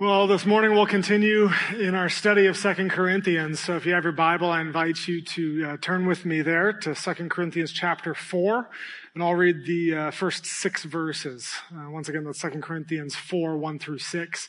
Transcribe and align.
Well, 0.00 0.26
this 0.26 0.44
morning 0.44 0.72
we'll 0.72 0.86
continue 0.86 1.50
in 1.78 1.94
our 1.94 2.08
study 2.08 2.46
of 2.46 2.56
Second 2.56 2.90
Corinthians. 2.90 3.60
So 3.60 3.76
if 3.76 3.86
you 3.86 3.94
have 3.94 4.02
your 4.02 4.12
Bible, 4.12 4.50
I 4.50 4.60
invite 4.60 5.06
you 5.06 5.22
to 5.22 5.64
uh, 5.64 5.76
turn 5.80 6.04
with 6.04 6.24
me 6.24 6.42
there 6.42 6.72
to 6.72 6.96
Second 6.96 7.30
Corinthians 7.30 7.70
chapter 7.70 8.12
4, 8.12 8.68
and 9.14 9.22
I'll 9.22 9.36
read 9.36 9.64
the 9.66 9.94
uh, 9.94 10.10
first 10.10 10.46
six 10.46 10.82
verses. 10.82 11.48
Uh, 11.72 11.90
once 11.90 12.08
again, 12.08 12.24
that's 12.24 12.40
Second 12.40 12.62
Corinthians 12.64 13.14
4, 13.14 13.56
1 13.56 13.78
through 13.78 13.98
6. 13.98 14.48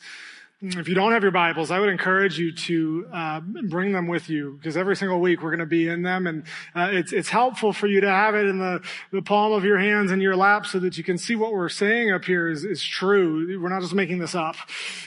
If 0.67 0.87
you 0.87 0.95
don't 0.95 1.11
have 1.11 1.21
your 1.21 1.31
Bibles, 1.31 1.69
I 1.69 1.79
would 1.79 1.89
encourage 1.89 2.39
you 2.39 2.51
to 2.51 3.07
uh, 3.13 3.39
bring 3.39 3.91
them 3.91 4.07
with 4.07 4.31
you 4.31 4.53
because 4.53 4.75
every 4.75 4.95
single 4.95 5.19
week 5.19 5.43
we're 5.43 5.51
going 5.51 5.59
to 5.59 5.67
be 5.67 5.87
in 5.87 6.01
them, 6.01 6.25
and 6.25 6.43
uh, 6.73 6.89
it's 6.91 7.13
it's 7.13 7.29
helpful 7.29 7.71
for 7.71 7.85
you 7.85 8.01
to 8.01 8.09
have 8.09 8.33
it 8.33 8.47
in 8.47 8.57
the, 8.57 8.81
the 9.11 9.21
palm 9.21 9.51
of 9.53 9.63
your 9.63 9.77
hands 9.77 10.11
in 10.11 10.21
your 10.21 10.35
lap 10.35 10.65
so 10.65 10.79
that 10.79 10.97
you 10.97 11.03
can 11.03 11.19
see 11.19 11.35
what 11.35 11.53
we're 11.53 11.69
saying 11.69 12.11
up 12.11 12.25
here 12.25 12.49
is, 12.49 12.65
is 12.65 12.83
true. 12.83 13.61
We're 13.61 13.69
not 13.69 13.83
just 13.83 13.93
making 13.93 14.17
this 14.17 14.33
up; 14.33 14.55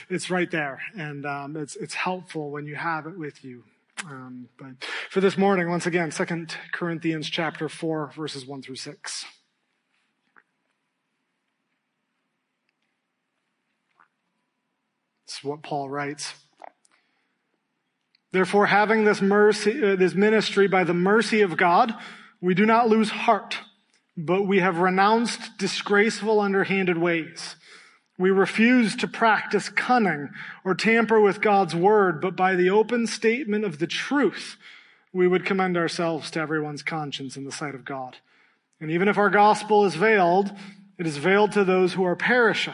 it's 0.09 0.29
right 0.29 0.49
there, 0.49 0.79
and 0.97 1.25
um, 1.25 1.57
it's 1.57 1.75
it's 1.75 1.93
helpful 1.93 2.51
when 2.51 2.65
you 2.65 2.75
have 2.75 3.05
it 3.05 3.17
with 3.19 3.43
you. 3.43 3.63
Um, 4.05 4.47
but 4.57 4.85
for 5.09 5.19
this 5.19 5.37
morning, 5.37 5.69
once 5.69 5.85
again, 5.85 6.09
Second 6.11 6.55
Corinthians 6.71 7.29
chapter 7.29 7.67
four, 7.67 8.13
verses 8.15 8.45
one 8.45 8.61
through 8.61 8.77
six. 8.77 9.25
What 15.43 15.63
Paul 15.63 15.89
writes. 15.89 16.33
Therefore, 18.31 18.67
having 18.67 19.05
this 19.05 19.21
mercy, 19.21 19.83
uh, 19.83 19.95
this 19.95 20.13
ministry 20.13 20.67
by 20.67 20.83
the 20.83 20.93
mercy 20.93 21.41
of 21.41 21.57
God, 21.57 21.93
we 22.41 22.53
do 22.53 22.65
not 22.65 22.89
lose 22.89 23.09
heart, 23.09 23.57
but 24.15 24.43
we 24.43 24.59
have 24.59 24.77
renounced 24.77 25.57
disgraceful, 25.57 26.39
underhanded 26.39 26.97
ways. 26.97 27.55
We 28.17 28.31
refuse 28.31 28.95
to 28.97 29.07
practice 29.07 29.69
cunning 29.69 30.29
or 30.63 30.75
tamper 30.75 31.19
with 31.19 31.41
God's 31.41 31.73
word, 31.73 32.21
but 32.21 32.35
by 32.35 32.55
the 32.55 32.69
open 32.69 33.07
statement 33.07 33.65
of 33.65 33.79
the 33.79 33.87
truth, 33.87 34.57
we 35.11 35.27
would 35.27 35.45
commend 35.45 35.77
ourselves 35.77 36.29
to 36.31 36.39
everyone's 36.39 36.83
conscience 36.83 37.35
in 37.35 37.45
the 37.45 37.51
sight 37.51 37.73
of 37.73 37.85
God. 37.85 38.17
And 38.79 38.91
even 38.91 39.07
if 39.07 39.17
our 39.17 39.29
gospel 39.29 39.85
is 39.85 39.95
veiled, 39.95 40.51
it 40.97 41.07
is 41.07 41.17
veiled 41.17 41.53
to 41.53 41.63
those 41.63 41.93
who 41.93 42.03
are 42.03 42.15
perishing 42.15 42.73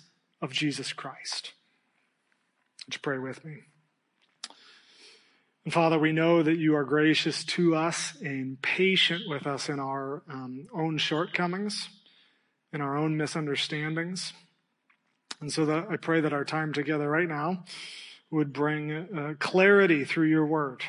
of 0.41 0.51
Jesus 0.51 0.93
Christ. 0.93 1.53
Would 2.85 2.95
you 2.95 2.99
pray 3.01 3.19
with 3.19 3.45
me? 3.45 3.59
And 5.63 5.71
Father, 5.71 5.99
we 5.99 6.11
know 6.11 6.41
that 6.41 6.57
you 6.57 6.75
are 6.75 6.83
gracious 6.83 7.43
to 7.45 7.75
us 7.75 8.17
and 8.21 8.59
patient 8.61 9.23
with 9.27 9.45
us 9.45 9.69
in 9.69 9.79
our 9.79 10.23
um, 10.27 10.67
own 10.73 10.97
shortcomings, 10.97 11.89
in 12.73 12.81
our 12.81 12.97
own 12.97 13.15
misunderstandings. 13.15 14.33
And 15.39 15.53
so 15.53 15.65
that 15.65 15.87
I 15.89 15.97
pray 15.97 16.21
that 16.21 16.33
our 16.33 16.45
time 16.45 16.73
together 16.73 17.07
right 17.07 17.27
now 17.27 17.63
would 18.31 18.53
bring 18.53 18.91
uh, 18.91 19.33
clarity 19.37 20.03
through 20.03 20.27
your 20.27 20.45
word. 20.45 20.83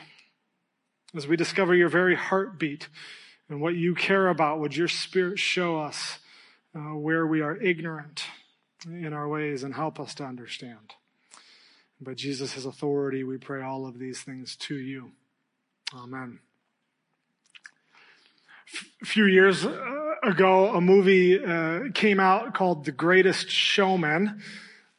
As 1.14 1.27
we 1.27 1.37
discover 1.37 1.75
your 1.75 1.91
very 1.91 2.14
heartbeat 2.14 2.89
and 3.50 3.61
what 3.61 3.75
you 3.75 3.94
care 3.94 4.28
about, 4.28 4.60
would 4.60 4.75
your 4.75 4.88
spirit 4.88 5.38
show 5.38 5.78
us 5.78 6.19
uh, 6.75 6.94
where 6.97 7.26
we 7.26 7.43
are 7.43 7.56
ignorant 7.56 8.25
in 8.87 9.12
our 9.12 9.28
ways 9.28 9.62
and 9.62 9.75
help 9.75 10.00
us 10.00 10.15
to 10.15 10.25
understand. 10.25 10.94
By 12.00 12.15
Jesus' 12.15 12.65
authority, 12.65 13.22
we 13.22 13.38
pray 13.38 13.62
all 13.62 13.87
of 13.87 13.98
these 13.98 14.22
things 14.22 14.56
to 14.56 14.75
you. 14.75 15.12
Amen. 15.94 16.41
A 19.03 19.04
few 19.04 19.26
years 19.26 19.65
uh, 19.65 20.15
ago, 20.22 20.75
a 20.75 20.81
movie 20.81 21.44
uh, 21.44 21.91
came 21.94 22.19
out 22.19 22.54
called 22.54 22.84
The 22.84 22.93
Greatest 22.93 23.50
Showman, 23.50 24.43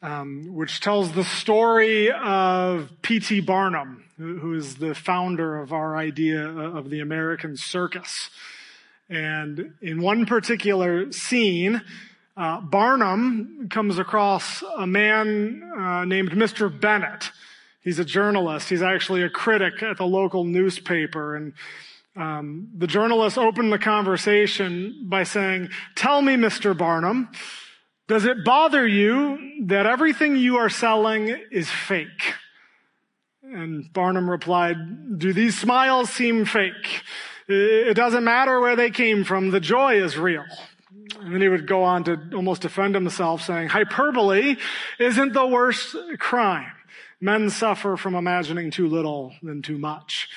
um, 0.00 0.54
which 0.54 0.80
tells 0.80 1.12
the 1.12 1.24
story 1.24 2.10
of 2.10 2.90
P.T. 3.02 3.40
Barnum, 3.40 4.04
who 4.16 4.54
is 4.54 4.76
the 4.76 4.94
founder 4.94 5.60
of 5.60 5.72
our 5.72 5.96
idea 5.96 6.46
of 6.46 6.88
the 6.88 7.00
American 7.00 7.56
circus. 7.56 8.30
And 9.08 9.74
in 9.82 10.00
one 10.00 10.24
particular 10.24 11.10
scene, 11.12 11.82
uh, 12.36 12.60
Barnum 12.60 13.68
comes 13.70 13.98
across 13.98 14.62
a 14.76 14.86
man 14.86 15.62
uh, 15.78 16.04
named 16.04 16.32
Mr. 16.32 16.68
Bennett. 16.68 17.30
He's 17.80 17.98
a 17.98 18.04
journalist. 18.04 18.68
He's 18.68 18.82
actually 18.82 19.22
a 19.22 19.30
critic 19.30 19.82
at 19.82 19.98
the 19.98 20.06
local 20.06 20.44
newspaper. 20.44 21.36
And 21.36 21.52
um, 22.16 22.70
the 22.76 22.86
journalist 22.86 23.38
opened 23.38 23.72
the 23.72 23.78
conversation 23.78 25.06
by 25.08 25.22
saying, 25.22 25.70
Tell 25.94 26.22
me, 26.22 26.34
Mr. 26.34 26.76
Barnum, 26.76 27.28
does 28.08 28.24
it 28.24 28.44
bother 28.44 28.86
you 28.86 29.66
that 29.66 29.86
everything 29.86 30.36
you 30.36 30.56
are 30.56 30.68
selling 30.68 31.28
is 31.52 31.70
fake? 31.70 32.34
And 33.42 33.92
Barnum 33.92 34.28
replied, 34.28 35.18
Do 35.18 35.32
these 35.32 35.58
smiles 35.58 36.10
seem 36.10 36.46
fake? 36.46 37.02
It 37.46 37.94
doesn't 37.94 38.24
matter 38.24 38.58
where 38.58 38.74
they 38.74 38.90
came 38.90 39.22
from. 39.22 39.50
The 39.50 39.60
joy 39.60 40.02
is 40.02 40.16
real. 40.16 40.44
And 41.20 41.34
then 41.34 41.40
he 41.40 41.48
would 41.48 41.66
go 41.66 41.82
on 41.82 42.04
to 42.04 42.18
almost 42.34 42.62
defend 42.62 42.94
himself 42.94 43.42
saying, 43.42 43.68
hyperbole 43.68 44.56
isn't 44.98 45.32
the 45.32 45.46
worst 45.46 45.96
crime. 46.18 46.72
Men 47.20 47.50
suffer 47.50 47.96
from 47.96 48.14
imagining 48.14 48.70
too 48.70 48.88
little 48.88 49.34
than 49.42 49.62
too 49.62 49.78
much. 49.78 50.28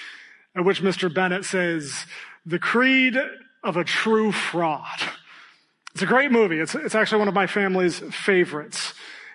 At 0.56 0.66
which 0.66 0.82
Mr. 0.82 1.14
Bennett 1.14 1.46
says, 1.46 2.06
the 2.46 2.60
creed 2.60 3.18
of 3.64 3.78
a 3.78 3.84
true 3.84 4.32
fraud. 4.32 5.00
It's 5.94 6.02
a 6.02 6.06
great 6.08 6.32
movie. 6.32 6.60
It's, 6.60 6.76
it's 6.76 6.96
actually 6.96 7.20
one 7.20 7.28
of 7.28 7.34
my 7.34 7.48
family's 7.48 8.00
favorites. 8.00 8.94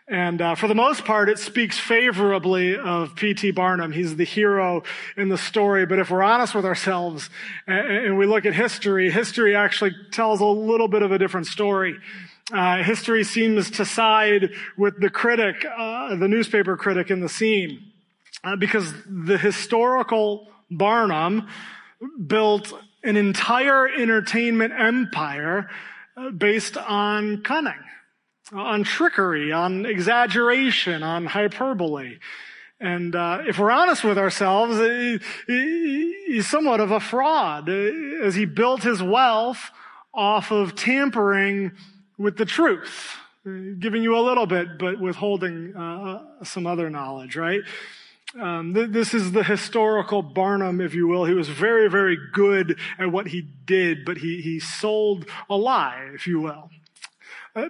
And 0.08 0.42
uh, 0.42 0.54
for 0.56 0.66
the 0.66 0.74
most 0.74 1.04
part, 1.04 1.28
it 1.28 1.38
speaks 1.38 1.78
favorably 1.78 2.76
of 2.76 3.14
P.T. 3.14 3.52
Barnum. 3.52 3.92
He's 3.92 4.16
the 4.16 4.24
hero 4.24 4.82
in 5.16 5.28
the 5.28 5.38
story. 5.38 5.86
But 5.86 6.00
if 6.00 6.10
we're 6.10 6.24
honest 6.24 6.54
with 6.54 6.64
ourselves 6.64 7.30
and, 7.66 8.06
and 8.06 8.18
we 8.18 8.26
look 8.26 8.44
at 8.44 8.54
history, 8.54 9.10
history 9.10 9.54
actually 9.54 9.94
tells 10.10 10.40
a 10.40 10.46
little 10.46 10.88
bit 10.88 11.02
of 11.02 11.12
a 11.12 11.18
different 11.18 11.46
story. 11.46 11.98
Uh, 12.52 12.82
history 12.82 13.22
seems 13.22 13.70
to 13.70 13.84
side 13.84 14.50
with 14.76 15.00
the 15.00 15.08
critic, 15.08 15.64
uh, 15.64 16.16
the 16.16 16.28
newspaper 16.28 16.76
critic 16.76 17.10
in 17.10 17.20
the 17.20 17.28
scene, 17.28 17.92
uh, 18.42 18.56
because 18.56 18.92
the 19.06 19.38
historical 19.38 20.48
Barnum 20.68 21.46
built 22.26 22.72
an 23.04 23.16
entire 23.16 23.88
entertainment 23.88 24.72
empire 24.76 25.70
uh, 26.16 26.30
based 26.30 26.76
on 26.76 27.42
cunning 27.42 27.74
on 28.54 28.84
trickery, 28.84 29.52
on 29.52 29.86
exaggeration, 29.86 31.02
on 31.02 31.26
hyperbole. 31.26 32.18
And 32.80 33.14
uh, 33.14 33.42
if 33.46 33.58
we're 33.58 33.70
honest 33.70 34.02
with 34.02 34.18
ourselves, 34.18 34.78
he's 35.46 36.50
somewhat 36.50 36.80
of 36.80 36.90
a 36.90 37.00
fraud 37.00 37.68
uh, 37.68 37.72
as 38.22 38.34
he 38.34 38.44
built 38.44 38.82
his 38.82 39.02
wealth 39.02 39.70
off 40.12 40.50
of 40.50 40.74
tampering 40.74 41.72
with 42.18 42.36
the 42.36 42.44
truth, 42.44 43.16
giving 43.44 44.02
you 44.02 44.16
a 44.16 44.20
little 44.20 44.46
bit, 44.46 44.78
but 44.78 45.00
withholding 45.00 45.74
uh, 45.76 46.44
some 46.44 46.66
other 46.66 46.90
knowledge, 46.90 47.36
right? 47.36 47.60
Um, 48.40 48.74
th- 48.74 48.90
this 48.90 49.14
is 49.14 49.32
the 49.32 49.44
historical 49.44 50.22
Barnum, 50.22 50.80
if 50.80 50.94
you 50.94 51.06
will. 51.06 51.24
He 51.24 51.34
was 51.34 51.48
very, 51.48 51.88
very 51.88 52.18
good 52.32 52.78
at 52.98 53.12
what 53.12 53.28
he 53.28 53.42
did, 53.64 54.04
but 54.04 54.18
he, 54.18 54.40
he 54.40 54.58
sold 54.58 55.26
a 55.48 55.56
lie, 55.56 56.10
if 56.14 56.26
you 56.26 56.40
will. 56.40 56.70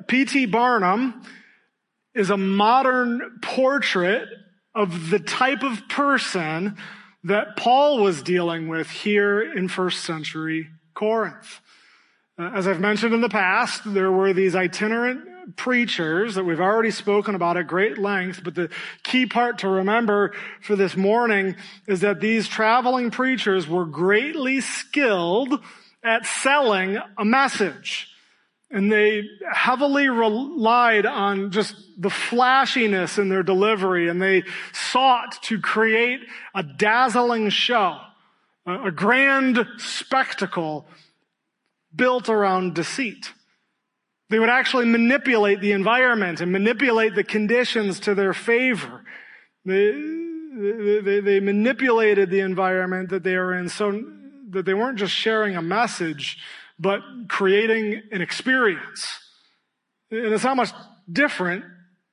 P.T. 0.06 0.46
Barnum 0.46 1.22
is 2.14 2.30
a 2.30 2.36
modern 2.36 3.38
portrait 3.42 4.28
of 4.74 5.10
the 5.10 5.18
type 5.18 5.62
of 5.62 5.88
person 5.88 6.76
that 7.24 7.56
Paul 7.56 8.02
was 8.02 8.22
dealing 8.22 8.68
with 8.68 8.88
here 8.88 9.40
in 9.40 9.68
first 9.68 10.04
century 10.04 10.68
Corinth. 10.94 11.60
Uh, 12.38 12.50
as 12.54 12.66
I've 12.66 12.80
mentioned 12.80 13.14
in 13.14 13.20
the 13.20 13.28
past, 13.28 13.82
there 13.84 14.10
were 14.10 14.32
these 14.32 14.54
itinerant 14.54 15.56
preachers 15.56 16.36
that 16.36 16.44
we've 16.44 16.60
already 16.60 16.90
spoken 16.90 17.34
about 17.34 17.56
at 17.56 17.66
great 17.66 17.98
length, 17.98 18.42
but 18.44 18.54
the 18.54 18.70
key 19.02 19.26
part 19.26 19.58
to 19.58 19.68
remember 19.68 20.32
for 20.60 20.76
this 20.76 20.96
morning 20.96 21.56
is 21.86 22.00
that 22.00 22.20
these 22.20 22.48
traveling 22.48 23.10
preachers 23.10 23.68
were 23.68 23.84
greatly 23.84 24.60
skilled 24.60 25.60
at 26.04 26.24
selling 26.24 26.98
a 27.18 27.24
message. 27.24 28.11
And 28.72 28.90
they 28.90 29.28
heavily 29.52 30.08
relied 30.08 31.04
on 31.04 31.50
just 31.50 31.76
the 31.98 32.08
flashiness 32.08 33.18
in 33.18 33.28
their 33.28 33.42
delivery 33.42 34.08
and 34.08 34.20
they 34.20 34.44
sought 34.72 35.42
to 35.42 35.60
create 35.60 36.20
a 36.54 36.62
dazzling 36.62 37.50
show, 37.50 37.98
a 38.66 38.90
grand 38.90 39.66
spectacle 39.76 40.86
built 41.94 42.30
around 42.30 42.74
deceit. 42.74 43.32
They 44.30 44.38
would 44.38 44.48
actually 44.48 44.86
manipulate 44.86 45.60
the 45.60 45.72
environment 45.72 46.40
and 46.40 46.50
manipulate 46.50 47.14
the 47.14 47.24
conditions 47.24 48.00
to 48.00 48.14
their 48.14 48.32
favor. 48.32 49.04
They, 49.66 49.92
they, 51.02 51.20
they, 51.20 51.40
manipulated 51.40 52.30
the 52.30 52.40
environment 52.40 53.10
that 53.10 53.22
they 53.22 53.36
were 53.36 53.54
in 53.54 53.68
so 53.68 54.02
that 54.50 54.64
they 54.64 54.74
weren't 54.74 54.98
just 54.98 55.12
sharing 55.12 55.56
a 55.56 55.62
message, 55.62 56.38
but 56.82 57.00
creating 57.28 58.02
an 58.10 58.20
experience. 58.20 59.20
And 60.10 60.34
it's 60.34 60.42
not 60.42 60.56
much 60.56 60.72
different 61.10 61.64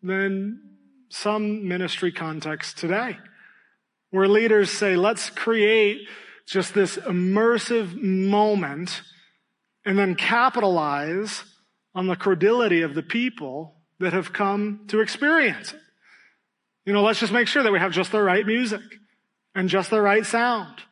than 0.03 0.61
some 1.09 1.67
ministry 1.67 2.11
context 2.11 2.77
today, 2.77 3.17
where 4.11 4.27
leaders 4.27 4.69
say, 4.69 4.95
let's 4.95 5.31
create 5.31 6.07
just 6.47 6.75
this 6.75 6.97
immersive 6.97 7.99
moment 7.99 9.01
and 9.85 9.97
then 9.97 10.13
capitalize 10.13 11.43
on 11.95 12.05
the 12.05 12.15
credulity 12.15 12.83
of 12.83 12.93
the 12.93 13.01
people 13.01 13.75
that 13.99 14.13
have 14.13 14.31
come 14.31 14.85
to 14.87 15.01
experience 15.01 15.73
it. 15.73 15.79
You 16.85 16.93
know, 16.93 17.01
let's 17.01 17.19
just 17.19 17.33
make 17.33 17.47
sure 17.47 17.63
that 17.63 17.71
we 17.71 17.79
have 17.79 17.91
just 17.91 18.11
the 18.11 18.21
right 18.21 18.45
music 18.45 18.81
and 19.55 19.67
just 19.67 19.89
the 19.89 19.99
right 20.01 20.25
sound 20.25 20.83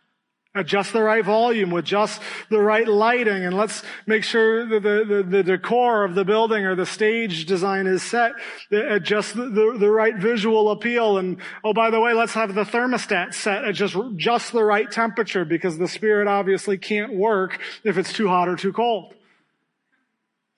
at 0.58 0.66
just 0.66 0.94
the 0.94 1.04
right 1.04 1.24
volume 1.24 1.70
with 1.70 1.86
just 1.86 2.22
the 2.50 2.60
right 2.60 2.88
lighting. 2.88 3.46
And 3.46 3.56
let's 3.56 3.84
make 4.06 4.24
sure 4.24 4.66
that 4.66 4.84
the, 4.84 5.06
the, 5.08 5.24
the 5.24 5.44
decor 5.44 6.04
of 6.04 6.16
the 6.16 6.26
building 6.26 6.66
or 6.66 6.76
the 6.76 6.86
stage 6.86 7.46
design 7.46 7.88
is 7.88 8.04
set 8.04 8.34
at 8.72 9.04
just 9.04 9.36
the, 9.36 9.46
the, 9.50 9.78
the, 9.80 9.90
right 9.90 10.16
visual 10.16 10.72
appeal. 10.72 11.18
And 11.18 11.38
oh, 11.64 11.74
by 11.74 11.90
the 11.90 12.00
way, 12.00 12.14
let's 12.14 12.34
have 12.34 12.54
the 12.54 12.64
thermostat 12.64 13.34
set 13.34 13.66
at 13.66 13.76
just, 13.76 13.96
just 14.16 14.52
the 14.52 14.64
right 14.64 14.90
temperature 14.90 15.46
because 15.46 15.78
the 15.78 15.88
spirit 15.88 16.28
obviously 16.28 16.78
can't 16.78 17.14
work 17.14 17.60
if 17.84 17.98
it's 17.98 18.14
too 18.14 18.28
hot 18.28 18.48
or 18.48 18.56
too 18.56 18.74
cold. 18.74 19.14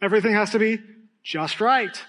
Everything 0.01 0.33
has 0.33 0.51
to 0.51 0.59
be 0.59 0.79
just 1.23 1.61
right. 1.61 2.03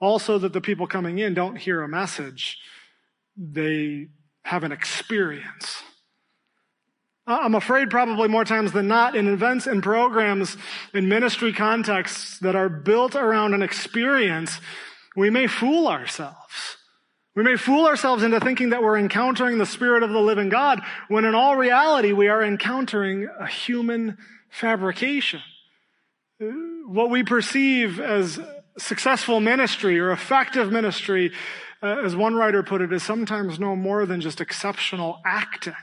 Also 0.00 0.38
that 0.38 0.52
the 0.52 0.60
people 0.60 0.86
coming 0.86 1.18
in 1.18 1.34
don't 1.34 1.56
hear 1.56 1.82
a 1.82 1.88
message. 1.88 2.58
They 3.36 4.08
have 4.48 4.64
an 4.64 4.72
experience. 4.72 5.82
I'm 7.26 7.54
afraid 7.54 7.90
probably 7.90 8.28
more 8.28 8.46
times 8.46 8.72
than 8.72 8.88
not 8.88 9.14
in 9.14 9.28
events 9.28 9.66
and 9.66 9.82
programs 9.82 10.56
in 10.94 11.06
ministry 11.06 11.52
contexts 11.52 12.38
that 12.38 12.56
are 12.56 12.70
built 12.70 13.14
around 13.14 13.52
an 13.52 13.60
experience, 13.60 14.58
we 15.14 15.28
may 15.28 15.48
fool 15.48 15.86
ourselves. 15.86 16.78
We 17.36 17.42
may 17.42 17.56
fool 17.56 17.86
ourselves 17.86 18.22
into 18.22 18.40
thinking 18.40 18.70
that 18.70 18.82
we're 18.82 18.98
encountering 18.98 19.58
the 19.58 19.66
Spirit 19.66 20.02
of 20.02 20.10
the 20.10 20.18
living 20.18 20.48
God 20.48 20.80
when 21.08 21.26
in 21.26 21.34
all 21.34 21.54
reality 21.54 22.12
we 22.12 22.28
are 22.28 22.42
encountering 22.42 23.28
a 23.38 23.46
human 23.46 24.16
fabrication. 24.48 25.42
What 26.40 27.10
we 27.10 27.22
perceive 27.22 28.00
as 28.00 28.40
successful 28.78 29.40
ministry 29.40 30.00
or 30.00 30.10
effective 30.10 30.72
ministry 30.72 31.32
uh, 31.82 32.02
as 32.04 32.16
one 32.16 32.34
writer 32.34 32.62
put 32.62 32.80
it, 32.80 32.92
is 32.92 33.02
sometimes 33.02 33.58
no 33.58 33.76
more 33.76 34.06
than 34.06 34.20
just 34.20 34.40
exceptional 34.40 35.20
acting. 35.24 35.74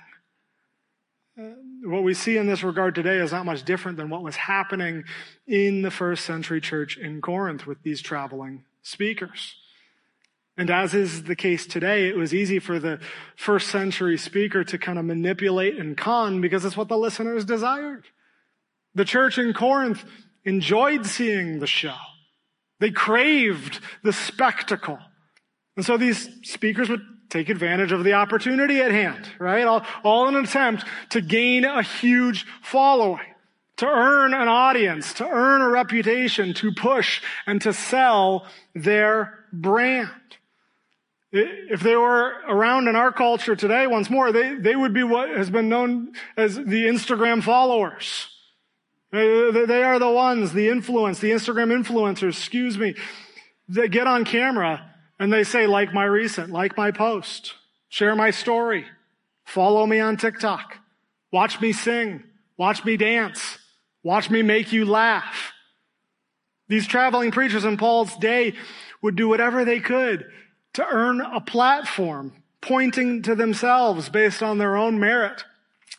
Uh, 1.38 1.50
what 1.84 2.04
we 2.04 2.14
see 2.14 2.38
in 2.38 2.48
this 2.48 2.64
regard 2.64 2.96
today 2.96 3.18
is 3.18 3.32
not 3.32 3.46
much 3.46 3.64
different 3.64 3.98
than 3.98 4.10
what 4.10 4.24
was 4.24 4.36
happening 4.36 5.04
in 5.48 5.82
the 5.82 5.92
first 5.92 6.26
century 6.26 6.62
church 6.62 6.98
in 6.98 7.22
Corinth 7.22 7.66
with 7.68 7.82
these 7.84 8.02
traveling 8.02 8.64
speakers. 8.82 9.56
And 10.58 10.70
as 10.70 10.94
is 10.94 11.24
the 11.24 11.36
case 11.36 11.68
today, 11.68 12.08
it 12.08 12.16
was 12.16 12.34
easy 12.34 12.60
for 12.60 12.80
the 12.80 13.00
first 13.36 13.68
century 13.68 14.18
speaker 14.18 14.64
to 14.64 14.78
kind 14.78 14.98
of 14.98 15.04
manipulate 15.04 15.78
and 15.78 15.98
con 15.98 16.40
because 16.40 16.64
it's 16.64 16.78
what 16.78 16.88
the 16.88 16.98
listeners 16.98 17.44
desired. 17.44 18.06
The 18.94 19.04
church 19.04 19.38
in 19.38 19.54
Corinth 19.54 20.06
enjoyed 20.46 21.06
seeing 21.06 21.60
the 21.60 21.68
show. 21.68 21.98
They 22.80 22.92
craved 22.92 23.80
the 24.04 24.14
spectacle. 24.14 25.00
And 25.76 25.86
so 25.86 25.98
these 25.98 26.30
speakers 26.44 26.90
would 26.90 27.02
take 27.30 27.50
advantage 27.50 27.92
of 27.92 28.04
the 28.04 28.14
opportunity 28.14 28.82
at 28.82 28.92
hand, 28.92 29.28
right? 29.40 29.66
All, 29.66 29.86
all 30.04 30.28
in 30.28 30.36
an 30.36 30.46
attempt 30.46 30.86
to 31.10 31.22
gain 31.22 31.66
a 31.66 31.82
huge 31.82 32.46
following, 32.62 33.26
to 33.78 33.88
earn 33.88 34.34
an 34.34 34.48
audience, 34.48 35.14
to 35.16 35.28
earn 35.28 35.62
a 35.62 35.70
reputation, 35.70 36.54
to 36.56 36.72
push 36.72 37.22
and 37.46 37.62
to 37.62 37.74
sell 37.74 38.46
their 38.74 39.46
brand. 39.52 40.10
If 41.32 41.82
they 41.82 41.98
were 41.98 42.32
around 42.48 42.88
in 42.88 42.96
our 42.96 43.12
culture 43.12 43.58
today, 43.58 43.88
once 43.88 44.10
more, 44.10 44.32
they, 44.32 44.56
they 44.56 44.76
would 44.76 44.94
be 44.94 45.04
what 45.04 45.30
has 45.30 45.50
been 45.50 45.68
known 45.68 46.14
as 46.38 46.56
the 46.56 46.86
Instagram 46.86 47.44
followers. 47.44 48.30
They 49.12 49.84
are 49.84 50.00
the 50.00 50.10
ones, 50.10 50.54
the 50.54 50.70
influence, 50.70 51.20
the 51.20 51.32
Instagram 51.32 51.84
influencers, 51.84 52.38
excuse 52.38 52.78
me, 52.78 52.96
that 53.70 53.90
get 53.90 54.08
on 54.08 54.24
camera 54.24 54.95
and 55.20 55.32
they 55.32 55.44
say, 55.44 55.68
like 55.68 55.94
my 55.94 56.06
recent, 56.06 56.52
like 56.52 56.78
my 56.78 56.92
post, 56.92 57.54
share 57.90 58.16
my 58.16 58.32
story, 58.32 58.86
follow 59.44 59.86
me 59.86 60.00
on 60.00 60.18
TikTok, 60.18 60.78
watch 61.32 61.62
me 61.62 61.72
sing, 61.72 62.24
watch 62.58 62.84
me 62.84 62.98
dance, 62.98 63.60
watch 64.04 64.30
me 64.30 64.42
make 64.42 64.72
you 64.72 64.86
laugh. 64.86 65.54
These 66.68 66.88
traveling 66.88 67.32
preachers 67.32 67.66
in 67.66 67.78
Paul's 67.78 68.16
day 68.18 68.54
would 69.02 69.16
do 69.16 69.28
whatever 69.28 69.64
they 69.64 69.80
could 69.80 70.26
to 70.74 70.86
earn 70.86 71.22
a 71.22 71.40
platform 71.40 72.34
pointing 72.60 73.22
to 73.22 73.36
themselves 73.36 74.10
based 74.10 74.42
on 74.42 74.58
their 74.58 74.76
own 74.76 75.00
merit 75.00 75.44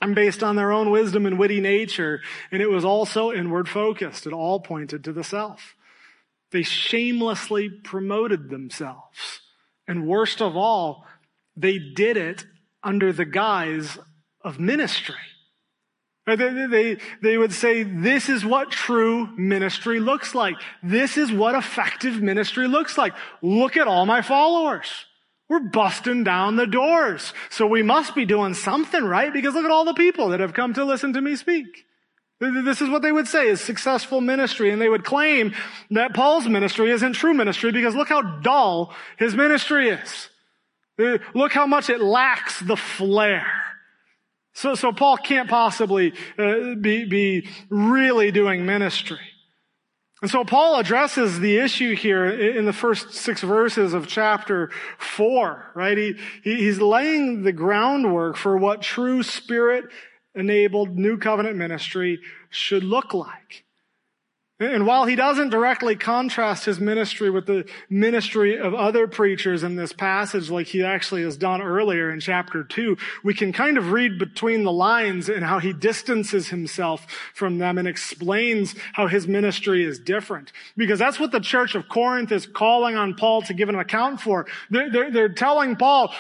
and 0.02 0.14
based 0.14 0.42
on 0.42 0.56
their 0.56 0.72
own 0.72 0.90
wisdom 0.90 1.24
and 1.24 1.38
witty 1.38 1.60
nature. 1.60 2.20
And 2.50 2.60
it 2.60 2.68
was 2.68 2.84
also 2.84 3.32
inward 3.32 3.68
focused. 3.68 4.26
It 4.26 4.32
all 4.32 4.60
pointed 4.60 5.04
to 5.04 5.12
the 5.12 5.24
self. 5.24 5.75
They 6.56 6.62
shamelessly 6.62 7.68
promoted 7.68 8.48
themselves. 8.48 9.42
And 9.86 10.08
worst 10.08 10.40
of 10.40 10.56
all, 10.56 11.04
they 11.54 11.78
did 11.78 12.16
it 12.16 12.46
under 12.82 13.12
the 13.12 13.26
guise 13.26 13.98
of 14.40 14.58
ministry. 14.58 15.16
They, 16.26 16.34
they, 16.34 16.96
they 17.20 17.36
would 17.36 17.52
say, 17.52 17.82
this 17.82 18.30
is 18.30 18.42
what 18.42 18.70
true 18.70 19.26
ministry 19.36 20.00
looks 20.00 20.34
like. 20.34 20.56
This 20.82 21.18
is 21.18 21.30
what 21.30 21.54
effective 21.54 22.22
ministry 22.22 22.68
looks 22.68 22.96
like. 22.96 23.12
Look 23.42 23.76
at 23.76 23.86
all 23.86 24.06
my 24.06 24.22
followers. 24.22 24.88
We're 25.50 25.60
busting 25.60 26.24
down 26.24 26.56
the 26.56 26.66
doors. 26.66 27.34
So 27.50 27.66
we 27.66 27.82
must 27.82 28.14
be 28.14 28.24
doing 28.24 28.54
something 28.54 29.04
right 29.04 29.30
because 29.30 29.52
look 29.52 29.66
at 29.66 29.70
all 29.70 29.84
the 29.84 29.92
people 29.92 30.30
that 30.30 30.40
have 30.40 30.54
come 30.54 30.72
to 30.72 30.86
listen 30.86 31.12
to 31.12 31.20
me 31.20 31.36
speak. 31.36 31.84
This 32.38 32.82
is 32.82 32.90
what 32.90 33.00
they 33.00 33.12
would 33.12 33.28
say 33.28 33.48
is 33.48 33.60
successful 33.60 34.20
ministry. 34.20 34.70
And 34.70 34.80
they 34.80 34.88
would 34.88 35.04
claim 35.04 35.54
that 35.90 36.14
Paul's 36.14 36.46
ministry 36.46 36.90
isn't 36.90 37.14
true 37.14 37.32
ministry 37.32 37.72
because 37.72 37.94
look 37.94 38.08
how 38.08 38.40
dull 38.40 38.94
his 39.18 39.34
ministry 39.34 39.88
is. 39.88 40.28
Look 41.34 41.52
how 41.52 41.66
much 41.66 41.90
it 41.90 42.00
lacks 42.00 42.60
the 42.60 42.76
flair. 42.76 43.46
So, 44.54 44.74
so 44.74 44.92
Paul 44.92 45.18
can't 45.18 45.50
possibly 45.50 46.14
uh, 46.38 46.74
be, 46.80 47.04
be 47.04 47.48
really 47.68 48.30
doing 48.32 48.64
ministry. 48.64 49.20
And 50.22 50.30
so 50.30 50.44
Paul 50.44 50.80
addresses 50.80 51.40
the 51.40 51.58
issue 51.58 51.94
here 51.94 52.26
in 52.26 52.64
the 52.64 52.72
first 52.72 53.12
six 53.12 53.42
verses 53.42 53.92
of 53.92 54.06
chapter 54.06 54.70
four, 54.96 55.70
right? 55.74 55.98
He, 55.98 56.14
he's 56.42 56.80
laying 56.80 57.42
the 57.42 57.52
groundwork 57.52 58.38
for 58.38 58.56
what 58.56 58.80
true 58.80 59.22
spirit 59.22 59.84
enabled 60.36 60.96
new 60.96 61.18
covenant 61.18 61.56
ministry 61.56 62.20
should 62.50 62.84
look 62.84 63.14
like. 63.14 63.64
And 64.58 64.86
while 64.86 65.04
he 65.04 65.16
doesn't 65.16 65.50
directly 65.50 65.96
contrast 65.96 66.64
his 66.64 66.80
ministry 66.80 67.28
with 67.28 67.44
the 67.44 67.68
ministry 67.90 68.58
of 68.58 68.72
other 68.72 69.06
preachers 69.06 69.62
in 69.62 69.76
this 69.76 69.92
passage, 69.92 70.48
like 70.48 70.68
he 70.68 70.82
actually 70.82 71.24
has 71.24 71.36
done 71.36 71.60
earlier 71.60 72.10
in 72.10 72.20
chapter 72.20 72.64
two, 72.64 72.96
we 73.22 73.34
can 73.34 73.52
kind 73.52 73.76
of 73.76 73.92
read 73.92 74.18
between 74.18 74.64
the 74.64 74.72
lines 74.72 75.28
and 75.28 75.44
how 75.44 75.58
he 75.58 75.74
distances 75.74 76.48
himself 76.48 77.06
from 77.34 77.58
them 77.58 77.76
and 77.76 77.86
explains 77.86 78.74
how 78.94 79.08
his 79.08 79.28
ministry 79.28 79.84
is 79.84 79.98
different. 79.98 80.52
Because 80.74 80.98
that's 80.98 81.20
what 81.20 81.32
the 81.32 81.40
church 81.40 81.74
of 81.74 81.90
Corinth 81.90 82.32
is 82.32 82.46
calling 82.46 82.96
on 82.96 83.12
Paul 83.12 83.42
to 83.42 83.52
give 83.52 83.68
an 83.68 83.74
account 83.74 84.22
for. 84.22 84.46
They're, 84.70 84.90
they're, 84.90 85.10
they're 85.10 85.28
telling 85.28 85.76
Paul, 85.76 86.14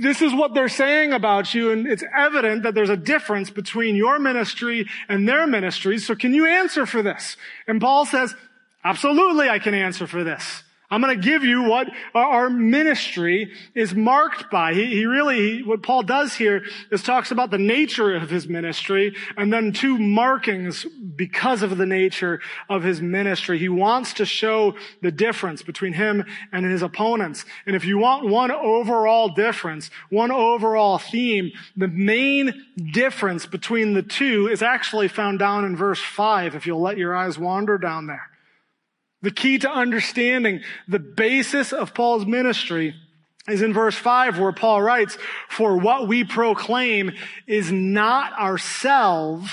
this 0.00 0.22
is 0.22 0.34
what 0.34 0.54
they're 0.54 0.68
saying 0.68 1.12
about 1.12 1.54
you, 1.54 1.70
and 1.70 1.86
it's 1.86 2.04
evident 2.16 2.62
that 2.62 2.74
there's 2.74 2.90
a 2.90 2.96
difference 2.96 3.50
between 3.50 3.96
your 3.96 4.18
ministry 4.18 4.88
and 5.08 5.28
their 5.28 5.46
ministry. 5.46 5.98
So 5.98 6.14
can 6.14 6.34
you 6.34 6.46
answer 6.46 6.86
for 6.86 7.02
this? 7.02 7.36
And 7.66 7.80
Paul 7.80 8.04
says, 8.06 8.34
absolutely 8.84 9.48
I 9.48 9.58
can 9.58 9.74
answer 9.74 10.06
for 10.06 10.24
this. 10.24 10.62
I'm 10.90 11.02
going 11.02 11.20
to 11.20 11.22
give 11.22 11.44
you 11.44 11.64
what 11.64 11.88
our 12.14 12.48
ministry 12.48 13.52
is 13.74 13.94
marked 13.94 14.50
by. 14.50 14.72
He, 14.72 14.86
he 14.86 15.04
really, 15.04 15.62
what 15.62 15.82
Paul 15.82 16.02
does 16.02 16.34
here 16.34 16.62
is 16.90 17.02
talks 17.02 17.30
about 17.30 17.50
the 17.50 17.58
nature 17.58 18.16
of 18.16 18.30
his 18.30 18.48
ministry 18.48 19.14
and 19.36 19.52
then 19.52 19.72
two 19.72 19.98
markings 19.98 20.86
because 21.14 21.62
of 21.62 21.76
the 21.76 21.84
nature 21.84 22.40
of 22.70 22.84
his 22.84 23.02
ministry. 23.02 23.58
He 23.58 23.68
wants 23.68 24.14
to 24.14 24.24
show 24.24 24.76
the 25.02 25.10
difference 25.10 25.62
between 25.62 25.92
him 25.92 26.24
and 26.52 26.64
his 26.64 26.80
opponents. 26.80 27.44
And 27.66 27.76
if 27.76 27.84
you 27.84 27.98
want 27.98 28.26
one 28.26 28.50
overall 28.50 29.28
difference, 29.28 29.90
one 30.08 30.30
overall 30.30 30.96
theme, 30.96 31.52
the 31.76 31.88
main 31.88 32.64
difference 32.92 33.44
between 33.44 33.92
the 33.92 34.02
two 34.02 34.48
is 34.48 34.62
actually 34.62 35.08
found 35.08 35.38
down 35.38 35.66
in 35.66 35.76
verse 35.76 36.00
five, 36.00 36.54
if 36.54 36.66
you'll 36.66 36.80
let 36.80 36.96
your 36.96 37.14
eyes 37.14 37.38
wander 37.38 37.76
down 37.76 38.06
there. 38.06 38.27
The 39.22 39.30
key 39.30 39.58
to 39.58 39.70
understanding 39.70 40.62
the 40.86 40.98
basis 40.98 41.72
of 41.72 41.94
Paul's 41.94 42.26
ministry 42.26 42.94
is 43.48 43.62
in 43.62 43.72
verse 43.72 43.96
5 43.96 44.38
where 44.38 44.52
Paul 44.52 44.82
writes, 44.82 45.18
For 45.48 45.76
what 45.76 46.06
we 46.06 46.24
proclaim 46.24 47.12
is 47.46 47.72
not 47.72 48.32
ourselves, 48.38 49.50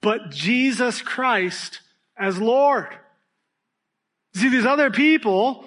but 0.00 0.30
Jesus 0.30 1.02
Christ 1.02 1.80
as 2.18 2.38
Lord. 2.38 2.88
See, 4.34 4.48
these 4.48 4.66
other 4.66 4.90
people 4.90 5.64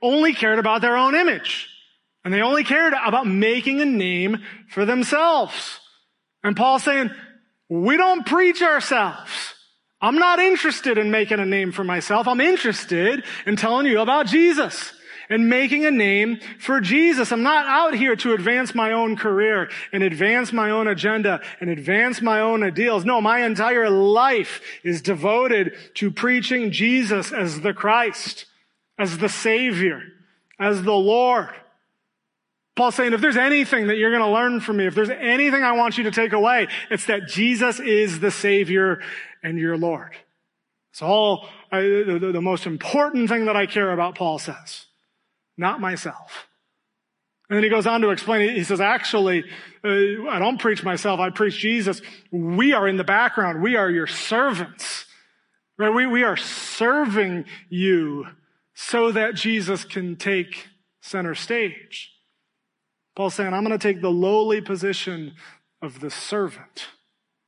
only 0.00 0.34
cared 0.34 0.58
about 0.58 0.82
their 0.82 0.96
own 0.96 1.14
image. 1.14 1.68
And 2.24 2.32
they 2.32 2.40
only 2.40 2.64
cared 2.64 2.92
about 2.92 3.26
making 3.26 3.80
a 3.80 3.84
name 3.84 4.42
for 4.68 4.84
themselves. 4.84 5.80
And 6.44 6.56
Paul's 6.56 6.84
saying, 6.84 7.10
we 7.68 7.96
don't 7.96 8.26
preach 8.26 8.62
ourselves. 8.62 9.54
I'm 10.02 10.16
not 10.16 10.40
interested 10.40 10.98
in 10.98 11.12
making 11.12 11.38
a 11.38 11.46
name 11.46 11.70
for 11.70 11.84
myself. 11.84 12.26
I'm 12.26 12.40
interested 12.40 13.22
in 13.46 13.54
telling 13.54 13.86
you 13.86 14.00
about 14.00 14.26
Jesus 14.26 14.92
and 15.28 15.48
making 15.48 15.86
a 15.86 15.92
name 15.92 16.40
for 16.58 16.80
Jesus. 16.80 17.30
I'm 17.30 17.44
not 17.44 17.66
out 17.66 17.94
here 17.94 18.16
to 18.16 18.34
advance 18.34 18.74
my 18.74 18.92
own 18.92 19.16
career 19.16 19.70
and 19.92 20.02
advance 20.02 20.52
my 20.52 20.70
own 20.70 20.88
agenda 20.88 21.40
and 21.60 21.70
advance 21.70 22.20
my 22.20 22.40
own 22.40 22.64
ideals. 22.64 23.04
No, 23.04 23.20
my 23.20 23.44
entire 23.44 23.88
life 23.88 24.60
is 24.82 25.00
devoted 25.00 25.72
to 25.94 26.10
preaching 26.10 26.72
Jesus 26.72 27.32
as 27.32 27.60
the 27.60 27.72
Christ, 27.72 28.46
as 28.98 29.18
the 29.18 29.28
Savior, 29.28 30.02
as 30.58 30.82
the 30.82 30.92
Lord. 30.92 31.54
Paul's 32.74 32.94
saying, 32.94 33.12
if 33.12 33.20
there's 33.20 33.36
anything 33.36 33.88
that 33.88 33.96
you're 33.96 34.10
going 34.10 34.22
to 34.22 34.30
learn 34.30 34.60
from 34.60 34.78
me, 34.78 34.86
if 34.86 34.94
there's 34.94 35.10
anything 35.10 35.62
I 35.62 35.72
want 35.72 35.98
you 35.98 36.04
to 36.04 36.10
take 36.10 36.32
away, 36.32 36.68
it's 36.90 37.04
that 37.06 37.28
Jesus 37.28 37.80
is 37.80 38.20
the 38.20 38.30
Savior 38.30 39.00
and 39.42 39.58
your 39.58 39.76
Lord. 39.76 40.16
It's 40.92 41.02
all 41.02 41.48
I, 41.70 41.80
the, 41.80 42.30
the 42.32 42.40
most 42.40 42.66
important 42.66 43.28
thing 43.28 43.46
that 43.46 43.56
I 43.56 43.66
care 43.66 43.92
about, 43.92 44.14
Paul 44.14 44.38
says, 44.38 44.86
not 45.56 45.80
myself. 45.80 46.46
And 47.48 47.58
then 47.58 47.64
he 47.64 47.68
goes 47.68 47.86
on 47.86 48.00
to 48.00 48.10
explain, 48.10 48.54
he 48.54 48.64
says, 48.64 48.80
actually, 48.80 49.44
uh, 49.84 49.88
I 50.30 50.38
don't 50.38 50.58
preach 50.58 50.82
myself, 50.82 51.20
I 51.20 51.28
preach 51.28 51.58
Jesus. 51.58 52.00
We 52.30 52.72
are 52.72 52.88
in 52.88 52.96
the 52.96 53.04
background. 53.04 53.62
We 53.62 53.76
are 53.76 53.90
your 53.90 54.06
servants. 54.06 55.04
Right? 55.76 55.92
We, 55.92 56.06
we 56.06 56.22
are 56.22 56.36
serving 56.36 57.44
you 57.68 58.26
so 58.74 59.12
that 59.12 59.34
Jesus 59.34 59.84
can 59.84 60.16
take 60.16 60.68
center 61.02 61.34
stage. 61.34 62.10
Paul's 63.14 63.34
saying, 63.34 63.52
I'm 63.52 63.64
going 63.64 63.78
to 63.78 63.82
take 63.82 64.00
the 64.00 64.10
lowly 64.10 64.60
position 64.60 65.34
of 65.80 66.00
the 66.00 66.10
servant 66.10 66.88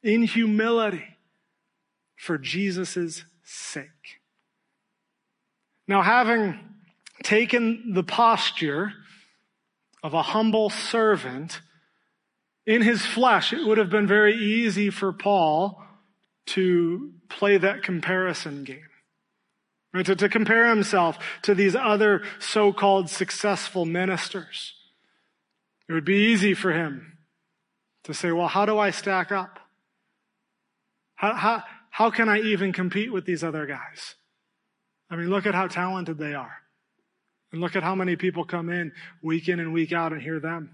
in 0.03 0.25
humility 0.25 1.17
for 2.17 2.37
Jesus' 2.37 3.25
sake. 3.43 4.21
Now, 5.89 6.03
having 6.03 6.59
taken 7.23 7.93
the 7.95 8.03
posture 8.03 8.93
of 10.03 10.15
a 10.15 10.23
humble 10.23 10.69
servant 10.69 11.61
in 12.67 12.83
his 12.83 13.05
flesh, 13.05 13.53
it 13.53 13.67
would 13.67 13.79
have 13.79 13.91
been 13.91 14.07
very 14.07 14.35
easy 14.35 14.91
for 14.91 15.13
Paul 15.13 15.83
to 16.47 17.13
play 17.29 17.57
that 17.57 17.83
comparison 17.83 18.65
game. 18.65 18.81
Right? 19.95 20.05
To, 20.07 20.17
to 20.17 20.29
compare 20.29 20.69
himself 20.69 21.19
to 21.43 21.55
these 21.55 21.77
other 21.77 22.23
so-called 22.39 23.09
successful 23.09 23.87
ministers. 23.87 24.75
It 25.89 25.93
would 25.93 26.05
be 26.05 26.33
easy 26.33 26.55
for 26.55 26.73
him 26.73 27.19
to 28.05 28.15
say, 28.15 28.33
well, 28.33 28.49
how 28.49 28.67
do 28.67 28.79
I 28.79 28.91
stack 28.91 29.33
up? 29.33 29.59
How, 31.17 31.35
how, 31.35 31.63
how 31.91 32.11
can 32.11 32.29
I 32.29 32.41
even 32.41 32.73
compete 32.73 33.13
with 33.13 33.27
these 33.27 33.45
other 33.45 33.67
guys? 33.67 34.15
I 35.11 35.17
mean, 35.17 35.31
look 35.31 35.47
at 35.47 35.55
how 35.55 35.69
talented 35.69 36.19
they 36.19 36.35
are. 36.35 36.57
And 37.53 37.61
look 37.61 37.77
at 37.77 37.83
how 37.83 37.95
many 37.95 38.17
people 38.17 38.45
come 38.45 38.69
in 38.69 38.93
week 39.23 39.49
in 39.49 39.61
and 39.61 39.73
week 39.73 39.93
out 39.93 40.13
and 40.13 40.21
hear 40.21 40.41
them. 40.41 40.71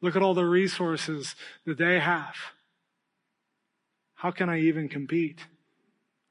Look 0.00 0.16
at 0.16 0.22
all 0.22 0.34
the 0.34 0.44
resources 0.44 1.34
that 1.66 1.78
they 1.78 1.98
have. 1.98 2.34
How 4.14 4.30
can 4.30 4.48
I 4.48 4.60
even 4.60 4.88
compete? 4.88 5.40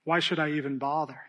Why 0.05 0.19
should 0.19 0.39
I 0.39 0.51
even 0.51 0.79
bother? 0.79 1.19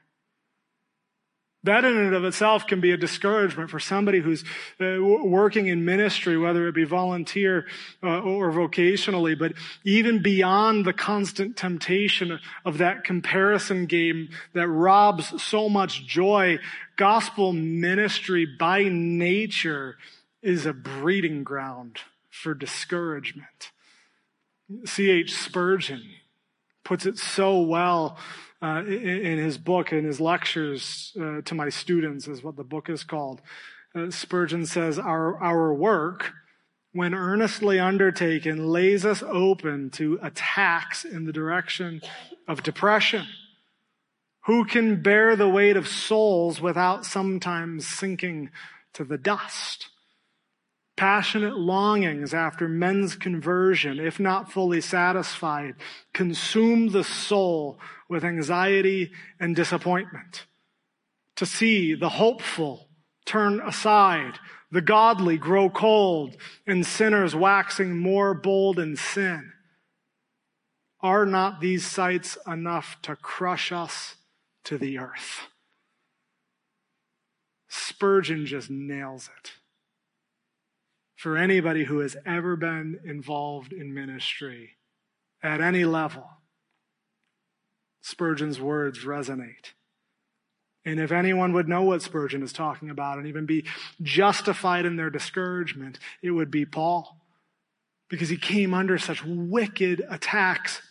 That 1.65 1.85
in 1.87 1.97
and 1.97 2.15
of 2.15 2.25
itself 2.25 2.67
can 2.67 2.83
be 2.83 2.93
a 2.93 2.97
discouragement 2.99 3.71
for 3.71 3.81
somebody 3.81 4.21
who's 4.21 4.45
uh, 4.79 4.99
working 5.01 5.67
in 5.67 5.87
ministry, 5.87 6.37
whether 6.37 6.69
it 6.69 6.75
be 6.75 6.85
volunteer 6.85 7.67
uh, 8.03 8.21
or 8.21 8.53
vocationally, 8.53 9.37
but 9.37 9.55
even 9.83 10.23
beyond 10.23 10.85
the 10.85 10.93
constant 10.93 11.57
temptation 11.57 12.39
of 12.67 12.79
that 12.79 13.03
comparison 13.05 13.87
game 13.87 14.29
that 14.53 14.69
robs 14.69 15.43
so 15.43 15.71
much 15.71 16.07
joy, 16.07 16.59
gospel 16.97 17.55
ministry 17.55 18.45
by 18.45 18.85
nature 18.85 19.97
is 20.43 20.67
a 20.67 20.75
breeding 20.75 21.45
ground 21.45 22.01
for 22.29 22.53
discouragement. 22.53 23.73
C.H. 24.85 25.35
Spurgeon 25.35 26.03
puts 26.85 27.07
it 27.07 27.17
so 27.17 27.63
well 27.63 28.19
uh, 28.65 28.83
in, 28.87 29.37
his 29.37 29.59
book, 29.59 29.93
in 29.93 30.05
his 30.05 30.21
lectures 30.21 31.13
uh, 31.21 31.43
to 31.43 31.55
my 31.55 31.69
students, 31.69 32.27
is 32.27 32.43
what 32.43 32.57
the 32.57 32.65
book 32.65 32.89
is 32.89 33.05
called. 33.05 33.43
Uh, 33.95 34.11
Spurgeon 34.11 34.65
says, 34.65 34.99
our, 34.99 35.37
our 35.43 35.75
work, 35.75 36.33
when 36.93 37.13
earnestly 37.13 37.79
undertaken, 37.79 38.67
lays 38.69 39.05
us 39.05 39.23
open 39.23 39.91
to 39.91 40.19
attacks 40.23 41.05
in 41.05 41.27
the 41.27 41.33
direction 41.33 42.01
of 42.49 42.63
depression. 42.63 43.27
Who 44.47 44.65
can 44.65 45.03
bear 45.03 45.37
the 45.37 45.49
weight 45.49 45.77
of 45.77 45.87
souls 45.87 46.59
without 46.59 47.05
sometimes 47.05 47.87
sinking 47.87 48.49
to 48.95 49.05
the 49.05 49.19
dust? 49.19 49.91
Passionate 50.97 51.59
longings 51.59 52.33
after 52.33 52.69
men's 52.69 53.17
conversion, 53.17 53.99
if 53.99 54.21
not 54.21 54.53
fully 54.53 54.81
satisfied, 54.81 55.75
consume 56.13 56.91
the 56.91 57.03
soul 57.03 57.81
with 58.09 58.25
anxiety 58.25 59.11
and 59.41 59.57
disappointment. 59.57 60.47
To 61.37 61.47
see 61.47 61.95
the 61.95 62.11
hopeful 62.11 62.89
turn 63.27 63.61
aside, 63.61 64.39
the 64.71 64.81
godly 64.81 65.37
grow 65.37 65.69
cold, 65.69 66.37
and 66.65 66.87
sinners 66.87 67.35
waxing 67.35 67.99
more 67.99 68.33
bold 68.33 68.79
in 68.79 68.95
sin. 68.97 69.53
Are 71.01 71.27
not 71.27 71.61
these 71.61 71.85
sights 71.85 72.39
enough 72.47 72.97
to 73.03 73.17
crush 73.17 73.73
us 73.73 74.15
to 74.65 74.79
the 74.79 74.99
earth? 74.99 75.49
Spurgeon 77.69 78.47
just 78.47 78.71
nails 78.71 79.29
it 79.39 79.55
for 81.25 81.39
anybody 81.39 81.85
who 81.85 82.01
has 82.01 82.19
ever 82.27 82.55
been 82.55 83.01
involved 83.03 83.73
in 83.73 83.95
ministry 83.95 84.73
at 85.43 85.59
any 85.59 85.83
level. 85.83 86.29
Spurgeon's 88.03 88.61
words 88.61 89.07
resonate. 89.07 89.73
And 90.85 91.01
if 91.01 91.11
anyone 91.11 91.55
would 91.55 91.67
know 91.67 91.81
what 91.81 92.03
Spurgeon 92.03 92.43
is 92.43 92.53
talking 92.53 92.91
about 92.91 93.17
and 93.17 93.27
even 93.27 93.47
be 93.47 93.65
justified 94.03 94.85
in 94.85 94.97
their 94.97 95.09
discouragement, 95.09 95.99
it 96.23 96.33
would 96.33 96.51
be 96.51 96.67
Paul. 96.67 97.23
Because 98.11 98.29
he 98.29 98.37
came 98.37 98.75
under 98.75 98.99
such 98.99 99.25
wicked 99.25 100.03
attacks 100.11 100.83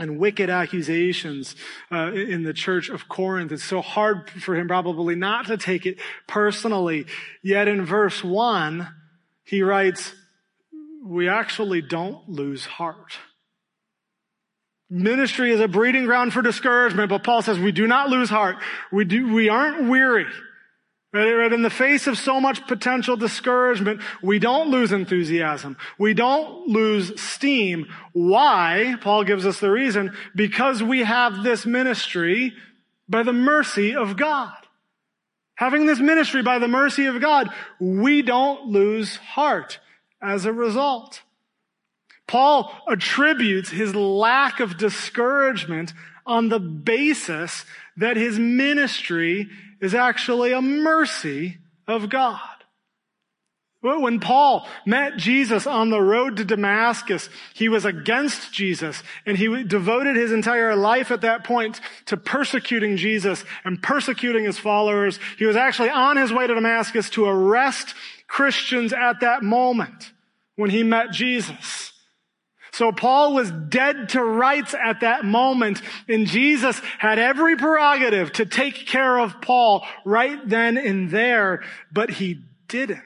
and 0.00 0.18
wicked 0.18 0.50
accusations 0.50 1.54
uh, 1.92 2.10
in 2.10 2.42
the 2.42 2.52
church 2.52 2.88
of 2.88 3.08
Corinth. 3.08 3.52
It's 3.52 3.62
so 3.62 3.82
hard 3.82 4.30
for 4.30 4.56
him 4.56 4.66
probably 4.66 5.14
not 5.14 5.46
to 5.46 5.56
take 5.56 5.86
it 5.86 5.98
personally. 6.26 7.06
Yet 7.40 7.68
in 7.68 7.86
verse 7.86 8.24
1, 8.24 8.88
he 9.46 9.62
writes, 9.62 10.12
we 11.04 11.28
actually 11.28 11.80
don't 11.80 12.28
lose 12.28 12.66
heart. 12.66 13.16
Ministry 14.90 15.52
is 15.52 15.60
a 15.60 15.68
breeding 15.68 16.04
ground 16.04 16.32
for 16.32 16.42
discouragement, 16.42 17.10
but 17.10 17.24
Paul 17.24 17.42
says 17.42 17.58
we 17.58 17.72
do 17.72 17.86
not 17.86 18.10
lose 18.10 18.28
heart. 18.28 18.56
We 18.92 19.04
do, 19.04 19.32
we 19.32 19.48
aren't 19.48 19.88
weary. 19.88 20.26
Right? 21.12 21.52
In 21.52 21.62
the 21.62 21.70
face 21.70 22.08
of 22.08 22.18
so 22.18 22.40
much 22.40 22.66
potential 22.66 23.16
discouragement, 23.16 24.02
we 24.20 24.38
don't 24.40 24.70
lose 24.70 24.92
enthusiasm. 24.92 25.76
We 25.96 26.12
don't 26.12 26.66
lose 26.66 27.18
steam. 27.20 27.86
Why? 28.12 28.96
Paul 29.00 29.24
gives 29.24 29.46
us 29.46 29.60
the 29.60 29.70
reason. 29.70 30.12
Because 30.34 30.82
we 30.82 31.04
have 31.04 31.42
this 31.42 31.64
ministry 31.64 32.52
by 33.08 33.22
the 33.22 33.32
mercy 33.32 33.94
of 33.94 34.16
God. 34.16 34.65
Having 35.56 35.86
this 35.86 35.98
ministry 35.98 36.42
by 36.42 36.58
the 36.58 36.68
mercy 36.68 37.06
of 37.06 37.20
God, 37.20 37.50
we 37.80 38.22
don't 38.22 38.66
lose 38.66 39.16
heart 39.16 39.80
as 40.22 40.44
a 40.44 40.52
result. 40.52 41.22
Paul 42.26 42.72
attributes 42.88 43.70
his 43.70 43.94
lack 43.94 44.60
of 44.60 44.78
discouragement 44.78 45.92
on 46.24 46.48
the 46.48 46.58
basis 46.58 47.64
that 47.96 48.16
his 48.16 48.38
ministry 48.38 49.48
is 49.80 49.94
actually 49.94 50.52
a 50.52 50.62
mercy 50.62 51.58
of 51.86 52.08
God. 52.10 52.55
When 53.86 54.20
Paul 54.20 54.66
met 54.84 55.16
Jesus 55.16 55.66
on 55.66 55.90
the 55.90 56.00
road 56.00 56.36
to 56.36 56.44
Damascus, 56.44 57.28
he 57.54 57.68
was 57.68 57.84
against 57.84 58.52
Jesus 58.52 59.02
and 59.24 59.36
he 59.36 59.62
devoted 59.62 60.16
his 60.16 60.32
entire 60.32 60.74
life 60.74 61.10
at 61.10 61.20
that 61.20 61.44
point 61.44 61.80
to 62.06 62.16
persecuting 62.16 62.96
Jesus 62.96 63.44
and 63.64 63.82
persecuting 63.82 64.44
his 64.44 64.58
followers. 64.58 65.20
He 65.38 65.46
was 65.46 65.56
actually 65.56 65.90
on 65.90 66.16
his 66.16 66.32
way 66.32 66.46
to 66.46 66.54
Damascus 66.54 67.10
to 67.10 67.26
arrest 67.26 67.94
Christians 68.26 68.92
at 68.92 69.20
that 69.20 69.42
moment 69.42 70.12
when 70.56 70.70
he 70.70 70.82
met 70.82 71.12
Jesus. 71.12 71.92
So 72.72 72.92
Paul 72.92 73.32
was 73.32 73.50
dead 73.50 74.10
to 74.10 74.22
rights 74.22 74.74
at 74.74 75.00
that 75.00 75.24
moment, 75.24 75.80
and 76.10 76.26
Jesus 76.26 76.78
had 76.98 77.18
every 77.18 77.56
prerogative 77.56 78.32
to 78.34 78.44
take 78.44 78.86
care 78.86 79.18
of 79.18 79.40
Paul 79.40 79.86
right 80.04 80.46
then 80.46 80.76
and 80.76 81.10
there, 81.10 81.62
but 81.90 82.10
he 82.10 82.42
didn't. 82.68 83.00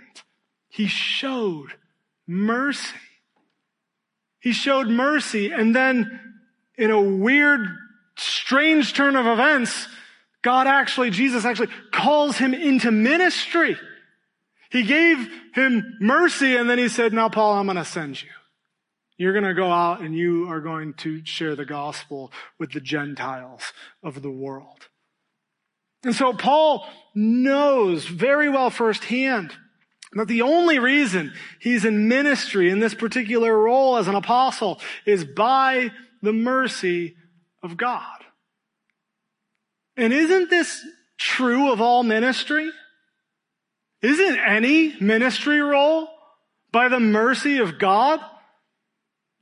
He 0.70 0.86
showed 0.86 1.74
mercy. 2.26 2.96
He 4.38 4.52
showed 4.52 4.88
mercy, 4.88 5.50
and 5.50 5.76
then 5.76 6.18
in 6.78 6.90
a 6.90 7.00
weird, 7.00 7.60
strange 8.16 8.94
turn 8.94 9.16
of 9.16 9.26
events, 9.26 9.86
God 10.42 10.66
actually, 10.66 11.10
Jesus 11.10 11.44
actually 11.44 11.68
calls 11.92 12.38
him 12.38 12.54
into 12.54 12.90
ministry. 12.90 13.76
He 14.70 14.84
gave 14.84 15.28
him 15.54 15.98
mercy, 16.00 16.56
and 16.56 16.70
then 16.70 16.78
he 16.78 16.88
said, 16.88 17.12
Now, 17.12 17.28
Paul, 17.28 17.54
I'm 17.54 17.66
going 17.66 17.76
to 17.76 17.84
send 17.84 18.22
you. 18.22 18.30
You're 19.18 19.34
going 19.34 19.44
to 19.44 19.52
go 19.52 19.70
out 19.70 20.00
and 20.00 20.14
you 20.14 20.48
are 20.48 20.60
going 20.60 20.94
to 20.94 21.22
share 21.26 21.54
the 21.54 21.66
gospel 21.66 22.32
with 22.58 22.72
the 22.72 22.80
Gentiles 22.80 23.74
of 24.02 24.22
the 24.22 24.30
world. 24.30 24.88
And 26.02 26.14
so 26.14 26.32
Paul 26.32 26.88
knows 27.14 28.06
very 28.06 28.48
well 28.48 28.70
firsthand 28.70 29.52
that 30.12 30.28
the 30.28 30.42
only 30.42 30.78
reason 30.78 31.32
he's 31.60 31.84
in 31.84 32.08
ministry 32.08 32.70
in 32.70 32.80
this 32.80 32.94
particular 32.94 33.56
role 33.56 33.96
as 33.96 34.08
an 34.08 34.14
apostle 34.16 34.80
is 35.06 35.24
by 35.24 35.90
the 36.20 36.32
mercy 36.32 37.16
of 37.62 37.76
God. 37.76 38.24
And 39.96 40.12
isn't 40.12 40.50
this 40.50 40.84
true 41.18 41.70
of 41.70 41.80
all 41.80 42.02
ministry? 42.02 42.70
Isn't 44.02 44.38
any 44.38 44.96
ministry 45.00 45.60
role 45.60 46.08
by 46.72 46.88
the 46.88 47.00
mercy 47.00 47.58
of 47.58 47.78
God? 47.78 48.20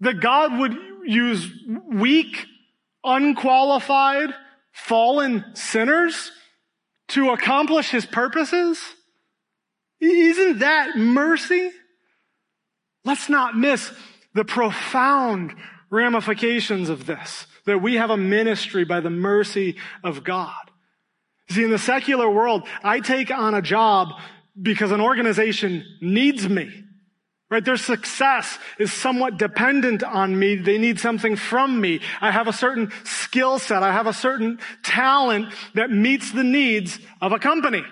That 0.00 0.20
God 0.20 0.58
would 0.58 0.76
use 1.06 1.50
weak, 1.86 2.46
unqualified, 3.04 4.34
fallen 4.72 5.44
sinners 5.54 6.30
to 7.08 7.30
accomplish 7.30 7.90
his 7.90 8.04
purposes? 8.04 8.78
Isn't 10.00 10.60
that 10.60 10.96
mercy? 10.96 11.70
Let's 13.04 13.28
not 13.28 13.56
miss 13.56 13.90
the 14.34 14.44
profound 14.44 15.54
ramifications 15.90 16.88
of 16.88 17.06
this, 17.06 17.46
that 17.64 17.82
we 17.82 17.94
have 17.94 18.10
a 18.10 18.16
ministry 18.16 18.84
by 18.84 19.00
the 19.00 19.10
mercy 19.10 19.76
of 20.04 20.22
God. 20.22 20.52
See, 21.50 21.64
in 21.64 21.70
the 21.70 21.78
secular 21.78 22.28
world, 22.28 22.66
I 22.84 23.00
take 23.00 23.30
on 23.30 23.54
a 23.54 23.62
job 23.62 24.08
because 24.60 24.92
an 24.92 25.00
organization 25.00 25.84
needs 26.00 26.48
me. 26.48 26.84
Right? 27.50 27.64
Their 27.64 27.78
success 27.78 28.58
is 28.78 28.92
somewhat 28.92 29.38
dependent 29.38 30.02
on 30.02 30.38
me. 30.38 30.56
They 30.56 30.76
need 30.76 31.00
something 31.00 31.34
from 31.34 31.80
me. 31.80 32.00
I 32.20 32.30
have 32.30 32.46
a 32.46 32.52
certain 32.52 32.92
skill 33.04 33.58
set. 33.58 33.82
I 33.82 33.90
have 33.90 34.06
a 34.06 34.12
certain 34.12 34.58
talent 34.82 35.54
that 35.74 35.90
meets 35.90 36.30
the 36.30 36.44
needs 36.44 36.98
of 37.22 37.32
a 37.32 37.38
company. 37.38 37.82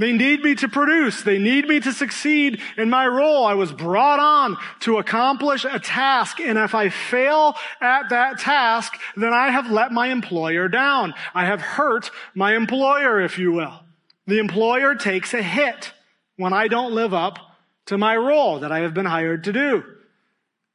They 0.00 0.12
need 0.12 0.42
me 0.42 0.54
to 0.54 0.68
produce. 0.68 1.22
They 1.22 1.36
need 1.36 1.68
me 1.68 1.78
to 1.80 1.92
succeed 1.92 2.62
in 2.78 2.88
my 2.88 3.06
role. 3.06 3.44
I 3.44 3.52
was 3.52 3.70
brought 3.70 4.18
on 4.18 4.56
to 4.80 4.96
accomplish 4.96 5.66
a 5.66 5.78
task. 5.78 6.40
And 6.40 6.56
if 6.56 6.74
I 6.74 6.88
fail 6.88 7.54
at 7.82 8.08
that 8.08 8.38
task, 8.38 8.98
then 9.14 9.34
I 9.34 9.50
have 9.50 9.70
let 9.70 9.92
my 9.92 10.06
employer 10.06 10.68
down. 10.68 11.12
I 11.34 11.44
have 11.44 11.60
hurt 11.60 12.10
my 12.34 12.56
employer, 12.56 13.20
if 13.20 13.38
you 13.38 13.52
will. 13.52 13.78
The 14.26 14.38
employer 14.38 14.94
takes 14.94 15.34
a 15.34 15.42
hit 15.42 15.92
when 16.36 16.54
I 16.54 16.68
don't 16.68 16.94
live 16.94 17.12
up 17.12 17.38
to 17.86 17.98
my 17.98 18.16
role 18.16 18.60
that 18.60 18.72
I 18.72 18.78
have 18.78 18.94
been 18.94 19.04
hired 19.04 19.44
to 19.44 19.52
do. 19.52 19.84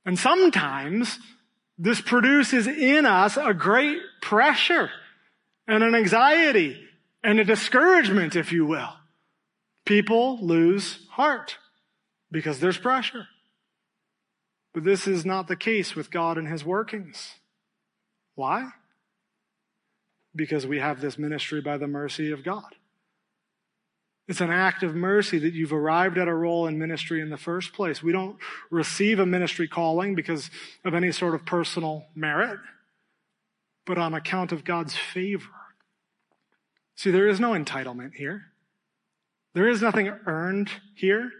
And 0.05 0.19
sometimes 0.19 1.17
this 1.79 1.99
produces 1.99 2.67
in 2.67 3.07
us 3.07 3.37
a 3.37 3.55
great 3.55 3.97
pressure 4.21 4.91
and 5.67 5.83
an 5.83 5.95
anxiety 5.95 6.79
and 7.23 7.39
a 7.39 7.43
discouragement, 7.43 8.35
if 8.35 8.51
you 8.51 8.67
will. 8.67 8.93
People 9.85 10.39
lose 10.41 11.05
heart 11.11 11.57
because 12.31 12.59
there's 12.59 12.77
pressure. 12.77 13.27
But 14.73 14.83
this 14.83 15.07
is 15.07 15.25
not 15.25 15.47
the 15.47 15.55
case 15.55 15.95
with 15.95 16.11
God 16.11 16.37
and 16.37 16.47
his 16.47 16.65
workings. 16.65 17.35
Why? 18.33 18.71
Because 20.35 20.67
we 20.67 20.79
have 20.79 20.99
this 20.99 21.17
ministry 21.17 21.61
by 21.61 21.77
the 21.77 21.87
mercy 21.87 22.31
of 22.31 22.43
God. 22.43 22.75
It's 24.27 24.41
an 24.41 24.51
act 24.51 24.81
of 24.81 24.95
mercy 24.95 25.37
that 25.37 25.53
you've 25.53 25.71
arrived 25.71 26.17
at 26.17 26.27
a 26.27 26.33
role 26.33 26.65
in 26.65 26.79
ministry 26.79 27.21
in 27.21 27.29
the 27.29 27.37
first 27.37 27.73
place. 27.73 28.01
We 28.01 28.11
don't 28.11 28.37
receive 28.71 29.19
a 29.19 29.25
ministry 29.25 29.67
calling 29.67 30.15
because 30.15 30.49
of 30.83 30.95
any 30.95 31.11
sort 31.11 31.35
of 31.35 31.45
personal 31.45 32.07
merit, 32.15 32.59
but 33.85 33.99
on 33.99 34.15
account 34.15 34.51
of 34.51 34.63
God's 34.63 34.95
favor. 34.95 35.45
See, 36.95 37.11
there 37.11 37.27
is 37.27 37.39
no 37.39 37.51
entitlement 37.51 38.15
here. 38.15 38.47
There 39.55 39.69
is 39.69 39.81
nothing 39.81 40.09
earned 40.27 40.69
here. 40.95 41.31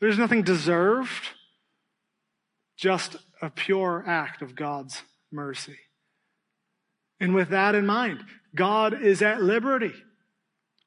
There's 0.00 0.18
nothing 0.18 0.42
deserved. 0.42 1.30
Just 2.76 3.16
a 3.40 3.48
pure 3.48 4.04
act 4.06 4.42
of 4.42 4.54
God's 4.54 5.02
mercy. 5.32 5.78
And 7.18 7.34
with 7.34 7.48
that 7.48 7.74
in 7.74 7.86
mind, 7.86 8.22
God 8.54 9.02
is 9.02 9.22
at 9.22 9.42
liberty 9.42 9.94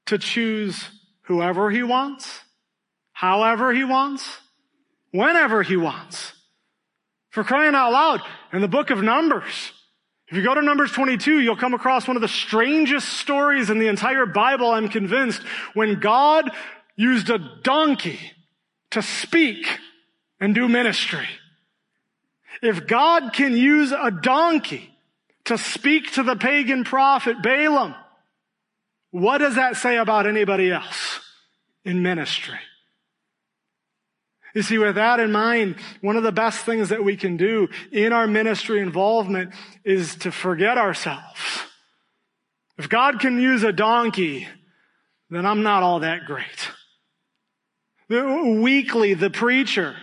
to 0.05 0.19
choose 0.19 0.89
whoever 1.23 1.71
he 1.71 1.81
wants, 1.81 2.41
however 3.11 3.73
he 3.73 3.83
wants, 3.83 4.37
whenever 5.11 5.63
he 5.63 5.77
wants. 5.77 6.33
For 7.31 7.43
crying 7.43 7.73
out 7.73 7.91
loud, 7.91 8.21
in 8.53 8.61
the 8.61 8.67
book 8.67 8.91
of 8.91 9.01
Numbers, 9.01 9.71
if 10.29 10.37
you 10.37 10.43
go 10.43 10.53
to 10.53 10.61
Numbers 10.61 10.91
22, 10.91 11.39
you'll 11.39 11.55
come 11.55 11.73
across 11.73 12.07
one 12.07 12.15
of 12.15 12.21
the 12.21 12.27
strangest 12.27 13.07
stories 13.13 13.71
in 13.71 13.79
the 13.79 13.87
entire 13.87 14.27
Bible, 14.27 14.69
I'm 14.69 14.87
convinced, 14.87 15.41
when 15.73 15.99
God 15.99 16.51
used 16.95 17.31
a 17.31 17.39
donkey 17.63 18.19
to 18.91 19.01
speak 19.01 19.65
and 20.39 20.53
do 20.53 20.67
ministry. 20.67 21.27
If 22.61 22.85
God 22.85 23.33
can 23.33 23.57
use 23.57 23.91
a 23.91 24.11
donkey 24.11 24.95
to 25.45 25.57
speak 25.57 26.11
to 26.13 26.23
the 26.23 26.35
pagan 26.35 26.83
prophet 26.83 27.41
Balaam, 27.41 27.95
what 29.09 29.39
does 29.39 29.55
that 29.55 29.77
say 29.77 29.97
about 29.97 30.27
anybody 30.27 30.71
else 30.71 31.21
in 31.83 32.03
ministry? 32.03 32.59
You 34.55 34.61
see, 34.63 34.77
with 34.77 34.95
that 34.95 35.19
in 35.19 35.31
mind, 35.31 35.75
one 36.01 36.17
of 36.17 36.23
the 36.23 36.31
best 36.31 36.65
things 36.65 36.89
that 36.89 37.03
we 37.03 37.15
can 37.15 37.37
do 37.37 37.67
in 37.91 38.13
our 38.13 38.27
ministry 38.27 38.81
involvement 38.81 39.53
is 39.83 40.15
to 40.17 40.31
forget 40.31 40.77
ourselves. 40.77 41.65
If 42.77 42.89
God 42.89 43.19
can 43.19 43.39
use 43.39 43.63
a 43.63 43.73
donkey, 43.73 44.47
then 45.29 45.45
I'm 45.45 45.61
not 45.61 45.83
all 45.83 45.99
that 45.99 46.25
great. 46.25 46.71
Weekly, 48.09 49.13
the 49.13 49.29
preacher 49.29 49.95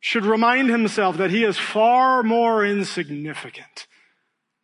should 0.00 0.24
remind 0.24 0.70
himself 0.70 1.18
that 1.18 1.30
he 1.30 1.44
is 1.44 1.58
far 1.58 2.22
more 2.22 2.64
insignificant 2.64 3.86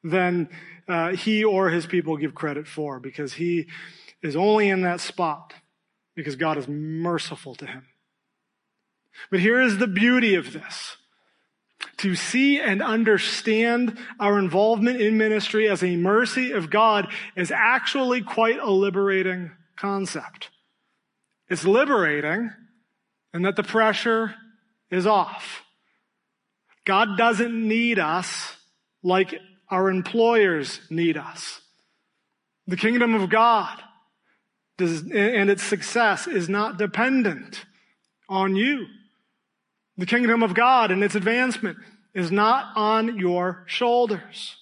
than 0.03 0.49
uh, 0.88 1.11
he 1.11 1.45
or 1.45 1.69
his 1.69 1.87
people 1.87 2.17
give 2.17 2.35
credit 2.35 2.67
for 2.67 2.99
because 2.99 3.35
he 3.35 3.67
is 4.23 4.37
only 4.37 4.69
in 4.69 4.83
that 4.83 5.01
spot 5.01 5.53
because 6.17 6.35
God 6.35 6.57
is 6.57 6.67
merciful 6.67 7.55
to 7.57 7.67
him. 7.67 7.87
But 9.31 9.41
here 9.41 9.61
is 9.61 9.79
the 9.79 9.87
beauty 9.87 10.35
of 10.35 10.53
this. 10.53 10.97
To 11.99 12.15
see 12.15 12.61
and 12.61 12.83
understand 12.83 13.99
our 14.19 14.39
involvement 14.39 15.01
in 15.01 15.19
ministry 15.19 15.69
as 15.69 15.83
a 15.83 15.97
mercy 15.97 16.53
of 16.53 16.71
God 16.71 17.09
is 17.37 17.51
actually 17.51 18.23
quite 18.23 18.59
a 18.59 18.71
liberating 18.71 19.53
concept. 19.77 20.51
It's 21.49 21.65
liberating 21.65 22.51
and 23.33 23.45
that 23.45 23.57
the 23.57 23.63
pressure 23.63 24.35
is 24.91 25.07
off. 25.07 25.63
God 26.85 27.17
doesn't 27.17 27.69
need 27.69 27.99
us 27.99 28.57
like 29.03 29.35
our 29.71 29.91
employers 29.91 30.81
need 30.91 31.17
us. 31.17 31.61
The 32.67 32.77
kingdom 32.77 33.15
of 33.15 33.29
God 33.31 33.79
does, 34.77 35.03
and 35.03 35.51
its 35.51 35.63
success 35.63 36.27
is 36.27 36.49
not 36.49 36.79
dependent 36.79 37.65
on 38.29 38.57
you. 38.57 38.87
The 39.99 40.07
kingdom 40.07 40.43
of 40.43 40.55
God 40.55 40.91
and 40.91 41.03
its 41.03 41.15
advancement 41.15 41.77
is 42.15 42.33
not 42.33 42.77
on 42.77 43.19
your 43.19 43.65
shoulders. 43.67 44.57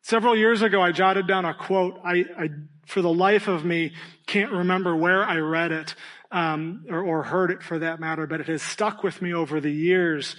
Several 0.00 0.34
years 0.34 0.62
ago, 0.62 0.80
I 0.82 0.90
jotted 0.92 1.28
down 1.28 1.44
a 1.44 1.54
quote. 1.54 2.00
I, 2.04 2.24
I 2.36 2.48
for 2.86 3.02
the 3.02 3.12
life 3.12 3.48
of 3.48 3.64
me, 3.64 3.92
can't 4.26 4.52
remember 4.52 4.96
where 4.96 5.24
I 5.24 5.38
read 5.38 5.72
it 5.72 5.94
um, 6.30 6.86
or, 6.88 7.02
or, 7.02 7.22
heard 7.22 7.50
it 7.50 7.62
for 7.62 7.78
that 7.78 8.00
matter, 8.00 8.26
but 8.26 8.40
it 8.40 8.48
has 8.48 8.62
stuck 8.62 9.02
with 9.02 9.20
me 9.20 9.34
over 9.34 9.60
the 9.60 9.70
years 9.70 10.34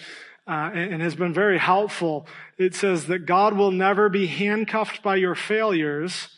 uh, 0.48 0.72
and, 0.74 0.94
and 0.94 1.02
has 1.02 1.16
been 1.16 1.34
very 1.34 1.58
helpful. 1.58 2.28
It 2.58 2.76
says 2.76 3.08
that 3.08 3.26
God 3.26 3.56
will 3.56 3.72
never 3.72 4.10
be 4.10 4.26
handcuffed 4.28 5.04
by 5.04 5.16
your 5.18 5.36
failures 5.36 6.30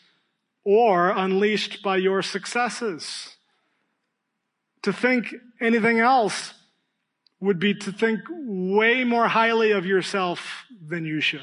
or 0.63 1.10
unleashed 1.10 1.82
by 1.82 1.97
your 1.97 2.21
successes. 2.21 3.36
To 4.84 4.93
think 4.93 5.34
anything 5.62 5.99
else 5.99 6.54
would 7.45 7.60
be 7.60 7.75
to 7.75 7.91
think 7.91 8.21
way 8.29 9.03
more 9.03 9.27
highly 9.27 9.71
of 9.71 9.86
yourself 9.86 10.65
than 10.86 11.05
you 11.05 11.21
should. 11.21 11.41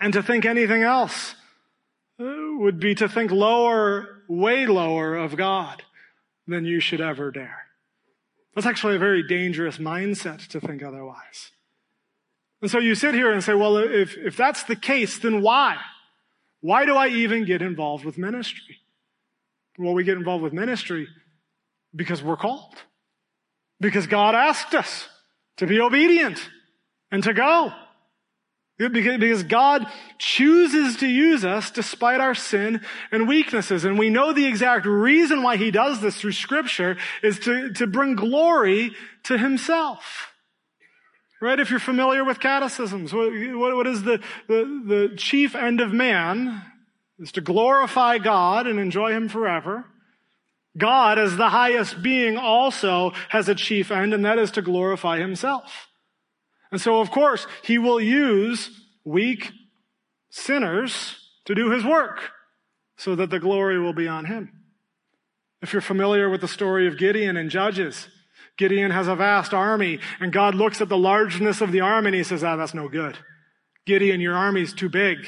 And 0.00 0.12
to 0.14 0.22
think 0.22 0.46
anything 0.46 0.82
else 0.82 1.34
uh, 2.18 2.24
would 2.58 2.80
be 2.80 2.94
to 2.94 3.08
think 3.08 3.30
lower, 3.30 4.22
way 4.26 4.66
lower 4.66 5.16
of 5.16 5.36
God 5.36 5.82
than 6.46 6.64
you 6.64 6.80
should 6.80 7.02
ever 7.02 7.30
dare. 7.30 7.66
That's 8.54 8.66
actually 8.66 8.96
a 8.96 8.98
very 8.98 9.22
dangerous 9.26 9.76
mindset 9.76 10.48
to 10.48 10.60
think 10.60 10.82
otherwise. 10.82 11.52
And 12.62 12.70
so 12.70 12.78
you 12.78 12.94
sit 12.94 13.14
here 13.14 13.30
and 13.30 13.44
say, 13.44 13.52
well, 13.52 13.76
if, 13.76 14.16
if 14.16 14.36
that's 14.36 14.62
the 14.64 14.76
case, 14.76 15.18
then 15.18 15.42
why? 15.42 15.76
Why 16.60 16.86
do 16.86 16.96
I 16.96 17.08
even 17.08 17.44
get 17.44 17.60
involved 17.60 18.04
with 18.04 18.16
ministry? 18.16 18.78
Well, 19.78 19.92
we 19.92 20.04
get 20.04 20.16
involved 20.16 20.42
with 20.42 20.52
ministry 20.54 21.06
because 21.94 22.22
we're 22.22 22.36
called. 22.36 22.76
Because 23.80 24.06
God 24.06 24.34
asked 24.34 24.74
us 24.74 25.08
to 25.56 25.66
be 25.66 25.80
obedient 25.80 26.38
and 27.10 27.22
to 27.24 27.32
go. 27.32 27.72
Because 28.78 29.42
God 29.42 29.86
chooses 30.18 30.96
to 30.98 31.06
use 31.06 31.44
us 31.44 31.70
despite 31.70 32.20
our 32.20 32.34
sin 32.34 32.80
and 33.12 33.28
weaknesses. 33.28 33.84
And 33.84 33.98
we 33.98 34.08
know 34.08 34.32
the 34.32 34.46
exact 34.46 34.86
reason 34.86 35.42
why 35.42 35.56
he 35.56 35.70
does 35.70 36.00
this 36.00 36.16
through 36.16 36.32
scripture 36.32 36.96
is 37.22 37.38
to, 37.40 37.72
to 37.74 37.86
bring 37.86 38.16
glory 38.16 38.92
to 39.24 39.36
himself. 39.36 40.32
Right? 41.42 41.60
If 41.60 41.70
you're 41.70 41.78
familiar 41.78 42.24
with 42.24 42.40
catechisms, 42.40 43.12
what, 43.12 43.32
what 43.32 43.86
is 43.86 44.02
the, 44.02 44.20
the, 44.46 45.08
the 45.10 45.14
chief 45.16 45.54
end 45.54 45.80
of 45.80 45.92
man? 45.92 46.62
Is 47.18 47.32
to 47.32 47.42
glorify 47.42 48.16
God 48.16 48.66
and 48.66 48.80
enjoy 48.80 49.12
him 49.12 49.28
forever. 49.28 49.84
God, 50.80 51.18
as 51.18 51.36
the 51.36 51.50
highest 51.50 52.02
being, 52.02 52.36
also 52.36 53.12
has 53.28 53.48
a 53.48 53.54
chief 53.54 53.90
end, 53.90 54.12
and 54.12 54.24
that 54.24 54.38
is 54.38 54.50
to 54.52 54.62
glorify 54.62 55.18
himself. 55.18 55.88
And 56.72 56.80
so, 56.80 57.00
of 57.00 57.10
course, 57.10 57.46
he 57.62 57.78
will 57.78 58.00
use 58.00 58.70
weak 59.04 59.52
sinners 60.30 61.16
to 61.44 61.54
do 61.54 61.70
his 61.70 61.84
work 61.84 62.30
so 62.96 63.14
that 63.14 63.30
the 63.30 63.40
glory 63.40 63.78
will 63.78 63.92
be 63.92 64.08
on 64.08 64.24
him. 64.24 64.52
If 65.62 65.72
you're 65.72 65.82
familiar 65.82 66.30
with 66.30 66.40
the 66.40 66.48
story 66.48 66.86
of 66.86 66.98
Gideon 66.98 67.36
and 67.36 67.50
Judges, 67.50 68.08
Gideon 68.56 68.90
has 68.90 69.08
a 69.08 69.16
vast 69.16 69.52
army, 69.52 69.98
and 70.20 70.32
God 70.32 70.54
looks 70.54 70.80
at 70.80 70.88
the 70.88 70.98
largeness 70.98 71.60
of 71.60 71.72
the 71.72 71.80
army 71.80 72.08
and 72.08 72.14
he 72.14 72.22
says, 72.22 72.44
ah, 72.44 72.56
that's 72.56 72.74
no 72.74 72.88
good. 72.88 73.18
Gideon, 73.86 74.20
your 74.20 74.36
army's 74.36 74.72
too 74.72 74.88
big. 74.88 75.18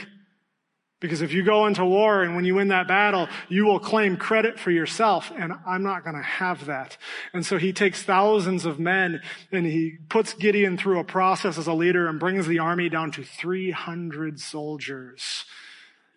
Because 1.02 1.20
if 1.20 1.32
you 1.32 1.42
go 1.42 1.66
into 1.66 1.84
war 1.84 2.22
and 2.22 2.36
when 2.36 2.44
you 2.44 2.54
win 2.54 2.68
that 2.68 2.86
battle, 2.86 3.28
you 3.48 3.64
will 3.66 3.80
claim 3.80 4.16
credit 4.16 4.60
for 4.60 4.70
yourself, 4.70 5.32
and 5.36 5.52
I'm 5.66 5.82
not 5.82 6.04
going 6.04 6.14
to 6.14 6.22
have 6.22 6.66
that. 6.66 6.96
And 7.32 7.44
so 7.44 7.58
he 7.58 7.72
takes 7.72 8.04
thousands 8.04 8.64
of 8.64 8.78
men 8.78 9.20
and 9.50 9.66
he 9.66 9.98
puts 10.08 10.32
Gideon 10.32 10.78
through 10.78 11.00
a 11.00 11.04
process 11.04 11.58
as 11.58 11.66
a 11.66 11.74
leader 11.74 12.06
and 12.06 12.20
brings 12.20 12.46
the 12.46 12.60
army 12.60 12.88
down 12.88 13.10
to 13.12 13.24
300 13.24 14.38
soldiers. 14.38 15.44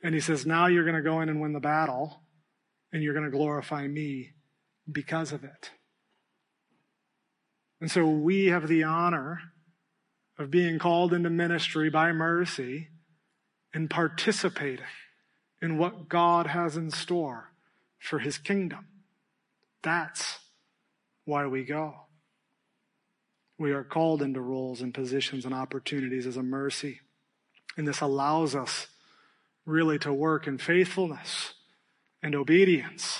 And 0.04 0.14
he 0.14 0.22
says, 0.22 0.46
now 0.46 0.68
you're 0.68 0.86
going 0.86 0.96
to 0.96 1.02
go 1.02 1.20
in 1.20 1.30
and 1.30 1.42
win 1.42 1.54
the 1.54 1.60
battle, 1.60 2.22
and 2.94 3.02
you're 3.02 3.16
going 3.16 3.26
to 3.26 3.36
glorify 3.36 3.88
me 3.88 4.34
because 4.90 5.32
of 5.32 5.44
it. 5.44 5.72
And 7.82 7.90
so 7.90 8.06
we 8.06 8.46
have 8.46 8.68
the 8.68 8.84
honor 8.84 9.40
of 10.38 10.52
being 10.52 10.78
called 10.78 11.12
into 11.12 11.32
ministry 11.32 11.90
by 11.90 12.12
mercy 12.12 12.90
and 13.76 13.90
participating 13.90 14.86
in 15.62 15.78
what 15.78 16.08
God 16.08 16.48
has 16.48 16.78
in 16.78 16.90
store 16.90 17.52
for 18.00 18.20
his 18.20 18.38
kingdom. 18.38 18.88
That's 19.84 20.40
why 21.26 21.46
we 21.46 21.66
go. 21.66 21.94
We 23.58 23.74
are 23.74 23.84
called 23.84 24.22
into 24.22 24.40
roles 24.40 24.82
and 24.82 24.94
positions 24.94 25.44
and 25.44 25.54
opportunities 25.54 26.26
as 26.26 26.38
a 26.38 26.44
mercy. 26.44 27.02
And 27.78 27.86
this 27.86 28.00
allows 28.00 28.56
us 28.56 28.88
really 29.66 30.00
to 30.00 30.14
work 30.14 30.48
in 30.48 30.58
faithfulness 30.58 31.54
and 32.24 32.34
obedience. 32.34 33.20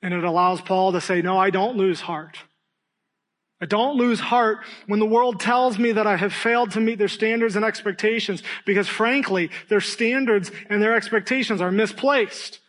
And 0.00 0.14
it 0.14 0.22
allows 0.22 0.60
Paul 0.60 0.92
to 0.92 1.00
say, 1.00 1.22
no, 1.22 1.36
I 1.36 1.50
don't 1.50 1.76
lose 1.76 2.02
heart. 2.02 2.38
I 3.60 3.66
don't 3.66 3.96
lose 3.96 4.20
heart 4.20 4.58
when 4.86 5.00
the 5.00 5.06
world 5.06 5.40
tells 5.40 5.78
me 5.78 5.92
that 5.92 6.06
I 6.06 6.16
have 6.16 6.32
failed 6.32 6.72
to 6.72 6.80
meet 6.80 6.98
their 6.98 7.08
standards 7.08 7.56
and 7.56 7.64
expectations 7.64 8.42
because 8.64 8.86
frankly, 8.86 9.50
their 9.68 9.80
standards 9.80 10.52
and 10.70 10.80
their 10.80 10.94
expectations 10.94 11.60
are 11.60 11.72
misplaced. 11.72 12.60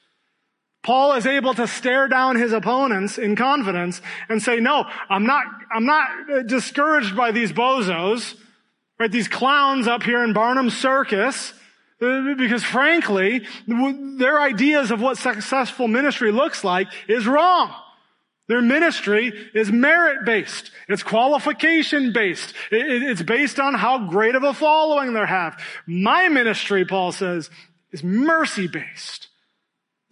Paul 0.82 1.14
is 1.14 1.28
able 1.28 1.54
to 1.54 1.68
stare 1.68 2.08
down 2.08 2.38
his 2.38 2.54
opponents 2.54 3.18
in 3.18 3.36
confidence 3.36 4.02
and 4.30 4.42
say, 4.42 4.60
no, 4.60 4.86
I'm 5.10 5.26
not, 5.26 5.44
I'm 5.72 5.86
not 5.86 6.48
discouraged 6.48 7.16
by 7.16 7.32
these 7.32 7.52
bozos, 7.52 8.36
right? 9.00 9.12
These 9.12 9.28
clowns 9.28 9.88
up 9.88 10.04
here 10.04 10.24
in 10.24 10.34
Barnum 10.34 10.70
Circus. 10.70 11.54
Because 12.00 12.64
frankly, 12.64 13.46
their 13.68 14.40
ideas 14.40 14.90
of 14.90 15.02
what 15.02 15.18
successful 15.18 15.90
ministry 15.90 16.32
looks 16.32 16.64
like 16.64 16.88
is 17.10 17.28
wrong. 17.28 17.76
Their 18.50 18.64
ministry 18.64 19.32
is 19.54 19.72
merit 19.72 20.26
based. 20.26 20.72
It's 20.88 21.04
qualification 21.04 22.14
based. 22.14 22.56
It's 22.72 23.22
based 23.22 23.60
on 23.60 23.76
how 23.76 24.08
great 24.08 24.34
of 24.34 24.42
a 24.42 24.56
following 24.56 25.14
they 25.14 25.26
have. 25.26 25.62
My 25.86 26.30
ministry, 26.30 26.84
Paul 26.84 27.12
says, 27.12 27.52
is 27.92 28.04
mercy 28.04 28.68
based. 28.68 29.28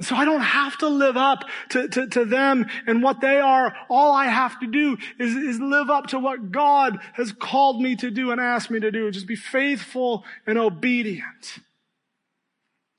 So 0.02 0.16
I 0.16 0.26
don't 0.26 0.42
have 0.42 0.78
to 0.78 0.88
live 0.88 1.18
up 1.18 1.46
to, 1.70 1.88
to, 1.88 2.08
to, 2.10 2.26
them 2.26 2.68
and 2.86 3.02
what 3.02 3.22
they 3.22 3.40
are. 3.40 3.76
All 3.90 4.12
I 4.12 4.26
have 4.26 4.60
to 4.60 4.68
do 4.68 4.98
is, 5.18 5.36
is 5.36 5.60
live 5.60 5.90
up 5.90 6.08
to 6.08 6.20
what 6.20 6.52
God 6.52 7.00
has 7.14 7.32
called 7.32 7.82
me 7.82 7.96
to 7.96 8.12
do 8.12 8.30
and 8.30 8.40
asked 8.40 8.70
me 8.70 8.80
to 8.80 8.92
do. 8.92 9.10
Just 9.10 9.26
be 9.26 9.36
faithful 9.36 10.24
and 10.46 10.60
obedient. 10.60 11.58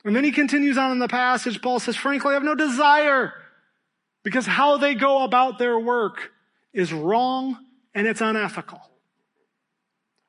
And 0.03 0.13
then 0.13 0.25
he 0.25 0.33
continues 0.33 0.77
on 0.77 0.91
in 0.91 0.99
the 0.99 1.07
passage. 1.07 1.61
Paul 1.61 1.79
says, 1.79 1.95
frankly, 1.95 2.31
I 2.31 2.33
have 2.33 2.43
no 2.43 2.55
desire 2.55 3.33
because 4.23 4.45
how 4.45 4.77
they 4.77 4.95
go 4.95 5.23
about 5.23 5.59
their 5.59 5.79
work 5.79 6.31
is 6.73 6.93
wrong 6.93 7.57
and 7.93 8.07
it's 8.07 8.21
unethical. 8.21 8.81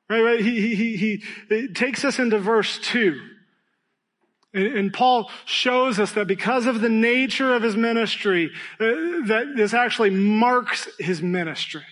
Right, 0.09 0.21
right? 0.21 0.41
He, 0.41 0.75
he, 0.75 0.95
he, 0.97 1.23
he 1.47 1.67
takes 1.69 2.03
us 2.03 2.19
into 2.19 2.37
verse 2.39 2.79
2. 2.79 3.19
And, 4.53 4.67
and, 4.67 4.93
Paul 4.93 5.31
shows 5.45 5.99
us 5.99 6.11
that 6.13 6.27
because 6.27 6.65
of 6.65 6.81
the 6.81 6.89
nature 6.89 7.53
of 7.53 7.63
his 7.63 7.77
ministry, 7.77 8.51
uh, 8.79 8.85
that 9.27 9.53
this 9.55 9.73
actually 9.73 10.09
marks 10.09 10.89
his 10.99 11.21
ministry. 11.21 11.85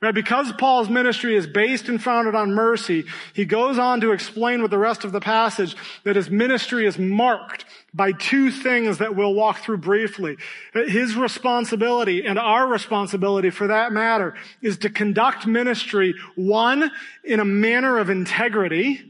Right? 0.00 0.14
Because 0.14 0.50
Paul's 0.54 0.88
ministry 0.88 1.36
is 1.36 1.46
based 1.46 1.88
and 1.88 2.02
founded 2.02 2.34
on 2.34 2.54
mercy, 2.54 3.04
he 3.34 3.44
goes 3.44 3.78
on 3.78 4.00
to 4.00 4.12
explain 4.12 4.62
with 4.62 4.70
the 4.70 4.78
rest 4.78 5.04
of 5.04 5.12
the 5.12 5.20
passage 5.20 5.76
that 6.04 6.16
his 6.16 6.30
ministry 6.30 6.86
is 6.86 6.98
marked 6.98 7.64
by 7.94 8.12
two 8.12 8.50
things 8.50 8.98
that 8.98 9.16
we'll 9.16 9.34
walk 9.34 9.58
through 9.58 9.76
briefly. 9.76 10.36
His 10.72 11.14
responsibility 11.14 12.24
and 12.24 12.38
our 12.38 12.66
responsibility 12.66 13.50
for 13.50 13.66
that 13.66 13.92
matter 13.92 14.34
is 14.62 14.78
to 14.78 14.90
conduct 14.90 15.46
ministry, 15.46 16.14
one, 16.34 16.90
in 17.24 17.38
a 17.38 17.44
manner 17.44 17.98
of 17.98 18.08
integrity, 18.08 19.00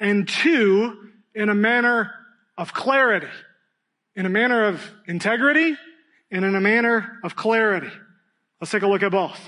and 0.00 0.26
two, 0.26 1.10
in 1.34 1.50
a 1.50 1.54
manner 1.54 2.12
of 2.56 2.72
clarity. 2.72 3.28
In 4.16 4.26
a 4.26 4.30
manner 4.30 4.64
of 4.64 4.80
integrity 5.06 5.76
and 6.30 6.44
in 6.44 6.54
a 6.54 6.60
manner 6.60 7.18
of 7.24 7.36
clarity. 7.36 7.90
Let's 8.60 8.70
take 8.70 8.82
a 8.82 8.86
look 8.86 9.02
at 9.02 9.12
both. 9.12 9.38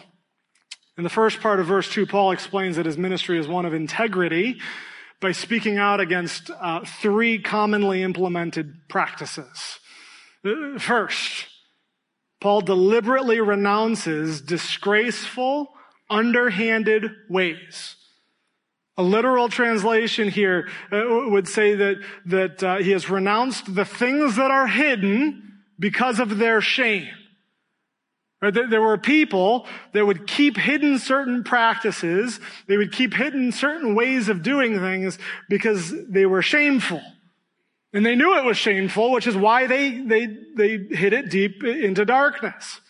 In 0.98 1.04
the 1.04 1.10
first 1.10 1.40
part 1.40 1.60
of 1.60 1.66
verse 1.66 1.90
2, 1.90 2.06
Paul 2.06 2.32
explains 2.32 2.76
that 2.76 2.86
his 2.86 2.98
ministry 2.98 3.38
is 3.38 3.46
one 3.46 3.64
of 3.64 3.74
integrity 3.74 4.60
by 5.20 5.32
speaking 5.32 5.78
out 5.78 6.00
against 6.00 6.50
uh, 6.50 6.80
three 6.84 7.38
commonly 7.38 8.02
implemented 8.02 8.74
practices. 8.88 9.78
Uh, 10.44 10.78
first, 10.78 11.46
Paul 12.40 12.60
deliberately 12.60 13.40
renounces 13.40 14.40
disgraceful, 14.40 15.68
underhanded 16.10 17.10
ways. 17.28 17.96
A 18.98 19.02
literal 19.02 19.48
translation 19.48 20.28
here 20.28 20.68
uh, 20.92 21.02
would 21.28 21.48
say 21.48 21.74
that, 21.74 21.96
that 22.26 22.62
uh, 22.62 22.76
he 22.78 22.92
has 22.92 23.10
renounced 23.10 23.74
the 23.74 23.84
things 23.84 24.36
that 24.36 24.50
are 24.50 24.66
hidden 24.66 25.60
because 25.78 26.18
of 26.18 26.38
their 26.38 26.60
shame. 26.60 27.08
There 28.42 28.82
were 28.82 28.98
people 28.98 29.66
that 29.92 30.04
would 30.04 30.26
keep 30.26 30.58
hidden 30.58 30.98
certain 30.98 31.42
practices. 31.42 32.38
They 32.66 32.76
would 32.76 32.92
keep 32.92 33.14
hidden 33.14 33.50
certain 33.50 33.94
ways 33.94 34.28
of 34.28 34.42
doing 34.42 34.78
things 34.78 35.18
because 35.48 35.94
they 36.08 36.26
were 36.26 36.42
shameful. 36.42 37.02
And 37.94 38.04
they 38.04 38.14
knew 38.14 38.36
it 38.36 38.44
was 38.44 38.58
shameful, 38.58 39.10
which 39.10 39.26
is 39.26 39.36
why 39.36 39.66
they, 39.66 40.02
they, 40.02 40.26
they 40.54 40.76
hid 40.90 41.14
it 41.14 41.30
deep 41.30 41.64
into 41.64 42.04
darkness. 42.04 42.82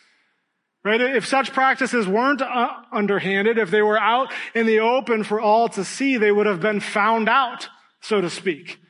Right? 0.84 1.00
If 1.00 1.26
such 1.26 1.52
practices 1.52 2.08
weren't 2.08 2.42
uh, 2.42 2.68
underhanded, 2.92 3.58
if 3.58 3.70
they 3.70 3.82
were 3.82 3.98
out 3.98 4.32
in 4.54 4.66
the 4.66 4.80
open 4.80 5.22
for 5.22 5.40
all 5.40 5.68
to 5.70 5.84
see, 5.84 6.16
they 6.16 6.32
would 6.32 6.46
have 6.46 6.60
been 6.60 6.80
found 6.80 7.28
out, 7.28 7.68
so 8.00 8.20
to 8.20 8.30
speak. 8.30 8.80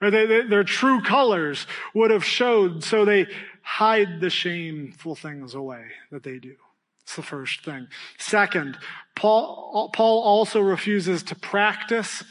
Right? 0.00 0.10
They, 0.10 0.26
they, 0.26 0.42
their 0.42 0.64
true 0.64 1.00
colors 1.00 1.66
would 1.94 2.10
have 2.10 2.24
showed, 2.24 2.84
so 2.84 3.06
they 3.06 3.26
hide 3.64 4.20
the 4.20 4.30
shameful 4.30 5.16
things 5.16 5.54
away 5.54 5.86
that 6.12 6.22
they 6.22 6.38
do. 6.38 6.54
It's 7.02 7.16
the 7.16 7.22
first 7.22 7.64
thing. 7.64 7.88
Second, 8.18 8.78
Paul, 9.16 9.90
Paul 9.92 10.22
also 10.22 10.60
refuses 10.60 11.22
to 11.24 11.34
practice 11.34 12.22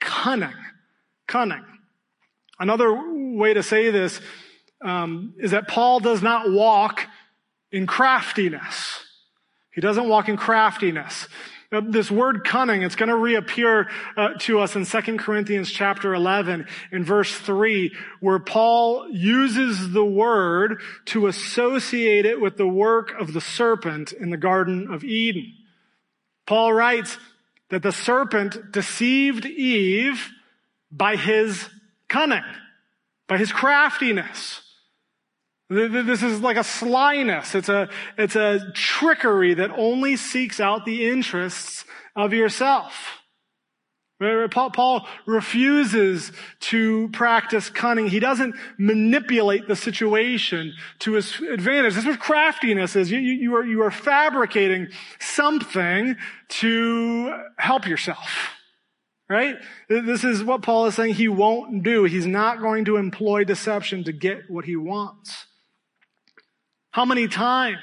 cunning. 0.00 0.56
Cunning. 1.26 1.64
Another 2.58 2.98
way 3.36 3.54
to 3.54 3.62
say 3.62 3.90
this 3.90 4.20
um, 4.82 5.34
is 5.38 5.52
that 5.52 5.68
Paul 5.68 6.00
does 6.00 6.22
not 6.22 6.50
walk 6.50 7.06
in 7.70 7.86
craftiness. 7.86 9.04
He 9.70 9.80
doesn't 9.80 10.08
walk 10.08 10.28
in 10.28 10.36
craftiness. 10.36 11.28
Now, 11.70 11.82
this 11.82 12.10
word 12.10 12.44
cunning, 12.44 12.82
it's 12.82 12.96
going 12.96 13.10
to 13.10 13.16
reappear 13.16 13.90
uh, 14.16 14.28
to 14.40 14.60
us 14.60 14.74
in 14.74 14.86
2 14.86 15.18
Corinthians 15.18 15.70
chapter 15.70 16.14
11 16.14 16.66
in 16.92 17.04
verse 17.04 17.30
3, 17.30 17.94
where 18.20 18.38
Paul 18.38 19.10
uses 19.10 19.92
the 19.92 20.04
word 20.04 20.80
to 21.06 21.26
associate 21.26 22.24
it 22.24 22.40
with 22.40 22.56
the 22.56 22.66
work 22.66 23.12
of 23.20 23.34
the 23.34 23.42
serpent 23.42 24.12
in 24.12 24.30
the 24.30 24.38
Garden 24.38 24.88
of 24.90 25.04
Eden. 25.04 25.52
Paul 26.46 26.72
writes 26.72 27.18
that 27.68 27.82
the 27.82 27.92
serpent 27.92 28.72
deceived 28.72 29.44
Eve 29.44 30.26
by 30.90 31.16
his 31.16 31.68
cunning, 32.08 32.44
by 33.26 33.36
his 33.36 33.52
craftiness. 33.52 34.62
This 35.70 36.22
is 36.22 36.40
like 36.40 36.56
a 36.56 36.64
slyness. 36.64 37.54
It's 37.54 37.68
a, 37.68 37.90
it's 38.16 38.36
a 38.36 38.72
trickery 38.72 39.54
that 39.54 39.70
only 39.70 40.16
seeks 40.16 40.60
out 40.60 40.86
the 40.86 41.06
interests 41.08 41.84
of 42.16 42.32
yourself. 42.32 43.18
Paul 44.50 45.06
refuses 45.26 46.32
to 46.60 47.08
practice 47.10 47.70
cunning. 47.70 48.08
He 48.08 48.18
doesn't 48.18 48.56
manipulate 48.78 49.68
the 49.68 49.76
situation 49.76 50.72
to 51.00 51.12
his 51.12 51.38
advantage. 51.40 51.94
This 51.94 52.04
is 52.04 52.08
what 52.08 52.18
craftiness 52.18 52.96
is. 52.96 53.12
You, 53.12 53.18
you, 53.18 53.54
are, 53.54 53.64
you 53.64 53.82
are 53.82 53.92
fabricating 53.92 54.88
something 55.20 56.16
to 56.48 57.44
help 57.58 57.86
yourself. 57.86 58.54
Right? 59.30 59.56
This 59.90 60.24
is 60.24 60.42
what 60.42 60.62
Paul 60.62 60.86
is 60.86 60.94
saying 60.94 61.14
he 61.14 61.28
won't 61.28 61.82
do. 61.82 62.04
He's 62.04 62.26
not 62.26 62.60
going 62.60 62.86
to 62.86 62.96
employ 62.96 63.44
deception 63.44 64.02
to 64.04 64.12
get 64.12 64.48
what 64.48 64.64
he 64.64 64.74
wants. 64.74 65.44
How 66.98 67.04
many 67.04 67.28
times 67.28 67.78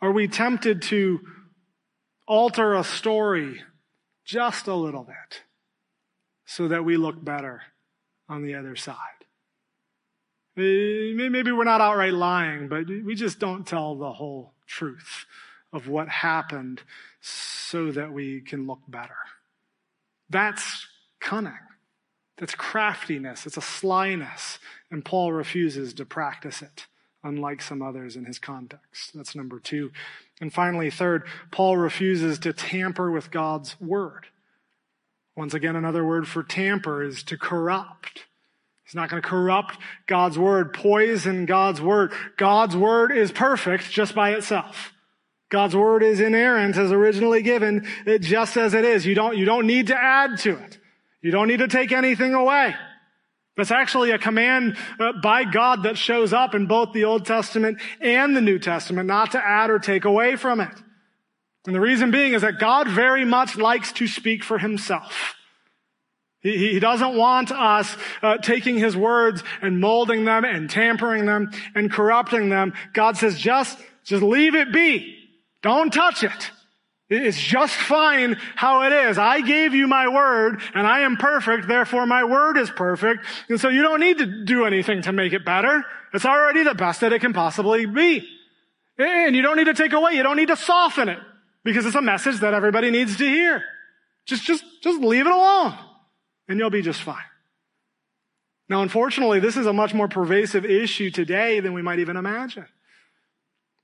are 0.00 0.12
we 0.12 0.28
tempted 0.28 0.82
to 0.82 1.18
alter 2.28 2.74
a 2.74 2.84
story 2.84 3.60
just 4.24 4.68
a 4.68 4.74
little 4.76 5.02
bit 5.02 5.42
so 6.44 6.68
that 6.68 6.84
we 6.84 6.96
look 6.96 7.24
better 7.24 7.62
on 8.28 8.44
the 8.44 8.54
other 8.54 8.76
side? 8.76 9.24
Eh, 10.56 11.10
maybe 11.12 11.50
we're 11.50 11.64
not 11.64 11.80
outright 11.80 12.12
lying, 12.12 12.68
but 12.68 12.86
we 12.86 13.16
just 13.16 13.40
don't 13.40 13.66
tell 13.66 13.96
the 13.96 14.12
whole 14.12 14.54
truth 14.68 15.26
of 15.72 15.88
what 15.88 16.08
happened 16.08 16.82
so 17.20 17.90
that 17.90 18.12
we 18.12 18.42
can 18.42 18.64
look 18.64 18.82
better. 18.86 19.18
That's 20.30 20.86
cunning. 21.18 21.58
That's 22.38 22.54
craftiness. 22.54 23.44
It's 23.44 23.56
a 23.56 23.60
slyness. 23.60 24.60
And 24.88 25.04
Paul 25.04 25.32
refuses 25.32 25.92
to 25.94 26.04
practice 26.04 26.62
it 26.62 26.86
unlike 27.24 27.62
some 27.62 27.82
others 27.82 28.16
in 28.16 28.24
his 28.24 28.38
context. 28.38 29.12
That's 29.14 29.34
number 29.34 29.60
two. 29.60 29.92
And 30.40 30.52
finally, 30.52 30.90
third, 30.90 31.24
Paul 31.50 31.76
refuses 31.76 32.38
to 32.40 32.52
tamper 32.52 33.10
with 33.10 33.30
God's 33.30 33.80
word. 33.80 34.26
Once 35.36 35.54
again, 35.54 35.76
another 35.76 36.04
word 36.04 36.28
for 36.28 36.42
tamper 36.42 37.02
is 37.02 37.22
to 37.24 37.38
corrupt. 37.38 38.26
He's 38.84 38.94
not 38.94 39.08
going 39.08 39.22
to 39.22 39.28
corrupt 39.28 39.78
God's 40.06 40.38
word, 40.38 40.74
poison 40.74 41.46
God's 41.46 41.80
word. 41.80 42.12
God's 42.36 42.76
word 42.76 43.12
is 43.12 43.32
perfect 43.32 43.90
just 43.90 44.14
by 44.14 44.32
itself. 44.32 44.92
God's 45.48 45.76
word 45.76 46.02
is 46.02 46.18
inerrant 46.18 46.76
as 46.76 46.90
originally 46.90 47.42
given, 47.42 47.86
it 48.06 48.20
just 48.20 48.56
as 48.56 48.74
it 48.74 48.84
is. 48.84 49.06
You 49.06 49.14
don't, 49.14 49.36
you 49.36 49.44
don't 49.44 49.66
need 49.66 49.88
to 49.88 49.96
add 49.96 50.38
to 50.40 50.56
it. 50.56 50.78
You 51.20 51.30
don't 51.30 51.46
need 51.46 51.58
to 51.58 51.68
take 51.68 51.92
anything 51.92 52.34
away. 52.34 52.74
That's 53.56 53.70
actually 53.70 54.12
a 54.12 54.18
command 54.18 54.76
uh, 54.98 55.12
by 55.22 55.44
God 55.44 55.82
that 55.82 55.98
shows 55.98 56.32
up 56.32 56.54
in 56.54 56.66
both 56.66 56.92
the 56.92 57.04
Old 57.04 57.26
Testament 57.26 57.78
and 58.00 58.34
the 58.34 58.40
New 58.40 58.58
Testament, 58.58 59.06
not 59.06 59.32
to 59.32 59.38
add 59.38 59.70
or 59.70 59.78
take 59.78 60.04
away 60.06 60.36
from 60.36 60.60
it. 60.60 60.72
And 61.66 61.74
the 61.74 61.80
reason 61.80 62.10
being 62.10 62.32
is 62.32 62.42
that 62.42 62.58
God 62.58 62.88
very 62.88 63.24
much 63.24 63.56
likes 63.56 63.92
to 63.92 64.06
speak 64.06 64.42
for 64.42 64.58
himself. 64.58 65.36
He, 66.40 66.72
he 66.72 66.80
doesn't 66.80 67.16
want 67.16 67.52
us 67.52 67.94
uh, 68.22 68.38
taking 68.38 68.78
his 68.78 68.96
words 68.96 69.44
and 69.60 69.80
molding 69.80 70.24
them 70.24 70.44
and 70.44 70.68
tampering 70.68 71.26
them 71.26 71.50
and 71.74 71.92
corrupting 71.92 72.48
them. 72.48 72.72
God 72.94 73.16
says, 73.16 73.38
just, 73.38 73.78
just 74.02 74.22
leave 74.22 74.54
it 74.54 74.72
be. 74.72 75.14
Don't 75.62 75.92
touch 75.92 76.24
it. 76.24 76.50
It's 77.14 77.38
just 77.38 77.74
fine 77.74 78.38
how 78.54 78.84
it 78.84 78.92
is. 78.92 79.18
I 79.18 79.42
gave 79.42 79.74
you 79.74 79.86
my 79.86 80.08
word 80.08 80.62
and 80.74 80.86
I 80.86 81.00
am 81.00 81.16
perfect, 81.18 81.68
therefore 81.68 82.06
my 82.06 82.24
word 82.24 82.56
is 82.56 82.70
perfect. 82.70 83.26
And 83.50 83.60
so 83.60 83.68
you 83.68 83.82
don't 83.82 84.00
need 84.00 84.18
to 84.18 84.44
do 84.44 84.64
anything 84.64 85.02
to 85.02 85.12
make 85.12 85.34
it 85.34 85.44
better. 85.44 85.84
It's 86.14 86.24
already 86.24 86.62
the 86.62 86.74
best 86.74 87.00
that 87.02 87.12
it 87.12 87.20
can 87.20 87.34
possibly 87.34 87.84
be. 87.84 88.26
And 88.96 89.36
you 89.36 89.42
don't 89.42 89.56
need 89.58 89.66
to 89.66 89.74
take 89.74 89.92
away, 89.92 90.14
you 90.14 90.22
don't 90.22 90.36
need 90.36 90.48
to 90.48 90.56
soften 90.56 91.10
it 91.10 91.18
because 91.64 91.84
it's 91.84 91.96
a 91.96 92.02
message 92.02 92.40
that 92.40 92.54
everybody 92.54 92.90
needs 92.90 93.18
to 93.18 93.24
hear. 93.24 93.62
Just, 94.24 94.44
just, 94.44 94.64
just 94.82 95.02
leave 95.02 95.26
it 95.26 95.32
alone 95.32 95.76
and 96.48 96.58
you'll 96.58 96.70
be 96.70 96.82
just 96.82 97.02
fine. 97.02 97.16
Now, 98.70 98.80
unfortunately, 98.80 99.38
this 99.38 99.58
is 99.58 99.66
a 99.66 99.72
much 99.74 99.92
more 99.92 100.08
pervasive 100.08 100.64
issue 100.64 101.10
today 101.10 101.60
than 101.60 101.74
we 101.74 101.82
might 101.82 101.98
even 101.98 102.16
imagine. 102.16 102.66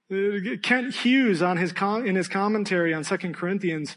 Kent 0.08 0.94
Hughes 0.94 1.42
on 1.42 1.58
his 1.58 1.72
in 1.72 2.16
his 2.16 2.28
commentary 2.28 2.94
on 2.94 3.04
2 3.04 3.16
Corinthians, 3.32 3.96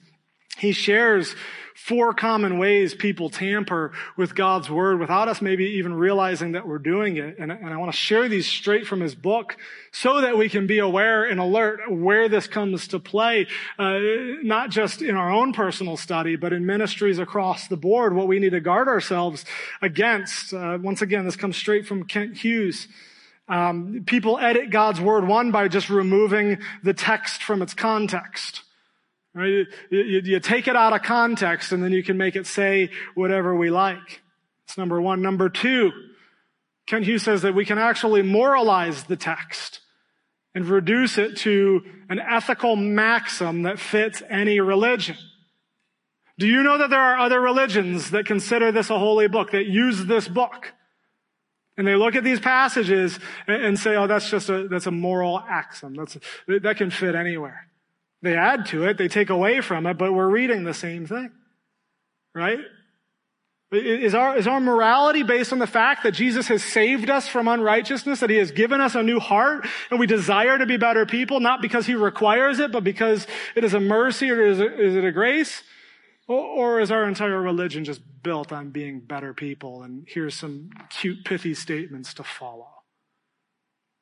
he 0.57 0.73
shares 0.73 1.35
four 1.73 2.13
common 2.13 2.57
ways 2.57 2.93
people 2.93 3.29
tamper 3.29 3.93
with 4.17 4.35
God's 4.35 4.69
word 4.69 4.99
without 4.99 5.29
us 5.29 5.41
maybe 5.41 5.63
even 5.63 5.93
realizing 5.93 6.51
that 6.51 6.67
we're 6.67 6.77
doing 6.77 7.15
it. 7.15 7.37
And, 7.39 7.51
and 7.51 7.69
I 7.69 7.77
want 7.77 7.91
to 7.91 7.97
share 7.97 8.27
these 8.27 8.45
straight 8.45 8.85
from 8.85 8.99
his 8.99 9.15
book 9.15 9.55
so 9.91 10.19
that 10.21 10.37
we 10.37 10.49
can 10.49 10.67
be 10.67 10.79
aware 10.79 11.23
and 11.23 11.39
alert 11.39 11.89
where 11.89 12.27
this 12.27 12.45
comes 12.45 12.89
to 12.89 12.99
play, 12.99 13.47
uh, 13.79 13.99
not 14.43 14.69
just 14.69 15.01
in 15.01 15.15
our 15.15 15.31
own 15.31 15.53
personal 15.53 15.95
study, 15.95 16.35
but 16.35 16.51
in 16.51 16.65
ministries 16.65 17.17
across 17.17 17.67
the 17.67 17.77
board, 17.77 18.13
what 18.13 18.27
we 18.27 18.37
need 18.37 18.51
to 18.51 18.59
guard 18.59 18.89
ourselves 18.89 19.45
against. 19.81 20.53
Uh, 20.53 20.77
once 20.81 21.01
again, 21.01 21.23
this 21.23 21.37
comes 21.37 21.55
straight 21.55 21.87
from 21.87 22.03
Kent 22.03 22.37
Hughes. 22.37 22.89
Um, 23.51 24.03
people 24.05 24.39
edit 24.39 24.69
God's 24.69 25.01
word, 25.01 25.27
one, 25.27 25.51
by 25.51 25.67
just 25.67 25.89
removing 25.89 26.59
the 26.83 26.93
text 26.93 27.43
from 27.43 27.61
its 27.61 27.73
context. 27.73 28.63
Right? 29.33 29.47
You, 29.47 29.65
you, 29.89 30.21
you 30.23 30.39
take 30.39 30.69
it 30.69 30.77
out 30.77 30.93
of 30.93 31.03
context 31.03 31.73
and 31.73 31.83
then 31.83 31.91
you 31.91 32.01
can 32.01 32.15
make 32.15 32.37
it 32.37 32.47
say 32.47 32.91
whatever 33.13 33.53
we 33.53 33.69
like. 33.69 34.21
That's 34.65 34.77
number 34.77 35.01
one. 35.01 35.21
Number 35.21 35.49
two, 35.49 35.91
Kent 36.87 37.03
Hughes 37.03 37.23
says 37.23 37.41
that 37.41 37.53
we 37.53 37.65
can 37.65 37.77
actually 37.77 38.21
moralize 38.21 39.03
the 39.03 39.17
text 39.17 39.81
and 40.55 40.65
reduce 40.65 41.17
it 41.17 41.35
to 41.39 41.81
an 42.09 42.19
ethical 42.19 42.77
maxim 42.77 43.63
that 43.63 43.79
fits 43.79 44.23
any 44.29 44.61
religion. 44.61 45.17
Do 46.39 46.47
you 46.47 46.63
know 46.63 46.77
that 46.77 46.89
there 46.89 47.01
are 47.01 47.19
other 47.19 47.41
religions 47.41 48.11
that 48.11 48.25
consider 48.25 48.71
this 48.71 48.89
a 48.89 48.97
holy 48.97 49.27
book, 49.27 49.51
that 49.51 49.65
use 49.65 50.05
this 50.05 50.29
book? 50.29 50.73
And 51.77 51.87
they 51.87 51.95
look 51.95 52.15
at 52.15 52.23
these 52.23 52.39
passages 52.39 53.17
and 53.47 53.79
say, 53.79 53.95
oh, 53.95 54.07
that's 54.07 54.29
just 54.29 54.49
a, 54.49 54.67
that's 54.67 54.87
a 54.87 54.91
moral 54.91 55.39
axiom. 55.39 55.95
That's, 55.95 56.17
that 56.47 56.77
can 56.77 56.91
fit 56.91 57.15
anywhere. 57.15 57.67
They 58.21 58.35
add 58.35 58.67
to 58.67 58.83
it, 58.83 58.97
they 58.97 59.07
take 59.07 59.29
away 59.29 59.61
from 59.61 59.85
it, 59.87 59.97
but 59.97 60.13
we're 60.13 60.29
reading 60.29 60.63
the 60.63 60.73
same 60.73 61.07
thing. 61.07 61.31
Right? 62.35 62.59
Is 63.71 64.13
our, 64.13 64.37
is 64.37 64.47
our 64.47 64.59
morality 64.59 65.23
based 65.23 65.53
on 65.53 65.59
the 65.59 65.67
fact 65.67 66.03
that 66.03 66.11
Jesus 66.11 66.49
has 66.49 66.61
saved 66.61 67.09
us 67.09 67.29
from 67.29 67.47
unrighteousness, 67.47 68.19
that 68.19 68.29
he 68.29 68.35
has 68.35 68.51
given 68.51 68.81
us 68.81 68.95
a 68.95 69.01
new 69.01 69.19
heart, 69.19 69.65
and 69.89 69.97
we 69.97 70.07
desire 70.07 70.57
to 70.57 70.65
be 70.65 70.75
better 70.75 71.05
people, 71.05 71.39
not 71.39 71.61
because 71.61 71.85
he 71.85 71.95
requires 71.95 72.59
it, 72.59 72.73
but 72.73 72.83
because 72.83 73.25
it 73.55 73.63
is 73.63 73.73
a 73.73 73.79
mercy 73.79 74.29
or 74.29 74.45
is 74.45 74.59
it, 74.59 74.77
is 74.77 74.97
it 74.97 75.05
a 75.05 75.11
grace? 75.13 75.63
Or, 76.31 76.77
or 76.77 76.79
is 76.79 76.91
our 76.91 77.05
entire 77.05 77.41
religion 77.41 77.83
just 77.83 78.01
built 78.23 78.53
on 78.53 78.69
being 78.69 79.01
better 79.01 79.33
people? 79.33 79.83
And 79.83 80.05
here's 80.07 80.33
some 80.33 80.69
cute, 80.89 81.25
pithy 81.25 81.53
statements 81.53 82.13
to 82.13 82.23
follow. 82.23 82.69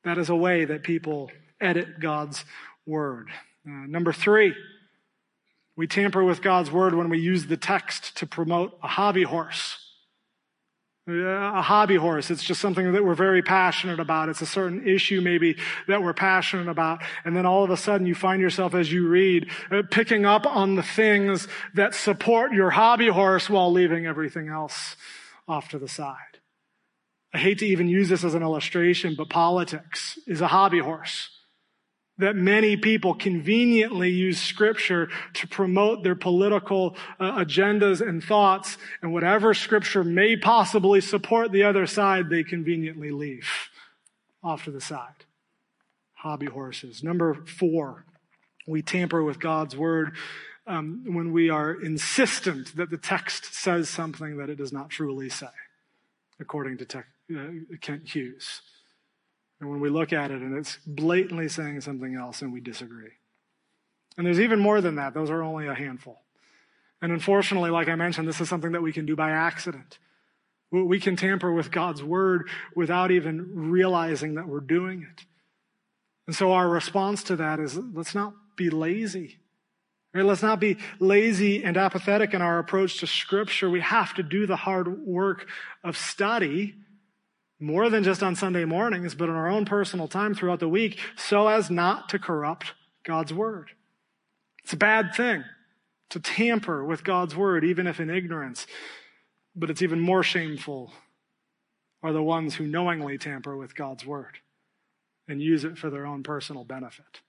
That 0.03 0.19
is 0.19 0.29
a 0.29 0.35
way 0.35 0.65
that 0.65 0.83
people 0.83 1.31
edit 1.59 1.99
God's 1.99 2.45
word. 2.85 3.29
Uh, 3.65 3.87
number 3.87 4.13
three, 4.13 4.53
we 5.75 5.87
tamper 5.87 6.23
with 6.23 6.43
God's 6.43 6.69
word 6.71 6.93
when 6.93 7.09
we 7.09 7.17
use 7.17 7.47
the 7.47 7.57
text 7.57 8.15
to 8.17 8.27
promote 8.27 8.77
a 8.83 8.87
hobby 8.87 9.23
horse. 9.23 9.88
A 11.09 11.61
hobby 11.61 11.95
horse. 11.95 12.29
It's 12.29 12.43
just 12.43 12.61
something 12.61 12.91
that 12.93 13.03
we're 13.03 13.15
very 13.15 13.41
passionate 13.41 13.99
about. 13.99 14.29
It's 14.29 14.41
a 14.41 14.45
certain 14.45 14.87
issue 14.87 15.21
maybe 15.21 15.57
that 15.87 16.03
we're 16.03 16.13
passionate 16.13 16.67
about. 16.67 17.01
And 17.25 17.35
then 17.35 17.45
all 17.45 17.63
of 17.63 17.69
a 17.69 17.77
sudden 17.77 18.05
you 18.05 18.15
find 18.15 18.41
yourself 18.41 18.75
as 18.75 18.91
you 18.91 19.07
read 19.07 19.49
uh, 19.71 19.83
picking 19.89 20.25
up 20.25 20.45
on 20.45 20.75
the 20.75 20.83
things 20.83 21.47
that 21.73 21.95
support 21.95 22.53
your 22.53 22.69
hobby 22.69 23.07
horse 23.07 23.49
while 23.49 23.71
leaving 23.71 24.05
everything 24.05 24.49
else 24.49 24.95
off 25.47 25.69
to 25.69 25.79
the 25.79 25.87
side. 25.87 26.15
I 27.33 27.37
hate 27.39 27.59
to 27.59 27.65
even 27.65 27.87
use 27.87 28.09
this 28.09 28.23
as 28.23 28.33
an 28.33 28.41
illustration, 28.41 29.15
but 29.17 29.29
politics 29.29 30.19
is 30.27 30.41
a 30.41 30.47
hobby 30.47 30.79
horse 30.79 31.29
that 32.19 32.35
many 32.35 32.77
people 32.77 33.15
conveniently 33.15 34.11
use 34.11 34.39
scripture 34.39 35.09
to 35.33 35.47
promote 35.47 36.03
their 36.03 36.15
political 36.15 36.95
uh, 37.19 37.43
agendas 37.43 38.07
and 38.07 38.23
thoughts 38.23 38.77
and 39.01 39.11
whatever 39.11 39.53
scripture 39.53 40.03
may 40.03 40.35
possibly 40.35 41.01
support 41.01 41.51
the 41.51 41.63
other 41.63 41.87
side 41.87 42.29
they 42.29 42.43
conveniently 42.43 43.09
leave 43.09 43.49
off 44.43 44.65
to 44.65 44.71
the 44.71 44.81
side. 44.81 45.25
Hobby 46.13 46.45
horses. 46.45 47.03
Number 47.03 47.33
four 47.45 48.05
we 48.69 48.81
tamper 48.81 49.23
with 49.23 49.39
god's 49.39 49.75
word 49.75 50.15
um, 50.67 51.03
when 51.07 51.33
we 51.33 51.49
are 51.49 51.73
insistent 51.73 52.75
that 52.75 52.91
the 52.91 52.97
text 52.97 53.53
says 53.53 53.89
something 53.89 54.37
that 54.37 54.49
it 54.49 54.57
does 54.57 54.71
not 54.71 54.89
truly 54.89 55.29
say 55.29 55.47
according 56.39 56.77
to 56.77 56.85
te- 56.85 56.99
uh, 57.35 57.77
kent 57.81 58.07
hughes 58.07 58.61
and 59.59 59.69
when 59.69 59.79
we 59.79 59.89
look 59.89 60.13
at 60.13 60.31
it 60.31 60.41
and 60.41 60.57
it's 60.57 60.77
blatantly 60.85 61.49
saying 61.49 61.81
something 61.81 62.15
else 62.15 62.41
and 62.41 62.53
we 62.53 62.61
disagree. 62.61 63.11
And 64.17 64.25
there's 64.25 64.39
even 64.39 64.59
more 64.59 64.81
than 64.81 64.95
that. 64.95 65.13
Those 65.13 65.29
are 65.29 65.43
only 65.43 65.67
a 65.67 65.73
handful. 65.73 66.21
And 67.01 67.11
unfortunately, 67.11 67.69
like 67.69 67.87
I 67.87 67.95
mentioned, 67.95 68.27
this 68.27 68.41
is 68.41 68.49
something 68.49 68.73
that 68.73 68.81
we 68.81 68.91
can 68.91 69.05
do 69.05 69.15
by 69.15 69.31
accident. 69.31 69.99
We 70.71 70.99
can 70.99 71.15
tamper 71.15 71.51
with 71.51 71.71
God's 71.71 72.03
word 72.03 72.49
without 72.75 73.11
even 73.11 73.71
realizing 73.71 74.35
that 74.35 74.47
we're 74.47 74.59
doing 74.59 75.07
it. 75.09 75.25
And 76.27 76.35
so 76.35 76.51
our 76.51 76.69
response 76.69 77.23
to 77.23 77.37
that 77.37 77.59
is 77.59 77.75
let's 77.75 78.13
not 78.13 78.33
be 78.55 78.69
lazy. 78.69 79.39
Right? 80.13 80.25
Let's 80.25 80.43
not 80.43 80.59
be 80.59 80.77
lazy 80.99 81.63
and 81.63 81.77
apathetic 81.77 82.33
in 82.33 82.41
our 82.41 82.59
approach 82.59 82.99
to 82.99 83.07
scripture. 83.07 83.69
We 83.69 83.81
have 83.81 84.13
to 84.15 84.23
do 84.23 84.45
the 84.45 84.55
hard 84.55 85.05
work 85.05 85.47
of 85.83 85.97
study 85.97 86.75
more 87.59 87.89
than 87.89 88.03
just 88.03 88.23
on 88.23 88.35
Sunday 88.35 88.65
mornings, 88.65 89.15
but 89.15 89.29
in 89.29 89.35
our 89.35 89.49
own 89.49 89.65
personal 89.65 90.07
time 90.07 90.33
throughout 90.33 90.59
the 90.59 90.69
week, 90.69 90.99
so 91.15 91.47
as 91.47 91.69
not 91.69 92.09
to 92.09 92.19
corrupt 92.19 92.73
God's 93.03 93.33
word. 93.33 93.71
It's 94.63 94.73
a 94.73 94.77
bad 94.77 95.13
thing 95.13 95.43
to 96.09 96.19
tamper 96.19 96.83
with 96.85 97.03
God's 97.03 97.35
word, 97.35 97.63
even 97.63 97.87
if 97.87 97.99
in 97.99 98.09
ignorance. 98.09 98.65
But 99.55 99.69
it's 99.69 99.81
even 99.81 99.99
more 99.99 100.23
shameful 100.23 100.93
are 102.01 102.13
the 102.13 102.23
ones 102.23 102.55
who 102.55 102.65
knowingly 102.65 103.17
tamper 103.17 103.57
with 103.57 103.75
God's 103.75 104.05
word 104.05 104.39
and 105.27 105.41
use 105.41 105.63
it 105.63 105.77
for 105.77 105.89
their 105.89 106.05
own 106.05 106.23
personal 106.23 106.63
benefit. 106.63 107.21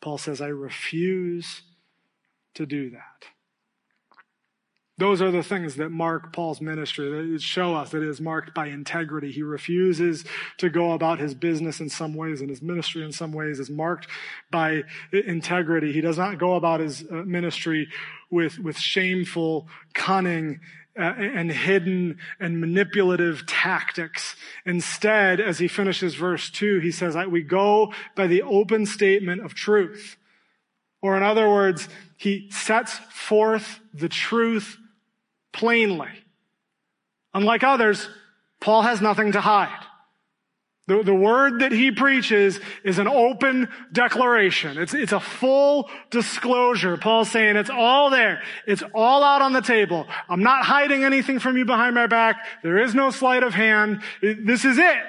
Paul 0.00 0.18
says, 0.18 0.40
I 0.40 0.48
refuse 0.48 1.62
to 2.54 2.66
do 2.66 2.90
that. 2.90 3.26
Those 4.98 5.22
are 5.22 5.30
the 5.30 5.44
things 5.44 5.76
that 5.76 5.90
mark 5.90 6.32
Paul's 6.32 6.60
ministry, 6.60 7.08
that 7.08 7.40
show 7.40 7.76
us 7.76 7.90
that 7.90 8.02
it 8.02 8.08
is 8.08 8.20
marked 8.20 8.52
by 8.52 8.66
integrity. 8.66 9.30
He 9.30 9.42
refuses 9.42 10.24
to 10.58 10.68
go 10.68 10.92
about 10.92 11.20
his 11.20 11.34
business 11.34 11.78
in 11.78 11.88
some 11.88 12.14
ways, 12.14 12.40
and 12.40 12.50
his 12.50 12.60
ministry 12.60 13.04
in 13.04 13.12
some 13.12 13.32
ways 13.32 13.60
is 13.60 13.70
marked 13.70 14.08
by 14.50 14.82
integrity. 15.12 15.92
He 15.92 16.00
does 16.00 16.18
not 16.18 16.38
go 16.38 16.54
about 16.54 16.80
his 16.80 17.04
uh, 17.10 17.14
ministry 17.14 17.88
with, 18.28 18.58
with 18.58 18.76
shameful, 18.76 19.68
cunning, 19.94 20.58
uh, 20.98 21.14
and 21.16 21.52
hidden 21.52 22.18
and 22.40 22.60
manipulative 22.60 23.46
tactics. 23.46 24.34
Instead, 24.66 25.40
as 25.40 25.60
he 25.60 25.68
finishes 25.68 26.16
verse 26.16 26.50
2, 26.50 26.80
he 26.80 26.90
says, 26.90 27.16
We 27.28 27.42
go 27.42 27.92
by 28.16 28.26
the 28.26 28.42
open 28.42 28.84
statement 28.84 29.44
of 29.44 29.54
truth. 29.54 30.16
Or 31.00 31.16
in 31.16 31.22
other 31.22 31.48
words, 31.48 31.88
he 32.16 32.50
sets 32.50 32.94
forth 32.94 33.78
the 33.94 34.08
truth 34.08 34.76
plainly. 35.52 36.10
Unlike 37.34 37.64
others, 37.64 38.08
Paul 38.60 38.82
has 38.82 39.00
nothing 39.00 39.32
to 39.32 39.40
hide. 39.40 39.84
The, 40.88 41.02
the 41.02 41.14
word 41.14 41.60
that 41.60 41.70
he 41.70 41.90
preaches 41.90 42.58
is 42.82 42.98
an 42.98 43.06
open 43.06 43.68
declaration. 43.92 44.78
It's, 44.78 44.94
it's 44.94 45.12
a 45.12 45.20
full 45.20 45.90
disclosure. 46.10 46.96
Paul's 46.96 47.30
saying 47.30 47.56
it's 47.56 47.68
all 47.68 48.08
there. 48.08 48.42
It's 48.66 48.82
all 48.94 49.22
out 49.22 49.42
on 49.42 49.52
the 49.52 49.60
table. 49.60 50.06
I'm 50.30 50.42
not 50.42 50.64
hiding 50.64 51.04
anything 51.04 51.40
from 51.40 51.58
you 51.58 51.66
behind 51.66 51.94
my 51.94 52.06
back. 52.06 52.36
There 52.62 52.78
is 52.78 52.94
no 52.94 53.10
sleight 53.10 53.42
of 53.42 53.52
hand. 53.52 54.02
This 54.22 54.64
is 54.64 54.78
it. 54.78 55.02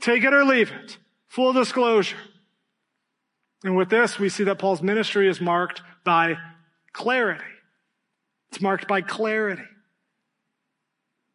Take 0.00 0.24
it 0.24 0.34
or 0.34 0.44
leave 0.44 0.72
it. 0.72 0.98
Full 1.28 1.52
disclosure. 1.52 2.16
And 3.62 3.76
with 3.76 3.90
this, 3.90 4.18
we 4.18 4.28
see 4.28 4.42
that 4.42 4.58
Paul's 4.58 4.82
ministry 4.82 5.28
is 5.28 5.40
marked 5.40 5.82
by 6.04 6.36
clarity. 6.92 7.44
It's 8.50 8.60
marked 8.60 8.88
by 8.88 9.02
clarity. 9.02 9.62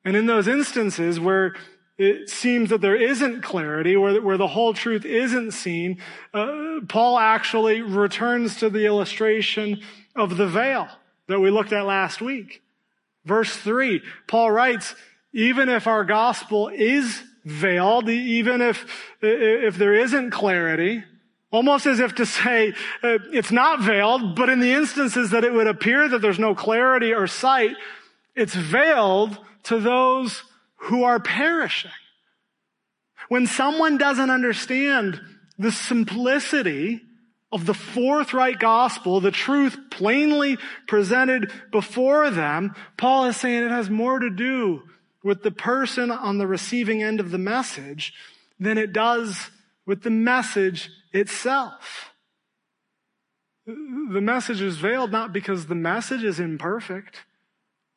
And 0.08 0.15
in 0.15 0.26
those 0.26 0.48
instances 0.48 1.20
where 1.20 1.54
it 1.98 2.30
seems 2.30 2.70
that 2.70 2.80
there 2.80 2.96
isn't 2.96 3.41
clarity, 3.41 3.98
where, 3.98 4.22
where 4.22 4.38
the 4.38 4.48
whole 4.48 4.74
truth 4.74 5.04
isn't 5.04 5.52
seen, 5.52 6.02
uh, 6.34 6.80
Paul 6.88 7.20
actually 7.20 7.82
returns 7.82 8.56
to 8.62 8.70
the 8.70 8.86
illustration 8.86 9.82
of 10.15 10.38
the 10.38 10.48
veil 10.48 10.88
that 11.28 11.41
we 11.41 11.50
looked 11.50 11.74
at 11.74 11.86
last 11.86 12.22
week. 12.22 12.63
Verse 13.26 13.54
three, 13.54 14.02
Paul 14.28 14.50
writes, 14.50 14.96
even 15.34 15.67
if 15.67 15.88
our 15.88 16.06
gospel 16.06 16.70
is 16.70 17.22
veiled, 17.43 18.08
even 18.08 18.62
if, 18.62 18.86
if 19.22 19.76
there 19.76 19.93
isn't 19.93 20.32
clarity, 20.32 21.04
almost 21.52 21.86
as 21.86 22.00
if 22.00 22.15
to 22.15 22.26
say 22.26 22.70
uh, 23.04 23.17
it's 23.34 23.52
not 23.52 23.82
veiled, 23.82 24.38
but 24.38 24.48
in 24.48 24.62
the 24.62 24.72
instances 24.72 25.32
that 25.32 25.43
it 25.43 25.52
would 25.52 25.67
appear 25.67 26.08
that 26.08 26.22
there's 26.22 26.39
no 26.39 26.56
clarity 26.56 27.13
or 27.13 27.28
sight, 27.28 27.76
it's 28.38 28.56
veiled 28.56 29.38
to 29.67 29.80
those 29.80 30.43
who 30.75 31.03
are 31.03 31.19
perishing. 31.19 31.91
When 33.30 33.47
someone 33.47 33.97
doesn't 33.97 34.30
understand 34.30 35.19
the 35.58 35.71
simplicity 35.71 37.01
of 37.51 37.65
the 37.65 37.73
forthright 37.73 38.60
gospel, 38.60 39.19
the 39.19 39.32
truth 39.32 39.77
plainly 39.89 40.58
presented 40.88 41.51
before 41.71 42.30
them, 42.30 42.75
Paul 42.97 43.25
is 43.25 43.38
saying 43.38 43.63
it 43.63 43.71
has 43.71 43.89
more 43.89 44.19
to 44.19 44.30
do 44.30 44.84
with 45.23 45.43
the 45.43 45.51
person 45.51 46.12
on 46.12 46.38
the 46.38 46.47
receiving 46.47 47.03
end 47.03 47.19
of 47.19 47.32
the 47.32 47.38
message 47.38 48.13
than 48.60 48.77
it 48.77 48.93
does 48.93 49.49
with 49.86 50.03
the 50.03 50.10
message 50.10 50.89
itself. 51.12 52.12
The 53.65 54.21
message 54.21 54.62
is 54.62 54.77
veiled 54.77 55.12
not 55.12 55.34
because 55.34 55.67
the 55.67 55.75
message 55.75 56.23
is 56.23 56.39
imperfect, 56.39 57.23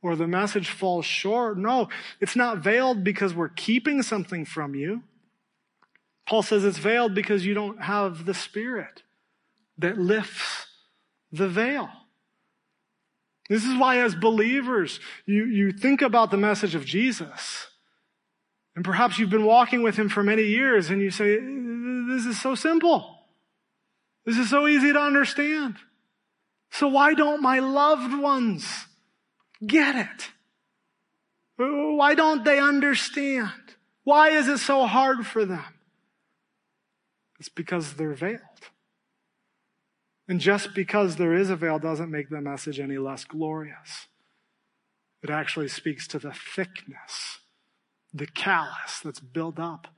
or 0.02 0.16
the 0.16 0.26
message 0.26 0.70
falls 0.70 1.04
short. 1.04 1.58
No, 1.58 1.88
it's 2.20 2.36
not 2.36 2.58
veiled 2.58 3.04
because 3.04 3.34
we're 3.34 3.48
keeping 3.48 4.02
something 4.02 4.44
from 4.44 4.74
you. 4.74 5.02
Paul 6.26 6.42
says 6.42 6.64
it's 6.64 6.78
veiled 6.78 7.14
because 7.14 7.44
you 7.44 7.54
don't 7.54 7.82
have 7.82 8.24
the 8.24 8.34
Spirit 8.34 9.02
that 9.78 9.98
lifts 9.98 10.66
the 11.32 11.48
veil. 11.48 11.88
This 13.48 13.64
is 13.64 13.76
why, 13.76 13.98
as 13.98 14.14
believers, 14.14 15.00
you, 15.26 15.44
you 15.44 15.72
think 15.72 16.02
about 16.02 16.30
the 16.30 16.36
message 16.36 16.76
of 16.76 16.84
Jesus. 16.84 17.66
And 18.76 18.84
perhaps 18.84 19.18
you've 19.18 19.28
been 19.30 19.44
walking 19.44 19.82
with 19.82 19.96
him 19.96 20.08
for 20.08 20.22
many 20.22 20.44
years 20.44 20.88
and 20.88 21.02
you 21.02 21.10
say, 21.10 21.34
This 21.34 22.26
is 22.26 22.40
so 22.40 22.54
simple. 22.54 23.18
This 24.24 24.38
is 24.38 24.48
so 24.48 24.68
easy 24.68 24.92
to 24.92 25.00
understand. 25.00 25.76
So 26.70 26.86
why 26.86 27.14
don't 27.14 27.42
my 27.42 27.58
loved 27.58 28.16
ones 28.16 28.86
get 29.66 29.96
it? 29.96 30.31
Why 31.57 32.15
don't 32.15 32.44
they 32.44 32.58
understand? 32.58 33.52
Why 34.04 34.31
is 34.31 34.48
it 34.48 34.58
so 34.58 34.87
hard 34.87 35.27
for 35.27 35.44
them? 35.44 35.75
It's 37.38 37.48
because 37.48 37.94
they're 37.94 38.15
veiled. 38.15 38.40
And 40.29 40.40
just 40.40 40.75
because 40.75 41.17
there 41.17 41.35
is 41.35 41.50
a 41.50 41.56
veil 41.56 41.79
doesn't 41.79 42.11
make 42.11 42.31
the 42.31 42.40
message 42.40 42.79
any 42.79 42.98
less 42.98 43.25
glorious. 43.25 44.06
It 45.23 45.31
actually 45.31 45.69
speaks 45.69 46.06
to 46.08 46.19
the 46.19 46.33
thickness, 46.33 47.40
the 48.13 48.27
callous 48.27 49.00
that's 49.02 49.21
built 49.21 49.58
up 49.58 49.88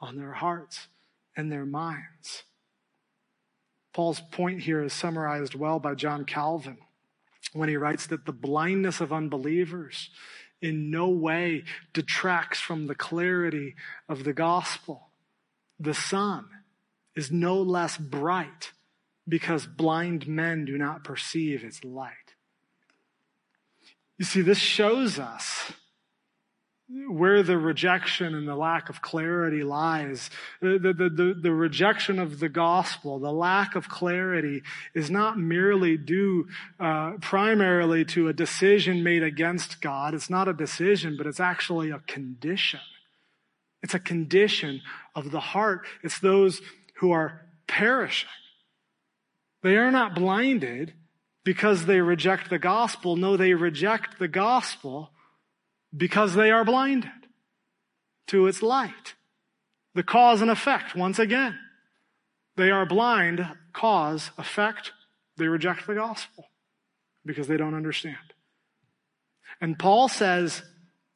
on 0.00 0.16
their 0.16 0.32
hearts 0.32 0.88
and 1.36 1.50
their 1.50 1.64
minds. 1.64 2.42
Paul's 3.94 4.20
point 4.20 4.62
here 4.62 4.82
is 4.82 4.92
summarized 4.92 5.54
well 5.54 5.78
by 5.78 5.94
John 5.94 6.24
Calvin 6.24 6.78
when 7.52 7.68
he 7.68 7.76
writes 7.76 8.06
that 8.08 8.26
the 8.26 8.32
blindness 8.32 9.00
of 9.00 9.12
unbelievers 9.12 10.10
in 10.60 10.90
no 10.90 11.08
way 11.08 11.64
detracts 11.92 12.60
from 12.60 12.86
the 12.86 12.94
clarity 12.94 13.74
of 14.08 14.24
the 14.24 14.32
gospel. 14.32 15.10
The 15.78 15.94
sun 15.94 16.46
is 17.14 17.30
no 17.30 17.60
less 17.60 17.96
bright 17.96 18.72
because 19.26 19.66
blind 19.66 20.26
men 20.26 20.64
do 20.64 20.76
not 20.78 21.04
perceive 21.04 21.62
its 21.62 21.84
light. 21.84 22.34
You 24.18 24.24
see, 24.24 24.40
this 24.40 24.58
shows 24.58 25.18
us 25.18 25.72
where 26.90 27.42
the 27.42 27.58
rejection 27.58 28.34
and 28.34 28.48
the 28.48 28.56
lack 28.56 28.88
of 28.88 29.02
clarity 29.02 29.62
lies. 29.62 30.30
The, 30.62 30.78
the, 30.78 31.10
the, 31.10 31.38
the, 31.42 31.52
rejection 31.52 32.18
of 32.18 32.40
the 32.40 32.48
gospel, 32.48 33.18
the 33.18 33.32
lack 33.32 33.76
of 33.76 33.90
clarity 33.90 34.62
is 34.94 35.10
not 35.10 35.38
merely 35.38 35.98
due 35.98 36.48
uh, 36.80 37.12
primarily 37.20 38.06
to 38.06 38.28
a 38.28 38.32
decision 38.32 39.02
made 39.02 39.22
against 39.22 39.82
God. 39.82 40.14
It's 40.14 40.30
not 40.30 40.48
a 40.48 40.54
decision, 40.54 41.16
but 41.18 41.26
it's 41.26 41.40
actually 41.40 41.90
a 41.90 41.98
condition. 41.98 42.80
It's 43.82 43.94
a 43.94 44.00
condition 44.00 44.80
of 45.14 45.30
the 45.30 45.40
heart. 45.40 45.86
It's 46.02 46.18
those 46.18 46.62
who 46.96 47.12
are 47.12 47.42
perishing. 47.66 48.30
They 49.62 49.76
are 49.76 49.90
not 49.90 50.14
blinded 50.14 50.94
because 51.44 51.84
they 51.84 52.00
reject 52.00 52.48
the 52.48 52.58
gospel. 52.58 53.16
No, 53.16 53.36
they 53.36 53.52
reject 53.52 54.18
the 54.18 54.28
gospel 54.28 55.10
because 55.96 56.34
they 56.34 56.50
are 56.50 56.64
blinded 56.64 57.10
to 58.28 58.46
its 58.46 58.62
light. 58.62 59.14
The 59.94 60.02
cause 60.02 60.42
and 60.42 60.50
effect, 60.50 60.94
once 60.94 61.18
again. 61.18 61.58
They 62.56 62.70
are 62.70 62.86
blind, 62.86 63.46
cause, 63.72 64.30
effect. 64.36 64.92
They 65.36 65.48
reject 65.48 65.86
the 65.86 65.94
gospel 65.94 66.44
because 67.24 67.48
they 67.48 67.56
don't 67.56 67.74
understand. 67.74 68.16
And 69.60 69.78
Paul 69.78 70.08
says 70.08 70.62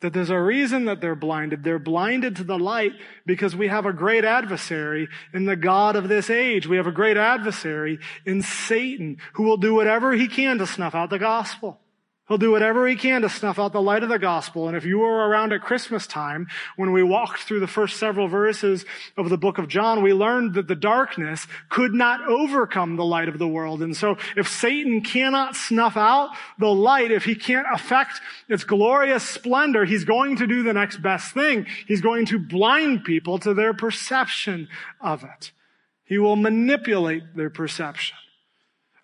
that 0.00 0.12
there's 0.12 0.30
a 0.30 0.40
reason 0.40 0.86
that 0.86 1.00
they're 1.00 1.14
blinded. 1.14 1.62
They're 1.62 1.78
blinded 1.78 2.36
to 2.36 2.44
the 2.44 2.58
light 2.58 2.92
because 3.24 3.54
we 3.54 3.68
have 3.68 3.86
a 3.86 3.92
great 3.92 4.24
adversary 4.24 5.08
in 5.32 5.44
the 5.44 5.56
God 5.56 5.96
of 5.96 6.08
this 6.08 6.28
age. 6.28 6.66
We 6.66 6.76
have 6.76 6.86
a 6.86 6.92
great 6.92 7.16
adversary 7.16 7.98
in 8.26 8.42
Satan 8.42 9.18
who 9.34 9.44
will 9.44 9.56
do 9.56 9.74
whatever 9.74 10.12
he 10.12 10.28
can 10.28 10.58
to 10.58 10.66
snuff 10.66 10.94
out 10.94 11.10
the 11.10 11.18
gospel. 11.18 11.80
He'll 12.28 12.38
do 12.38 12.52
whatever 12.52 12.86
he 12.86 12.94
can 12.94 13.22
to 13.22 13.28
snuff 13.28 13.58
out 13.58 13.72
the 13.72 13.82
light 13.82 14.04
of 14.04 14.08
the 14.08 14.18
gospel. 14.18 14.68
And 14.68 14.76
if 14.76 14.84
you 14.84 15.00
were 15.00 15.28
around 15.28 15.52
at 15.52 15.60
Christmas 15.60 16.06
time, 16.06 16.46
when 16.76 16.92
we 16.92 17.02
walked 17.02 17.40
through 17.40 17.58
the 17.58 17.66
first 17.66 17.98
several 17.98 18.28
verses 18.28 18.84
of 19.16 19.28
the 19.28 19.36
book 19.36 19.58
of 19.58 19.66
John, 19.66 20.02
we 20.02 20.14
learned 20.14 20.54
that 20.54 20.68
the 20.68 20.76
darkness 20.76 21.48
could 21.68 21.92
not 21.92 22.26
overcome 22.28 22.94
the 22.94 23.04
light 23.04 23.28
of 23.28 23.40
the 23.40 23.48
world. 23.48 23.82
And 23.82 23.96
so 23.96 24.18
if 24.36 24.46
Satan 24.46 25.00
cannot 25.00 25.56
snuff 25.56 25.96
out 25.96 26.30
the 26.60 26.72
light, 26.72 27.10
if 27.10 27.24
he 27.24 27.34
can't 27.34 27.66
affect 27.72 28.20
its 28.48 28.62
glorious 28.62 29.28
splendor, 29.28 29.84
he's 29.84 30.04
going 30.04 30.36
to 30.36 30.46
do 30.46 30.62
the 30.62 30.72
next 30.72 31.02
best 31.02 31.34
thing. 31.34 31.66
He's 31.88 32.00
going 32.00 32.26
to 32.26 32.38
blind 32.38 33.02
people 33.02 33.40
to 33.40 33.52
their 33.52 33.74
perception 33.74 34.68
of 35.00 35.24
it. 35.24 35.50
He 36.04 36.18
will 36.18 36.36
manipulate 36.36 37.34
their 37.34 37.50
perception. 37.50 38.16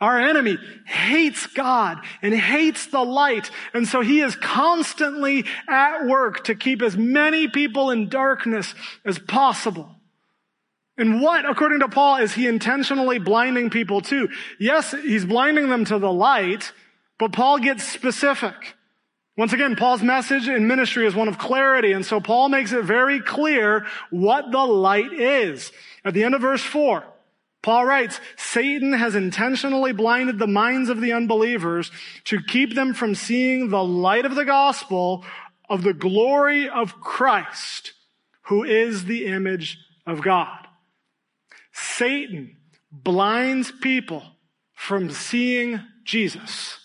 Our 0.00 0.20
enemy 0.20 0.58
hates 0.86 1.46
God 1.48 1.98
and 2.22 2.32
hates 2.32 2.86
the 2.86 3.02
light. 3.02 3.50
And 3.74 3.86
so 3.86 4.00
he 4.00 4.20
is 4.20 4.36
constantly 4.36 5.44
at 5.68 6.06
work 6.06 6.44
to 6.44 6.54
keep 6.54 6.82
as 6.82 6.96
many 6.96 7.48
people 7.48 7.90
in 7.90 8.08
darkness 8.08 8.74
as 9.04 9.18
possible. 9.18 9.90
And 10.96 11.20
what, 11.20 11.48
according 11.48 11.80
to 11.80 11.88
Paul, 11.88 12.16
is 12.16 12.32
he 12.32 12.46
intentionally 12.46 13.18
blinding 13.18 13.70
people 13.70 14.00
to? 14.02 14.28
Yes, 14.58 14.92
he's 14.92 15.24
blinding 15.24 15.68
them 15.68 15.84
to 15.86 15.98
the 15.98 16.12
light, 16.12 16.72
but 17.18 17.32
Paul 17.32 17.58
gets 17.58 17.84
specific. 17.84 18.54
Once 19.36 19.52
again, 19.52 19.76
Paul's 19.76 20.02
message 20.02 20.48
in 20.48 20.66
ministry 20.66 21.06
is 21.06 21.14
one 21.14 21.28
of 21.28 21.38
clarity. 21.38 21.92
And 21.92 22.04
so 22.04 22.20
Paul 22.20 22.48
makes 22.48 22.72
it 22.72 22.84
very 22.84 23.20
clear 23.20 23.86
what 24.10 24.50
the 24.50 24.64
light 24.64 25.12
is. 25.12 25.70
At 26.04 26.14
the 26.14 26.24
end 26.24 26.34
of 26.34 26.40
verse 26.40 26.62
four, 26.62 27.04
Paul 27.62 27.86
writes, 27.86 28.20
Satan 28.36 28.92
has 28.92 29.14
intentionally 29.14 29.92
blinded 29.92 30.38
the 30.38 30.46
minds 30.46 30.88
of 30.88 31.00
the 31.00 31.12
unbelievers 31.12 31.90
to 32.24 32.40
keep 32.40 32.74
them 32.74 32.94
from 32.94 33.14
seeing 33.14 33.68
the 33.68 33.82
light 33.82 34.24
of 34.24 34.36
the 34.36 34.44
gospel 34.44 35.24
of 35.68 35.82
the 35.82 35.92
glory 35.92 36.68
of 36.68 37.00
Christ, 37.00 37.92
who 38.42 38.64
is 38.64 39.04
the 39.04 39.26
image 39.26 39.78
of 40.06 40.22
God. 40.22 40.66
Satan 41.72 42.56
blinds 42.90 43.70
people 43.70 44.22
from 44.72 45.10
seeing 45.10 45.80
Jesus. 46.04 46.78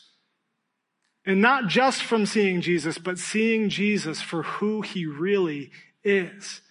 And 1.25 1.41
not 1.41 1.67
just 1.67 2.03
from 2.03 2.25
seeing 2.25 2.59
Jesus, 2.59 2.97
but 2.97 3.17
seeing 3.17 3.69
Jesus 3.69 4.21
for 4.21 4.43
who 4.43 4.81
he 4.81 5.05
really 5.05 5.71
is. 6.03 6.61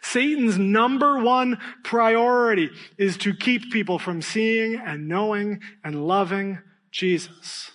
Satan's 0.00 0.58
number 0.58 1.18
one 1.18 1.58
priority 1.84 2.70
is 2.96 3.16
to 3.18 3.34
keep 3.34 3.72
people 3.72 3.98
from 3.98 4.22
seeing 4.22 4.76
and 4.76 5.08
knowing 5.08 5.60
and 5.84 6.06
loving 6.06 6.58
Jesus. 6.90 7.70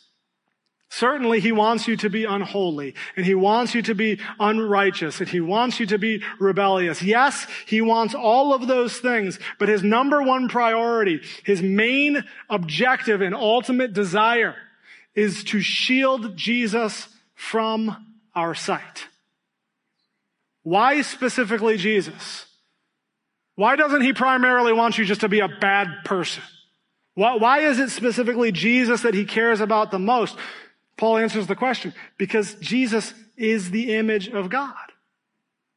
Certainly 0.89 1.39
he 1.39 1.51
wants 1.51 1.87
you 1.87 1.97
to 1.97 2.09
be 2.09 2.25
unholy 2.25 2.93
and 3.17 3.25
he 3.25 3.33
wants 3.33 3.73
you 3.73 3.81
to 3.81 3.95
be 3.95 4.19
unrighteous 4.39 5.19
and 5.21 5.27
he 5.27 5.41
wants 5.41 5.79
you 5.79 5.87
to 5.87 5.97
be 5.97 6.21
rebellious. 6.39 7.01
Yes, 7.01 7.47
he 7.65 7.81
wants 7.81 8.13
all 8.13 8.53
of 8.53 8.67
those 8.67 8.97
things, 8.97 9.39
but 9.57 9.69
his 9.69 9.81
number 9.81 10.21
one 10.21 10.49
priority, 10.49 11.19
his 11.43 11.63
main 11.63 12.23
objective 12.47 13.21
and 13.21 13.33
ultimate 13.33 13.93
desire 13.93 14.55
is 15.15 15.43
to 15.45 15.61
shield 15.61 16.37
Jesus 16.37 17.07
from 17.33 18.05
our 18.35 18.53
sight. 18.53 19.07
Why 20.63 21.01
specifically 21.01 21.77
Jesus? 21.77 22.45
Why 23.55 23.75
doesn't 23.75 24.01
he 24.01 24.13
primarily 24.13 24.73
want 24.73 24.97
you 24.97 25.05
just 25.05 25.21
to 25.21 25.29
be 25.29 25.41
a 25.41 25.47
bad 25.47 25.87
person? 26.05 26.43
Why, 27.15 27.35
why 27.35 27.59
is 27.59 27.79
it 27.79 27.91
specifically 27.91 28.51
Jesus 28.51 29.01
that 29.01 29.13
he 29.13 29.25
cares 29.25 29.61
about 29.61 29.91
the 29.91 29.99
most? 29.99 30.35
Paul 30.97 31.17
answers 31.17 31.47
the 31.47 31.55
question 31.55 31.93
because 32.17 32.55
Jesus 32.55 33.13
is 33.37 33.71
the 33.71 33.93
image 33.93 34.27
of 34.29 34.49
God. 34.49 34.73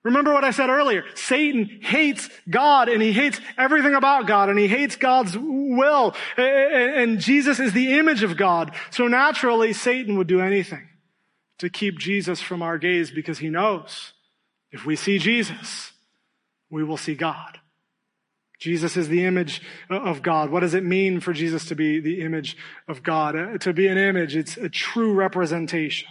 Remember 0.03 0.33
what 0.33 0.45
I 0.45 0.53
said 0.53 0.71
earlier. 0.71 1.05
Satan 1.17 1.81
hates 1.83 2.31
God 2.49 2.89
and 2.89 3.03
he 3.03 3.13
hates 3.13 3.41
everything 3.59 3.95
about 3.95 4.29
God 4.29 4.49
and 4.49 4.59
he 4.59 4.69
hates 4.69 4.95
God's 4.95 5.37
will. 5.37 6.15
And 6.37 7.19
Jesus 7.19 7.59
is 7.59 7.73
the 7.73 7.99
image 7.99 8.23
of 8.23 8.37
God. 8.37 8.73
So 8.91 9.09
naturally, 9.09 9.73
Satan 9.73 10.17
would 10.17 10.29
do 10.29 10.41
anything 10.41 10.89
to 11.59 11.69
keep 11.69 11.99
Jesus 11.99 12.41
from 12.41 12.63
our 12.63 12.79
gaze 12.79 13.11
because 13.11 13.39
he 13.39 13.51
knows 13.51 14.13
if 14.73 14.85
we 14.85 14.97
see 14.97 15.19
Jesus, 15.19 15.93
we 16.71 16.85
will 16.85 16.97
see 16.97 17.15
God. 17.15 17.61
Jesus 18.59 18.97
is 18.97 19.09
the 19.09 19.25
image 19.25 19.61
of 19.91 20.23
God. 20.23 20.51
What 20.51 20.61
does 20.61 20.75
it 20.75 20.85
mean 20.85 21.21
for 21.21 21.33
Jesus 21.33 21.67
to 21.67 21.75
be 21.75 22.01
the 22.01 22.23
image 22.23 22.57
of 22.89 23.03
God? 23.03 23.37
Uh, 23.37 23.59
to 23.59 23.73
be 23.73 23.87
an 23.87 23.99
image, 23.99 24.35
it's 24.35 24.57
a 24.57 24.69
true 24.69 25.13
representation. 25.13 26.09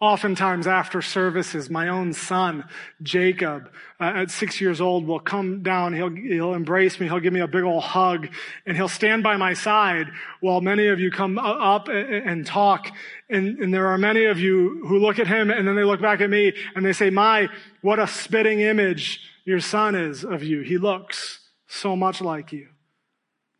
Oftentimes 0.00 0.68
after 0.68 1.02
services, 1.02 1.68
my 1.68 1.88
own 1.88 2.12
son, 2.12 2.64
Jacob, 3.02 3.68
uh, 3.98 4.04
at 4.04 4.30
six 4.30 4.60
years 4.60 4.80
old, 4.80 5.04
will 5.04 5.18
come 5.18 5.64
down, 5.64 5.92
he'll, 5.92 6.14
he'll 6.14 6.54
embrace 6.54 7.00
me, 7.00 7.08
he'll 7.08 7.18
give 7.18 7.32
me 7.32 7.40
a 7.40 7.48
big 7.48 7.64
old 7.64 7.82
hug, 7.82 8.28
and 8.64 8.76
he'll 8.76 8.86
stand 8.86 9.24
by 9.24 9.36
my 9.36 9.54
side 9.54 10.06
while 10.40 10.60
many 10.60 10.86
of 10.86 11.00
you 11.00 11.10
come 11.10 11.36
up 11.36 11.88
and, 11.88 12.46
talk. 12.46 12.92
And, 13.28 13.58
and 13.58 13.74
there 13.74 13.88
are 13.88 13.98
many 13.98 14.26
of 14.26 14.38
you 14.38 14.84
who 14.86 15.00
look 15.00 15.18
at 15.18 15.26
him 15.26 15.50
and 15.50 15.66
then 15.66 15.74
they 15.74 15.82
look 15.82 16.00
back 16.00 16.20
at 16.20 16.30
me 16.30 16.52
and 16.76 16.86
they 16.86 16.92
say, 16.92 17.10
my, 17.10 17.48
what 17.82 17.98
a 17.98 18.06
spitting 18.06 18.60
image 18.60 19.20
your 19.44 19.58
son 19.58 19.96
is 19.96 20.24
of 20.24 20.44
you. 20.44 20.60
He 20.60 20.78
looks 20.78 21.40
so 21.66 21.96
much 21.96 22.20
like 22.20 22.52
you. 22.52 22.68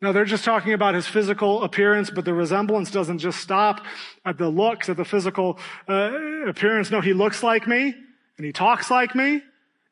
Now 0.01 0.13
they're 0.13 0.25
just 0.25 0.45
talking 0.45 0.73
about 0.73 0.95
his 0.95 1.07
physical 1.07 1.63
appearance, 1.63 2.09
but 2.09 2.23
the 2.23 2.33
resemblance 2.33 2.89
doesn't 2.89 3.19
just 3.19 3.39
stop 3.39 3.85
at 4.25 4.37
the 4.37 4.47
looks, 4.47 4.87
at 4.87 4.95
the 4.95 5.03
physical 5.03 5.59
uh, 5.89 6.11
appearance. 6.47 6.89
No, 6.89 7.01
he 7.01 7.13
looks 7.13 7.43
like 7.43 7.67
me, 7.67 7.93
and 8.37 8.45
he 8.45 8.53
talks 8.53 8.89
like 8.89 9.13
me, 9.13 9.31
and 9.33 9.41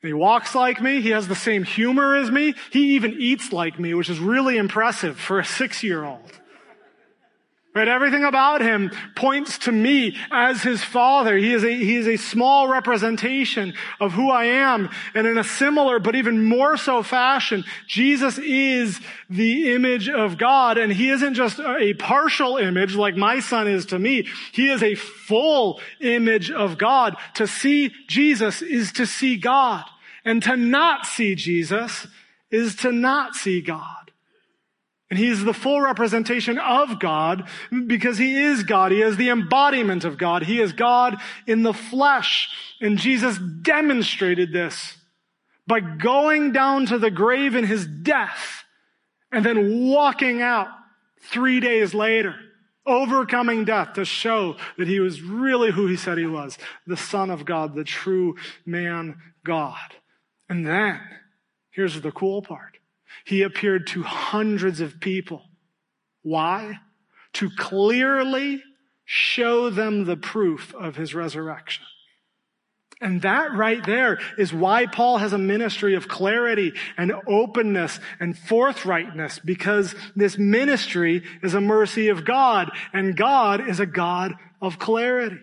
he 0.02 0.14
walks 0.14 0.56
like 0.56 0.82
me. 0.82 1.02
He 1.02 1.10
has 1.10 1.28
the 1.28 1.36
same 1.36 1.64
humor 1.64 2.16
as 2.16 2.32
me. 2.32 2.54
He 2.72 2.96
even 2.96 3.16
eats 3.20 3.52
like 3.52 3.80
me, 3.80 3.94
which 3.94 4.10
is 4.10 4.20
really 4.20 4.56
impressive 4.56 5.20
for 5.20 5.40
a 5.40 5.46
six-year-old. 5.46 6.40
Right? 7.78 7.88
Everything 7.88 8.24
about 8.24 8.62
him 8.62 8.90
points 9.16 9.60
to 9.60 9.72
me 9.72 10.18
as 10.32 10.64
his 10.64 10.84
father. 10.84 11.38
He 11.38 11.54
is 11.54 11.64
a, 11.64 11.70
he 11.70 11.96
is 11.96 12.08
a 12.08 12.18
small 12.18 12.68
representation 12.68 13.76
of 14.00 14.14
who 14.14 14.32
I 14.32 14.46
am. 14.46 14.90
And 15.14 15.28
in 15.28 15.38
a 15.38 15.44
similar, 15.44 16.00
but 16.00 16.16
even 16.16 16.44
more 16.44 16.78
so 16.78 17.04
fashion, 17.04 17.66
Jesus 17.86 18.40
is 18.40 19.00
the 19.30 19.76
image 19.76 20.10
of 20.10 20.40
God. 20.40 20.80
And 20.80 20.92
he 20.92 21.12
isn't 21.12 21.36
just 21.36 21.60
a 21.60 21.94
partial 21.94 22.58
image 22.58 22.96
like 22.96 23.16
my 23.16 23.42
son 23.42 23.68
is 23.68 23.86
to 23.88 24.00
me. 24.00 24.28
He 24.54 24.70
is 24.70 24.82
a 24.82 24.96
full 24.96 25.80
image 26.02 26.50
of 26.50 26.80
God. 26.80 27.16
To 27.36 27.46
see 27.46 27.94
Jesus 28.08 28.64
is 28.64 28.92
to 28.94 29.06
see 29.06 29.38
God. 29.38 29.86
And 30.26 30.42
to 30.42 30.58
not 30.58 31.06
see 31.06 31.36
Jesus 31.36 32.08
is 32.50 32.76
to 32.78 32.92
not 32.92 33.36
see 33.36 33.62
God. 33.62 34.07
And 35.10 35.18
he's 35.18 35.44
the 35.44 35.54
full 35.54 35.80
representation 35.80 36.58
of 36.58 37.00
God 37.00 37.48
because 37.88 38.18
he 38.18 38.44
is 38.44 38.64
God. 38.64 38.92
He 38.92 39.02
is 39.02 39.16
the 39.16 39.30
embodiment 39.30 40.04
of 40.04 40.18
God. 40.18 40.44
He 40.44 40.60
is 40.60 40.74
God 40.74 41.16
in 41.46 41.64
the 41.64 41.74
flesh. 41.74 42.50
And 42.82 42.98
Jesus 42.98 43.38
demonstrated 43.38 44.52
this 44.52 44.98
by 45.66 45.80
going 45.80 46.52
down 46.52 46.88
to 46.88 46.98
the 46.98 47.12
grave 47.12 47.56
in 47.56 47.66
his 47.66 47.86
death 47.86 48.64
and 49.32 49.46
then 49.46 49.88
walking 49.88 50.42
out 50.42 50.68
three 51.22 51.60
days 51.60 51.94
later, 51.94 52.36
overcoming 52.86 53.66
death 53.66 53.94
to 53.94 54.06
show 54.06 54.56
that 54.78 54.88
he 54.88 55.00
was 55.00 55.22
really 55.22 55.72
who 55.72 55.88
he 55.88 55.98
said 55.98 56.18
he 56.18 56.26
was, 56.26 56.58
the 56.86 56.98
son 56.98 57.30
of 57.30 57.46
God, 57.46 57.76
the 57.76 57.84
true 57.84 58.36
man 58.66 59.22
God. 59.44 59.96
And 60.50 60.66
then, 60.66 61.00
here's 61.72 62.02
the 62.02 62.12
cool 62.12 62.42
part. 62.42 62.78
He 63.26 63.42
appeared 63.42 63.88
to 63.88 64.04
hundreds 64.04 64.82
of 64.82 65.00
people. 65.00 65.44
Why? 66.24 66.80
To 67.34 67.50
clearly 67.58 68.64
show 69.06 69.70
them 69.70 70.06
the 70.06 70.18
proof 70.18 70.74
of 70.76 70.96
his 70.96 71.16
resurrection. 71.16 71.86
And 73.00 73.22
that 73.22 73.54
right 73.54 73.86
there 73.86 74.20
is 74.38 74.52
why 74.52 74.88
Paul 74.88 75.20
has 75.20 75.32
a 75.32 75.38
ministry 75.38 75.94
of 75.96 76.08
clarity 76.08 76.74
and 76.98 77.14
openness 77.28 78.00
and 78.20 78.36
forthrightness 78.36 79.40
because 79.46 79.94
this 80.16 80.38
ministry 80.38 81.24
is 81.44 81.54
a 81.54 81.62
mercy 81.62 82.08
of 82.08 82.26
God 82.26 82.72
and 82.94 83.16
God 83.16 83.68
is 83.68 83.80
a 83.80 83.86
God 83.86 84.34
of 84.62 84.80
clarity. 84.80 85.38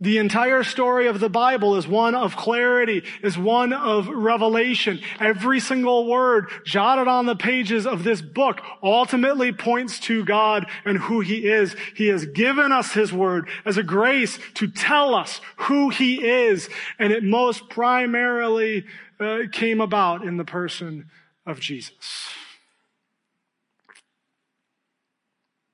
The 0.00 0.18
entire 0.18 0.62
story 0.62 1.08
of 1.08 1.18
the 1.18 1.28
Bible 1.28 1.74
is 1.74 1.88
one 1.88 2.14
of 2.14 2.36
clarity, 2.36 3.02
is 3.20 3.36
one 3.36 3.72
of 3.72 4.08
revelation. 4.08 5.00
Every 5.18 5.58
single 5.58 6.06
word 6.06 6.50
jotted 6.64 7.08
on 7.08 7.26
the 7.26 7.34
pages 7.34 7.84
of 7.84 8.04
this 8.04 8.22
book 8.22 8.60
ultimately 8.80 9.52
points 9.52 9.98
to 10.00 10.24
God 10.24 10.66
and 10.84 10.98
who 10.98 11.18
He 11.18 11.48
is. 11.48 11.74
He 11.96 12.06
has 12.08 12.26
given 12.26 12.70
us 12.70 12.92
His 12.92 13.12
word 13.12 13.48
as 13.64 13.76
a 13.76 13.82
grace 13.82 14.38
to 14.54 14.68
tell 14.68 15.16
us 15.16 15.40
who 15.56 15.88
He 15.88 16.24
is. 16.24 16.68
And 17.00 17.12
it 17.12 17.24
most 17.24 17.68
primarily 17.68 18.84
uh, 19.18 19.38
came 19.50 19.80
about 19.80 20.22
in 20.22 20.36
the 20.36 20.44
person 20.44 21.10
of 21.44 21.58
Jesus. 21.58 22.28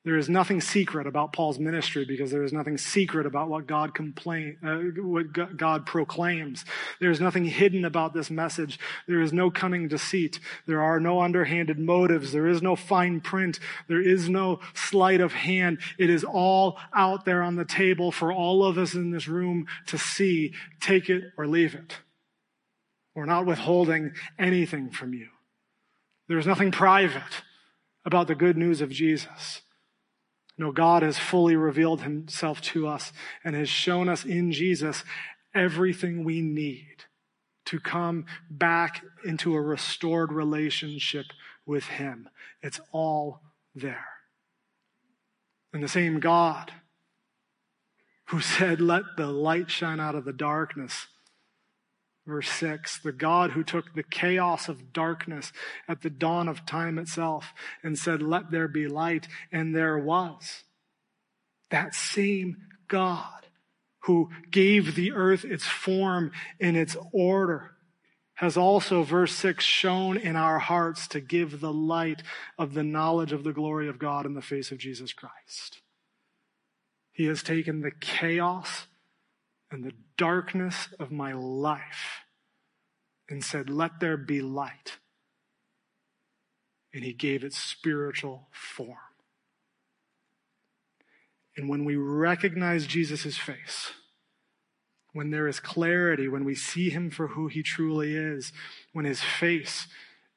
There 0.04 0.18
is 0.18 0.28
nothing 0.28 0.60
secret 0.60 1.06
about 1.06 1.32
Paul's 1.32 1.58
ministry 1.58 2.04
because 2.04 2.30
there 2.30 2.44
is 2.44 2.52
nothing 2.52 2.76
secret 2.76 3.24
about 3.24 3.48
what 3.48 3.66
God 3.66 3.94
complain, 3.94 4.58
uh, 4.62 5.00
what 5.02 5.56
God 5.56 5.86
proclaims. 5.86 6.66
There 7.00 7.10
is 7.10 7.22
nothing 7.22 7.46
hidden 7.46 7.86
about 7.86 8.12
this 8.12 8.30
message. 8.30 8.78
There 9.08 9.22
is 9.22 9.32
no 9.32 9.50
cunning 9.50 9.88
deceit. 9.88 10.40
There 10.66 10.82
are 10.82 11.00
no 11.00 11.22
underhanded 11.22 11.78
motives. 11.78 12.32
There 12.32 12.46
is 12.46 12.60
no 12.60 12.76
fine 12.76 13.22
print. 13.22 13.60
There 13.88 14.02
is 14.02 14.28
no 14.28 14.60
sleight 14.74 15.22
of 15.22 15.32
hand. 15.32 15.78
It 15.98 16.10
is 16.10 16.22
all 16.22 16.78
out 16.92 17.24
there 17.24 17.42
on 17.42 17.56
the 17.56 17.64
table 17.64 18.12
for 18.12 18.30
all 18.30 18.62
of 18.62 18.76
us 18.76 18.92
in 18.92 19.10
this 19.10 19.26
room 19.26 19.66
to 19.86 19.96
see. 19.96 20.52
Take 20.80 21.08
it 21.08 21.32
or 21.38 21.46
leave 21.46 21.74
it. 21.74 21.96
We're 23.14 23.24
not 23.24 23.46
withholding 23.46 24.12
anything 24.38 24.90
from 24.90 25.14
you. 25.14 25.28
There 26.28 26.38
is 26.38 26.46
nothing 26.46 26.72
private 26.72 27.42
about 28.04 28.26
the 28.26 28.34
good 28.34 28.58
news 28.58 28.82
of 28.82 28.90
Jesus. 28.90 29.62
No, 30.56 30.70
God 30.70 31.02
has 31.02 31.18
fully 31.18 31.56
revealed 31.56 32.02
himself 32.02 32.60
to 32.62 32.86
us 32.86 33.12
and 33.42 33.56
has 33.56 33.68
shown 33.68 34.08
us 34.08 34.24
in 34.24 34.52
Jesus 34.52 35.04
everything 35.54 36.24
we 36.24 36.40
need 36.40 37.04
to 37.66 37.80
come 37.80 38.26
back 38.50 39.02
into 39.24 39.54
a 39.54 39.60
restored 39.60 40.32
relationship 40.32 41.26
with 41.66 41.84
him. 41.84 42.28
It's 42.62 42.80
all 42.92 43.40
there. 43.74 44.06
And 45.72 45.82
the 45.82 45.88
same 45.88 46.20
God 46.20 46.72
who 48.26 48.40
said, 48.40 48.80
let 48.80 49.02
the 49.16 49.26
light 49.26 49.70
shine 49.70 49.98
out 49.98 50.14
of 50.14 50.24
the 50.24 50.32
darkness 50.32 51.08
Verse 52.26 52.48
6 52.48 52.98
The 52.98 53.12
God 53.12 53.50
who 53.52 53.62
took 53.62 53.94
the 53.94 54.02
chaos 54.02 54.68
of 54.68 54.92
darkness 54.92 55.52
at 55.88 56.02
the 56.02 56.10
dawn 56.10 56.48
of 56.48 56.66
time 56.66 56.98
itself 56.98 57.52
and 57.82 57.98
said, 57.98 58.22
Let 58.22 58.50
there 58.50 58.68
be 58.68 58.86
light, 58.86 59.28
and 59.52 59.74
there 59.74 59.98
was. 59.98 60.64
That 61.70 61.94
same 61.94 62.56
God 62.88 63.46
who 64.04 64.30
gave 64.50 64.94
the 64.94 65.12
earth 65.12 65.44
its 65.44 65.64
form 65.64 66.30
and 66.60 66.76
its 66.76 66.96
order 67.12 67.72
has 68.38 68.56
also, 68.56 69.04
verse 69.04 69.32
6, 69.32 69.62
shone 69.64 70.16
in 70.16 70.34
our 70.34 70.58
hearts 70.58 71.06
to 71.08 71.20
give 71.20 71.60
the 71.60 71.72
light 71.72 72.22
of 72.58 72.74
the 72.74 72.82
knowledge 72.82 73.32
of 73.32 73.44
the 73.44 73.52
glory 73.52 73.88
of 73.88 73.98
God 73.98 74.26
in 74.26 74.34
the 74.34 74.42
face 74.42 74.72
of 74.72 74.78
Jesus 74.78 75.12
Christ. 75.12 75.80
He 77.12 77.26
has 77.26 77.44
taken 77.44 77.80
the 77.80 77.92
chaos 77.92 78.88
and 79.74 79.84
the 79.84 79.92
darkness 80.16 80.88
of 81.00 81.10
my 81.10 81.32
life 81.32 82.20
and 83.28 83.42
said, 83.44 83.68
Let 83.68 83.98
there 84.00 84.16
be 84.16 84.40
light. 84.40 84.98
And 86.94 87.02
he 87.02 87.12
gave 87.12 87.42
it 87.42 87.52
spiritual 87.52 88.48
form. 88.52 88.96
And 91.56 91.68
when 91.68 91.84
we 91.84 91.96
recognize 91.96 92.86
Jesus' 92.86 93.36
face, 93.36 93.92
when 95.12 95.30
there 95.30 95.48
is 95.48 95.58
clarity, 95.58 96.28
when 96.28 96.44
we 96.44 96.54
see 96.54 96.90
him 96.90 97.10
for 97.10 97.28
who 97.28 97.48
he 97.48 97.62
truly 97.62 98.14
is, 98.14 98.52
when 98.92 99.04
his 99.04 99.22
face 99.22 99.88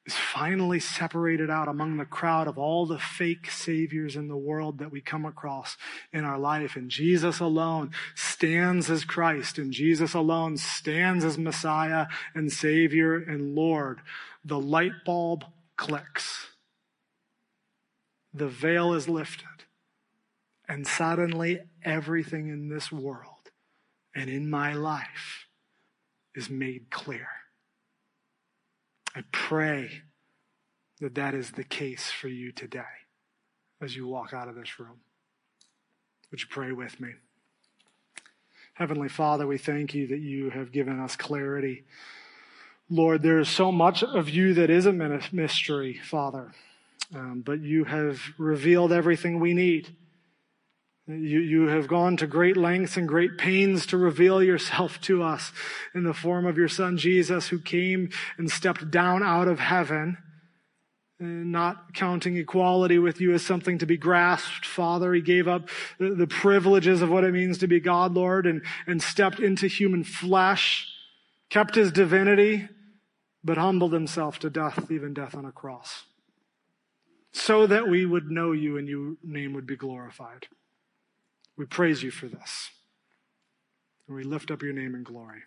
is 0.08 0.14
finally 0.14 0.80
separated 0.80 1.50
out 1.50 1.68
among 1.68 1.98
the 1.98 2.06
crowd 2.06 2.48
of 2.48 2.56
all 2.56 2.86
the 2.86 2.98
fake 2.98 3.50
saviors 3.50 4.16
in 4.16 4.28
the 4.28 4.38
world 4.38 4.78
that 4.78 4.90
we 4.90 5.02
come 5.02 5.26
across 5.26 5.76
in 6.14 6.24
our 6.24 6.38
life. 6.38 6.76
And 6.76 6.88
Jesus 6.88 7.40
alone 7.40 7.90
stands 8.14 8.88
as 8.88 9.04
Christ, 9.04 9.58
and 9.58 9.70
Jesus 9.70 10.14
alone 10.14 10.56
stands 10.56 11.26
as 11.26 11.36
Messiah 11.36 12.06
and 12.34 12.50
Savior 12.50 13.16
and 13.16 13.54
Lord. 13.54 14.00
The 14.42 14.58
light 14.58 15.04
bulb 15.04 15.44
clicks. 15.76 16.46
The 18.32 18.48
veil 18.48 18.94
is 18.94 19.10
lifted. 19.10 19.46
And 20.66 20.86
suddenly, 20.86 21.60
everything 21.84 22.48
in 22.48 22.70
this 22.70 22.90
world 22.90 23.50
and 24.14 24.30
in 24.30 24.48
my 24.48 24.72
life 24.72 25.48
is 26.34 26.48
made 26.48 26.90
clear. 26.90 27.28
I 29.18 29.24
pray 29.32 30.02
that 31.00 31.16
that 31.16 31.34
is 31.34 31.50
the 31.50 31.64
case 31.64 32.08
for 32.08 32.28
you 32.28 32.52
today 32.52 32.82
as 33.82 33.96
you 33.96 34.06
walk 34.06 34.32
out 34.32 34.46
of 34.46 34.54
this 34.54 34.78
room. 34.78 35.00
Would 36.30 36.40
you 36.40 36.46
pray 36.48 36.70
with 36.70 37.00
me? 37.00 37.14
Heavenly 38.74 39.08
Father, 39.08 39.44
we 39.44 39.58
thank 39.58 39.92
you 39.92 40.06
that 40.06 40.20
you 40.20 40.50
have 40.50 40.70
given 40.70 41.00
us 41.00 41.16
clarity. 41.16 41.82
Lord, 42.88 43.24
there 43.24 43.40
is 43.40 43.48
so 43.48 43.72
much 43.72 44.04
of 44.04 44.30
you 44.30 44.54
that 44.54 44.70
is 44.70 44.86
a 44.86 44.92
mystery, 44.92 46.00
Father, 46.04 46.52
um, 47.12 47.42
but 47.44 47.60
you 47.60 47.82
have 47.86 48.20
revealed 48.38 48.92
everything 48.92 49.40
we 49.40 49.52
need. 49.52 49.96
You, 51.08 51.40
you 51.40 51.68
have 51.68 51.88
gone 51.88 52.18
to 52.18 52.26
great 52.26 52.58
lengths 52.58 52.98
and 52.98 53.08
great 53.08 53.38
pains 53.38 53.86
to 53.86 53.96
reveal 53.96 54.42
yourself 54.42 55.00
to 55.02 55.22
us 55.22 55.52
in 55.94 56.04
the 56.04 56.12
form 56.12 56.46
of 56.46 56.58
your 56.58 56.68
son 56.68 56.98
Jesus, 56.98 57.48
who 57.48 57.58
came 57.58 58.10
and 58.36 58.50
stepped 58.50 58.90
down 58.90 59.22
out 59.22 59.48
of 59.48 59.58
heaven, 59.58 60.18
uh, 61.18 61.24
not 61.24 61.94
counting 61.94 62.36
equality 62.36 62.98
with 62.98 63.22
you 63.22 63.32
as 63.32 63.42
something 63.42 63.78
to 63.78 63.86
be 63.86 63.96
grasped, 63.96 64.66
Father. 64.66 65.14
He 65.14 65.22
gave 65.22 65.48
up 65.48 65.70
the, 65.98 66.10
the 66.10 66.26
privileges 66.26 67.00
of 67.00 67.08
what 67.08 67.24
it 67.24 67.32
means 67.32 67.56
to 67.58 67.66
be 67.66 67.80
God, 67.80 68.12
Lord, 68.12 68.46
and, 68.46 68.62
and 68.86 69.02
stepped 69.02 69.40
into 69.40 69.66
human 69.66 70.04
flesh, 70.04 70.86
kept 71.48 71.74
his 71.74 71.90
divinity, 71.90 72.68
but 73.42 73.56
humbled 73.56 73.94
himself 73.94 74.38
to 74.40 74.50
death, 74.50 74.90
even 74.90 75.14
death 75.14 75.34
on 75.34 75.46
a 75.46 75.52
cross, 75.52 76.04
so 77.32 77.66
that 77.66 77.88
we 77.88 78.04
would 78.04 78.30
know 78.30 78.52
you 78.52 78.76
and 78.76 78.86
your 78.86 79.14
name 79.24 79.54
would 79.54 79.66
be 79.66 79.76
glorified. 79.76 80.48
We 81.58 81.66
praise 81.66 82.02
you 82.04 82.12
for 82.12 82.28
this. 82.28 82.70
And 84.06 84.16
we 84.16 84.22
lift 84.22 84.50
up 84.50 84.62
your 84.62 84.72
name 84.72 84.94
in 84.94 85.02
glory. 85.02 85.42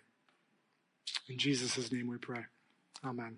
In 1.30 1.38
Jesus' 1.38 1.91
name 1.91 2.07
we 2.07 2.18
pray. 2.18 2.41
Amen. 3.03 3.38